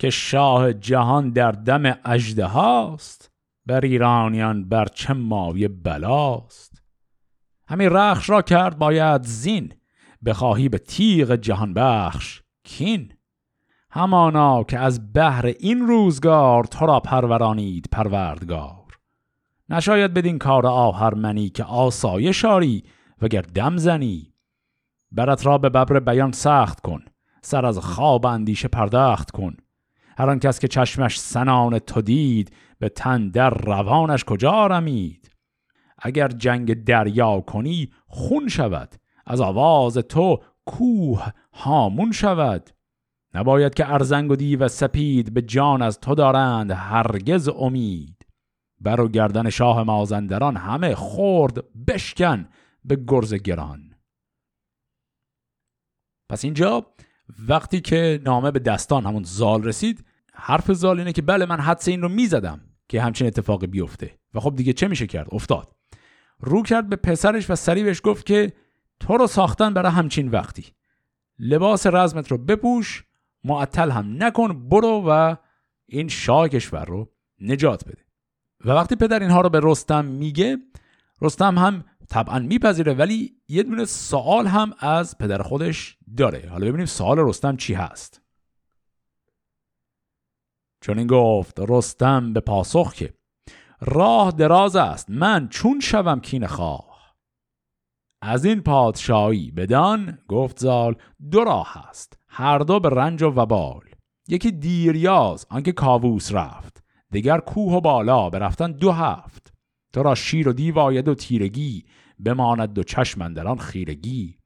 که 0.00 0.10
شاه 0.10 0.72
جهان 0.72 1.30
در 1.30 1.52
دم 1.52 1.98
اجده 2.04 2.46
هاست 2.46 3.30
بر 3.66 3.80
ایرانیان 3.80 4.68
بر 4.68 4.86
چه 4.86 5.12
مایه 5.12 5.68
بلاست؟ 5.68 6.82
همین 7.68 7.90
رخش 7.90 8.30
را 8.30 8.42
کرد 8.42 8.78
باید 8.78 9.22
زین 9.22 9.72
بخواهی 10.24 10.68
به 10.68 10.78
تیغ 10.78 11.34
جهان 11.34 11.74
بخش 11.74 12.42
کین. 12.64 13.12
همانا 13.90 14.64
که 14.64 14.78
از 14.78 15.12
بهر 15.12 15.46
این 15.46 15.86
روزگار 15.86 16.64
تو 16.64 16.86
را 16.86 17.00
پرورانید 17.00 17.88
پروردگار. 17.92 18.98
نشاید 19.68 20.14
بدین 20.14 20.38
کار 20.38 20.66
آهرمنی 20.66 21.48
که 21.48 21.64
آسایه 21.64 22.32
شاری 22.32 22.84
وگر 23.22 23.42
دم 23.42 23.76
زنی. 23.76 24.34
برت 25.12 25.46
را 25.46 25.58
به 25.58 25.68
ببر 25.68 26.00
بیان 26.00 26.32
سخت 26.32 26.80
کن 26.80 27.04
سر 27.42 27.66
از 27.66 27.78
خواب 27.78 28.26
اندیشه 28.26 28.68
پرداخت 28.68 29.30
کن. 29.30 29.56
هر 30.20 30.38
کس 30.38 30.58
که 30.58 30.68
چشمش 30.68 31.20
سنان 31.20 31.78
تو 31.78 32.02
دید 32.02 32.52
به 32.78 32.88
تن 32.88 33.28
در 33.28 33.50
روانش 33.50 34.24
کجا 34.24 34.66
رمید؟ 34.66 35.30
اگر 35.98 36.28
جنگ 36.28 36.84
دریا 36.84 37.40
کنی 37.40 37.90
خون 38.06 38.48
شود. 38.48 38.94
از 39.26 39.40
آواز 39.40 39.94
تو 39.94 40.40
کوه 40.66 41.26
هامون 41.52 42.12
شود. 42.12 42.70
نباید 43.34 43.74
که 43.74 43.92
ارزنگ 43.92 44.30
و 44.30 44.36
دیو 44.36 44.68
سپید 44.68 45.34
به 45.34 45.42
جان 45.42 45.82
از 45.82 46.00
تو 46.00 46.14
دارند 46.14 46.70
هرگز 46.70 47.48
امید. 47.48 48.26
بر 48.80 49.00
و 49.00 49.08
گردن 49.08 49.50
شاه 49.50 49.82
مازندران 49.82 50.56
همه 50.56 50.94
خورد 50.94 51.64
بشکن 51.86 52.48
به 52.84 53.04
گرز 53.08 53.34
گران. 53.34 53.94
پس 56.28 56.44
اینجا 56.44 56.86
وقتی 57.48 57.80
که 57.80 58.20
نامه 58.24 58.50
به 58.50 58.58
دستان 58.58 59.06
همون 59.06 59.22
زال 59.22 59.64
رسید 59.64 60.04
حرف 60.34 60.72
زال 60.72 60.98
اینه 60.98 61.12
که 61.12 61.22
بله 61.22 61.46
من 61.46 61.60
حدس 61.60 61.88
این 61.88 62.02
رو 62.02 62.08
می‌زدم 62.08 62.60
که 62.88 63.02
همچین 63.02 63.26
اتفاقی 63.26 63.66
بیفته. 63.66 64.18
و 64.34 64.40
خب 64.40 64.56
دیگه 64.56 64.72
چه 64.72 64.88
میشه 64.88 65.06
کرد؟ 65.06 65.28
افتاد. 65.32 65.76
رو 66.40 66.62
کرد 66.62 66.88
به 66.88 66.96
پسرش 66.96 67.50
و 67.50 67.54
سریع 67.54 67.84
بهش 67.84 68.00
گفت 68.04 68.26
که 68.26 68.52
تو 69.00 69.16
رو 69.16 69.26
ساختن 69.26 69.74
برای 69.74 69.92
همچین 69.92 70.28
وقتی. 70.28 70.64
لباس 71.38 71.86
رزمت 71.86 72.30
رو 72.30 72.38
بپوش 72.38 73.04
معطل 73.44 73.90
هم 73.90 74.22
نکن 74.22 74.68
برو 74.68 75.04
و 75.06 75.36
این 75.86 76.08
شاه 76.08 76.48
کشور 76.48 76.84
رو 76.84 77.12
نجات 77.40 77.84
بده. 77.84 78.04
و 78.64 78.70
وقتی 78.70 78.96
پدر 78.96 79.20
اینها 79.20 79.40
رو 79.40 79.48
به 79.48 79.60
رستم 79.62 80.04
میگه 80.04 80.58
رستم 81.22 81.58
هم 81.58 81.84
طبعا 82.08 82.38
میپذیره 82.38 82.94
ولی 82.94 83.34
یه 83.48 83.62
دونه 83.62 83.84
سوال 83.84 84.46
هم 84.46 84.74
از 84.78 85.18
پدر 85.18 85.42
خودش 85.42 85.98
داره. 86.16 86.48
حالا 86.50 86.66
ببینیم 86.66 86.86
سوال 86.86 87.18
رستم 87.18 87.56
چی 87.56 87.74
هست. 87.74 88.22
چون 90.80 90.98
این 90.98 91.06
گفت 91.06 91.60
رستم 91.68 92.32
به 92.32 92.40
پاسخ 92.40 92.94
که 92.94 93.14
راه 93.80 94.30
دراز 94.30 94.76
است 94.76 95.10
من 95.10 95.48
چون 95.48 95.80
شوم 95.80 96.20
کین 96.20 96.46
خواه. 96.46 96.90
از 98.22 98.44
این 98.44 98.60
پادشاهی 98.60 99.50
بدان 99.50 100.18
گفت 100.28 100.58
زال 100.58 100.94
دو 101.30 101.44
راه 101.44 101.88
است 101.88 102.18
هر 102.28 102.58
دو 102.58 102.80
به 102.80 102.88
رنج 102.88 103.22
و 103.22 103.26
وبال. 103.26 103.82
یکی 104.28 104.50
دیریاز 104.50 105.46
آنکه 105.50 105.72
کاووس 105.72 106.32
رفت 106.32 106.84
دیگر 107.10 107.38
کوه 107.38 107.72
و 107.72 107.80
بالا 107.80 108.30
برفتن 108.30 108.72
دو 108.72 108.92
هفت. 108.92 109.52
تو 109.92 110.02
را 110.02 110.14
شیر 110.14 110.48
و 110.48 110.52
دیو 110.52 110.78
آید 110.78 111.08
و 111.08 111.14
تیرگی 111.14 111.84
بماند 112.24 112.72
دو 112.72 112.82
چشم 112.82 113.22
آن 113.22 113.58
خیرگی. 113.58 114.38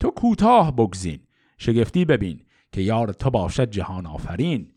تو 0.00 0.10
کوتاه 0.10 0.76
بگزین 0.76 1.20
شگفتی 1.58 2.04
ببین 2.04 2.40
که 2.72 2.80
یار 2.80 3.12
تو 3.12 3.30
باشد 3.30 3.70
جهان 3.70 4.06
آفرین. 4.06 4.73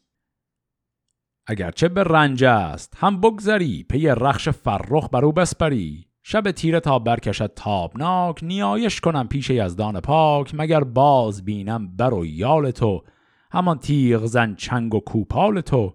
اگرچه 1.49 1.87
به 1.87 2.03
رنج 2.03 2.43
است 2.43 2.93
هم 2.97 3.21
بگذری 3.21 3.85
پی 3.89 4.07
رخش 4.07 4.49
فرخ 4.49 5.09
بر 5.11 5.25
او 5.25 5.31
بسپری. 5.31 6.07
شب 6.23 6.51
تیره 6.51 6.79
تا 6.79 6.99
برکشد 6.99 7.53
تابناک 7.55 8.43
نیایش 8.43 9.01
کنم 9.01 9.27
پیش 9.27 9.49
یزدان 9.49 9.99
پاک 9.99 10.55
مگر 10.55 10.83
باز 10.83 11.45
بینم 11.45 11.95
بر 11.95 12.13
و 12.13 12.25
یال 12.25 12.71
تو. 12.71 13.03
همان 13.51 13.79
تیغ 13.79 14.25
زن 14.25 14.55
چنگ 14.55 14.95
و 14.95 14.99
کوپال 14.99 15.61
تو. 15.61 15.93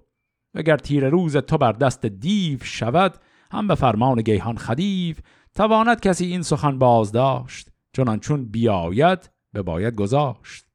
اگر 0.55 0.77
تیر 0.77 1.09
روز 1.09 1.37
تو 1.37 1.59
بر 1.59 1.73
دست 1.73 2.07
دیو 2.07 2.59
شود 2.63 3.15
هم 3.51 3.69
به 3.69 3.75
فرمان 3.75 4.23
گیهان 4.23 4.57
خدیو. 4.57 5.17
تواند 5.55 6.01
کسی 6.01 6.27
این 6.27 6.43
سخن 6.43 6.79
باز 6.79 7.13
داشت 7.13 7.69
چنان 7.93 8.21
چون 8.21 8.45
بیاید 8.45 9.31
به 9.53 9.63
باید 9.63 9.95
گذاشت. 9.95 10.67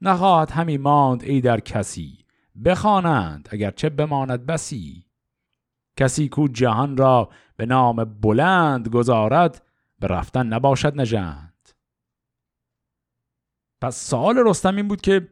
نخواهد 0.00 0.50
همی 0.50 0.78
ماند 0.78 1.22
ای 1.22 1.40
در 1.40 1.60
کسی. 1.60 2.17
بخوانند 2.64 3.74
چه 3.76 3.88
بماند 3.88 4.46
بسی. 4.46 5.04
کسی 5.96 6.28
کو 6.28 6.48
جهان 6.48 6.96
را 6.96 7.28
به 7.56 7.66
نام 7.66 8.04
بلند 8.04 8.88
گذارد 8.88 9.66
به 9.98 10.06
رفتن 10.06 10.46
نباشد 10.46 11.00
نژند. 11.00 11.68
پس 13.80 14.10
سوال 14.10 14.38
رستم 14.46 14.76
این 14.76 14.88
بود 14.88 15.00
که 15.00 15.28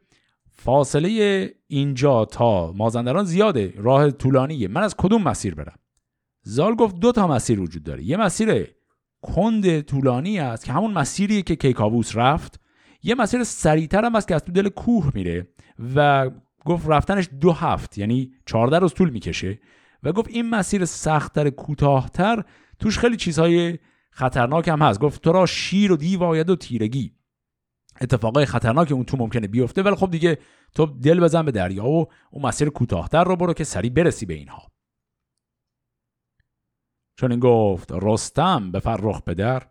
فاصله 0.51 1.51
اینجا 1.67 2.25
تا 2.25 2.73
مازندران 2.73 3.25
زیاده 3.25 3.75
راه 3.77 4.11
طولانیه. 4.11 4.69
من 4.69 4.83
از 4.83 4.95
کدوم 4.99 5.23
مسیر 5.23 5.55
برم؟ 5.55 5.79
زال 6.43 6.75
گفت 6.75 6.97
دو 6.97 7.13
تا 7.13 7.27
مسیر 7.27 7.61
وجود 7.61 7.83
داره. 7.83 8.05
یه 8.05 8.17
مسیر 8.17 8.75
کند 9.23 9.81
طولانی 9.81 10.39
است 10.39 10.65
که 10.65 10.73
همون 10.73 10.93
مسیریه 10.93 11.43
که 11.43 11.57
کیکاووس 11.57 12.17
رفت. 12.17 12.61
یه 13.03 13.15
مسیر 13.15 13.45
سریعتر 13.45 14.05
هم 14.05 14.15
است 14.15 14.29
که 14.29 14.35
از 14.35 14.45
تو 14.45 14.53
دل 14.53 14.69
کوه 14.69 15.11
میره 15.15 15.49
و 15.95 16.31
گفت 16.67 16.89
رفتنش 16.89 17.29
دو 17.41 17.53
هفت 17.53 17.99
یعنی 17.99 18.33
14 18.47 18.79
روز 18.79 18.95
طول 18.95 19.11
می‌کشه. 19.11 19.59
و 20.03 20.13
گفت 20.13 20.29
این 20.29 20.51
مسیر 20.51 20.85
سختتر 20.85 21.51
کوتاهتر 21.51 22.45
توش 22.79 22.99
خیلی 22.99 23.17
چیزهای 23.17 23.79
خطرناک 24.11 24.69
هم 24.69 24.83
هست. 24.83 25.01
گفت 25.01 25.23
تو 25.23 25.33
را 25.33 25.47
شیر 25.47 25.93
و 25.93 25.97
دیو 25.97 26.23
آید 26.23 26.51
و 26.51 26.57
تیرگی. 26.57 27.17
اتفاقای 28.01 28.47
خطرناک 28.47 28.93
اون 28.93 29.05
تو 29.05 29.17
ممکنه 29.17 29.47
بیفته 29.47 29.83
ولی 29.83 29.95
خب 29.95 30.11
دیگه 30.11 30.39
تو 30.75 30.87
دل 30.87 31.21
بزن 31.21 31.45
به 31.45 31.53
دریا 31.53 31.87
و 31.87 32.07
اون 32.31 32.47
مسیر 32.47 32.69
کوتاهتر 32.69 33.25
رو 33.25 33.37
برو 33.37 33.53
که 33.53 33.65
سریع 33.65 33.91
برسی 33.91 34.27
به 34.27 34.35
اینها. 34.35 34.63
چون 37.19 37.31
این 37.31 37.41
گفت 37.41 37.93
رستم 37.93 38.73
به 38.73 38.81
فرخ 38.81 39.23
پدر 39.23 39.63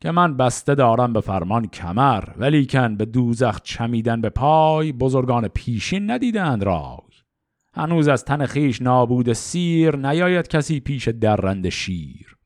که 0.00 0.10
من 0.10 0.36
بسته 0.36 0.74
دارم 0.74 1.12
به 1.12 1.20
فرمان 1.20 1.66
کمر 1.66 2.24
ولیکن 2.36 2.96
به 2.96 3.04
دوزخ 3.04 3.60
چمیدن 3.62 4.20
به 4.20 4.30
پای 4.30 4.92
بزرگان 4.92 5.48
پیشین 5.48 6.10
ندیدند 6.10 6.62
رای. 6.62 6.98
هنوز 7.74 8.08
از 8.08 8.24
تن 8.24 8.46
خیش 8.46 8.82
نابود 8.82 9.32
سیر 9.32 9.96
نیاید 9.96 10.48
کسی 10.48 10.80
پیش 10.80 11.08
درند 11.08 11.68
شیر. 11.68 12.36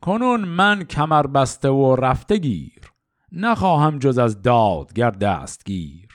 کنون 0.00 0.40
من 0.40 0.84
کمر 0.84 1.26
بسته 1.26 1.68
و 1.68 1.96
رفته 1.96 2.36
گیر 2.36 2.92
نخواهم 3.32 3.98
جز 3.98 4.18
از 4.18 4.42
دادگر 4.42 5.10
دستگیر. 5.10 6.08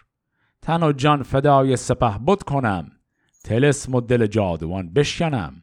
تن 0.61 0.83
و 0.83 0.91
جان 0.91 1.23
فدای 1.23 1.75
سپه 1.75 2.17
بود 2.25 2.43
کنم 2.43 2.91
تلسم 3.43 3.95
و 3.95 4.01
دل 4.01 4.27
جادوان 4.27 4.93
بشکنم. 4.93 5.61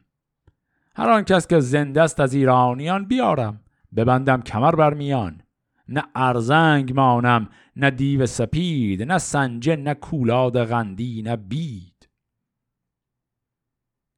هر 0.95 1.09
آن 1.09 1.23
کس 1.23 1.47
که 1.47 1.59
زنده 1.59 2.01
است 2.01 2.19
از 2.19 2.33
ایرانیان 2.33 3.05
بیارم. 3.05 3.62
ببندم 3.95 4.41
کمر 4.41 4.75
بر 4.75 4.93
میان. 4.93 5.41
نه 5.87 6.03
ارزنگ 6.15 6.93
مانم 6.93 7.49
نه 7.75 7.91
دیو 7.91 8.25
سپید 8.25 9.03
نه 9.03 9.17
سنجه 9.17 9.75
نه 9.75 9.93
کولاد 9.93 10.63
غندی 10.63 11.21
نه 11.21 11.35
بید. 11.35 12.09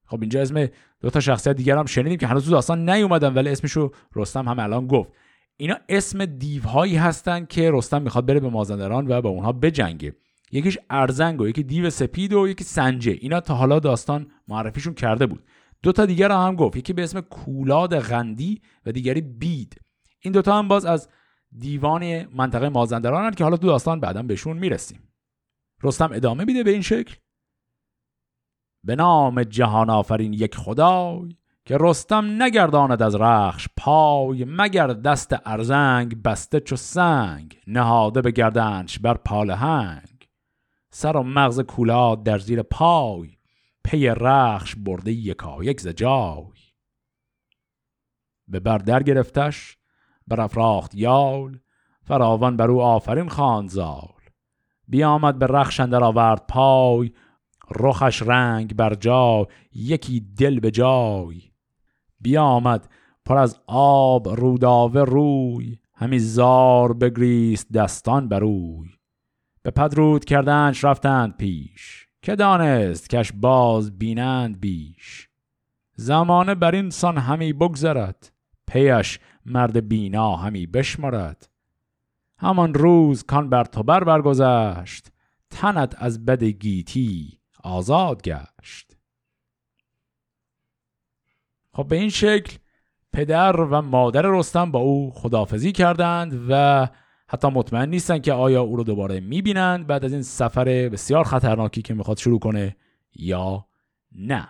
خب 0.05 0.21
اینجا 0.21 0.41
اسم 0.41 0.67
دو 1.01 1.09
تا 1.09 1.19
شخصیت 1.19 1.55
دیگر 1.55 1.77
هم 1.77 1.85
شنیدیم 1.85 2.17
که 2.17 2.27
هنوز 2.27 2.49
داستان 2.49 2.89
نیومدن 2.89 3.33
ولی 3.33 3.49
اسمشو 3.49 3.91
رستم 4.15 4.47
هم 4.47 4.59
الان 4.59 4.87
گفت. 4.87 5.11
اینا 5.57 5.75
اسم 5.89 6.25
دیوهایی 6.25 6.95
هستن 6.95 7.45
که 7.45 7.71
رستم 7.73 8.01
می‌خواد 8.01 8.25
بره 8.25 8.39
به 8.39 8.49
مازندران 8.49 9.07
و 9.07 9.21
با 9.21 9.29
اونها 9.29 9.51
بجنگه. 9.51 10.15
یکیش 10.51 10.77
ارزنگ 10.89 11.41
و 11.41 11.47
یکی 11.47 11.63
دیو 11.63 11.89
سپید 11.89 12.33
و 12.33 12.47
یکی 12.47 12.63
سنجه. 12.63 13.11
اینا 13.11 13.39
تا 13.39 13.55
حالا 13.55 13.79
داستان 13.79 14.27
معرفیشون 14.47 14.93
کرده 14.93 15.25
بود. 15.25 15.43
دو 15.85 15.91
تا 15.91 16.05
دیگر 16.05 16.31
هم, 16.31 16.47
هم 16.47 16.55
گفت. 16.55 16.77
یکی 16.77 16.93
به 16.93 17.03
اسم 17.03 17.21
کولاد 17.21 17.99
غندی 17.99 18.61
و 18.85 18.91
دیگری 18.91 19.21
بید. 19.21 19.81
این 20.19 20.33
دوتا 20.33 20.59
هم 20.59 20.67
باز 20.67 20.85
از 20.85 21.09
دیوان 21.57 22.25
منطقه 22.25 22.69
مازندران 22.69 23.31
که 23.31 23.43
حالا 23.43 23.57
تو 23.57 23.67
داستان 23.67 23.99
بعدا 23.99 24.23
بهشون 24.23 24.57
می‌رسیم. 24.57 25.13
رستم 25.83 26.09
ادامه 26.13 26.45
میده 26.45 26.63
به 26.63 26.71
این 26.71 26.81
شکل. 26.81 27.15
به 28.83 28.95
نام 28.95 29.43
جهان 29.43 29.89
آفرین 29.89 30.33
یک 30.33 30.55
خدای 30.55 31.35
که 31.65 31.77
رستم 31.79 32.43
نگرداند 32.43 33.01
از 33.01 33.15
رخش 33.15 33.67
پای 33.77 34.45
مگر 34.47 34.87
دست 34.87 35.35
ارزنگ 35.45 36.21
بسته 36.21 36.59
چو 36.59 36.75
سنگ 36.75 37.59
نهاده 37.67 38.21
به 38.21 38.31
گردنش 38.31 38.99
بر 38.99 39.13
پالهنگ 39.13 40.27
سر 40.91 41.17
و 41.17 41.23
مغز 41.23 41.59
کولاد 41.59 42.23
در 42.23 42.39
زیر 42.39 42.61
پای 42.61 43.35
پی 43.85 44.07
رخش 44.07 44.75
برده 44.75 45.11
یکا 45.11 45.63
یک 45.63 45.81
ز 45.81 45.87
جای. 45.87 46.59
به 48.47 48.59
بردر 48.59 49.03
گرفتش 49.03 49.77
بر 50.27 50.41
افراخت 50.41 50.95
یال 50.95 51.59
فراوان 52.03 52.57
بر 52.57 52.71
او 52.71 52.81
آفرین 52.81 53.29
خواند 53.29 53.69
زال. 53.69 54.13
بیامد 54.87 55.39
به 55.39 55.47
رخش 55.47 55.79
اندر 55.79 56.03
آورد 56.03 56.47
پای 56.47 57.11
رخش 57.75 58.21
رنگ 58.21 58.75
بر 58.75 58.93
جا 58.93 59.47
یکی 59.73 60.19
دل 60.37 60.59
به 60.59 60.71
جای. 60.71 61.41
بیامد 62.21 62.89
پر 63.25 63.37
از 63.37 63.59
آب 63.67 64.29
روداوه 64.29 65.01
روی 65.01 65.79
همی 65.93 66.19
زار 66.19 66.93
بگریست 66.93 67.71
دستان 67.71 68.29
بروی 68.29 68.89
به 69.63 69.71
پدرود 69.71 70.25
کردنش 70.25 70.83
رفتند 70.83 71.37
پیش. 71.37 72.04
که 72.25 72.35
دانست 72.35 73.09
کش 73.09 73.31
باز 73.35 73.97
بینند 73.99 74.59
بیش. 74.59 75.29
زمانه 75.95 76.55
بر 76.55 76.75
این 76.75 76.89
سان 76.89 77.17
همی 77.17 77.53
بگذرد 77.53 78.31
پیش 78.67 79.19
مرد 79.45 79.87
بینا 79.87 80.35
همی 80.35 80.67
بشمرد. 80.67 81.49
همان 82.37 82.73
روز 82.73 83.23
کان 83.23 83.49
بر 83.49 83.63
تو 83.63 83.83
بر 83.83 84.03
برگذشت 84.03 85.11
تنت 85.49 85.95
از 85.97 86.25
بد 86.25 86.43
گیتی 86.43 87.39
آزاد 87.63 88.21
گشت. 88.21 88.97
خب 91.73 91.87
به 91.87 91.95
این 91.95 92.09
شکل 92.09 92.57
پدر 93.13 93.61
و 93.61 93.81
مادر 93.81 94.21
رستم 94.25 94.71
با 94.71 94.79
او 94.79 95.11
خدافزی 95.13 95.71
کردند 95.71 96.45
و 96.49 96.87
حتی 97.27 97.47
مطمئن 97.47 97.89
نیستن 97.89 98.19
که 98.19 98.33
آیا 98.33 98.61
او 98.61 98.75
رو 98.75 98.83
دوباره 98.83 99.19
می‌بینند 99.19 99.87
بعد 99.87 100.05
از 100.05 100.13
این 100.13 100.21
سفر 100.21 100.65
بسیار 100.65 101.23
خطرناکی 101.23 101.81
که 101.81 101.93
می‌خواد 101.93 102.17
شروع 102.17 102.39
کنه 102.39 102.75
یا 103.15 103.65
نه. 104.11 104.47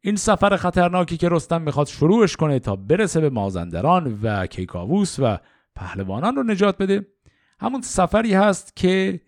این 0.00 0.16
سفر 0.16 0.56
خطرناکی 0.56 1.16
که 1.16 1.28
رستم 1.28 1.62
می‌خواد 1.62 1.86
شروعش 1.86 2.36
کنه 2.36 2.58
تا 2.58 2.76
برسه 2.76 3.20
به 3.20 3.30
مازندران 3.30 4.18
و 4.22 4.46
کیکاووس 4.46 5.16
و 5.18 5.38
پهلوانان 5.76 6.36
رو 6.36 6.42
نجات 6.42 6.78
بده 6.78 7.06
همون 7.60 7.80
سفری 7.80 8.34
هست 8.34 8.76
که 8.76 9.20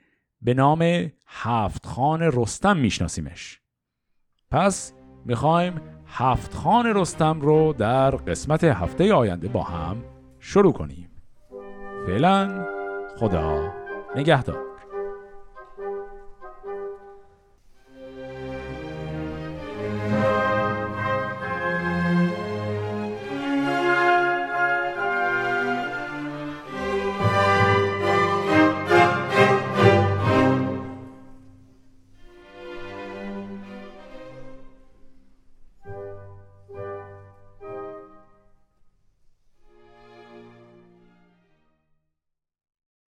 به 0.43 0.55
نام 0.55 1.11
هفت 1.27 1.87
خان 1.87 2.21
رستم 2.23 2.77
میشناسیمش. 2.77 3.61
پس 4.51 4.93
می‌خوایم 5.25 5.81
هفت 6.07 6.55
خان 6.55 6.87
رستم 6.87 7.41
رو 7.41 7.73
در 7.73 8.11
قسمت 8.11 8.65
هفته 8.65 9.15
آینده 9.15 9.49
با 9.49 9.63
هم 9.63 10.05
شروع 10.39 10.73
کنیم. 10.73 11.14
فعلا 12.07 12.67
خدا 13.17 13.73
نگهدار. 14.17 14.74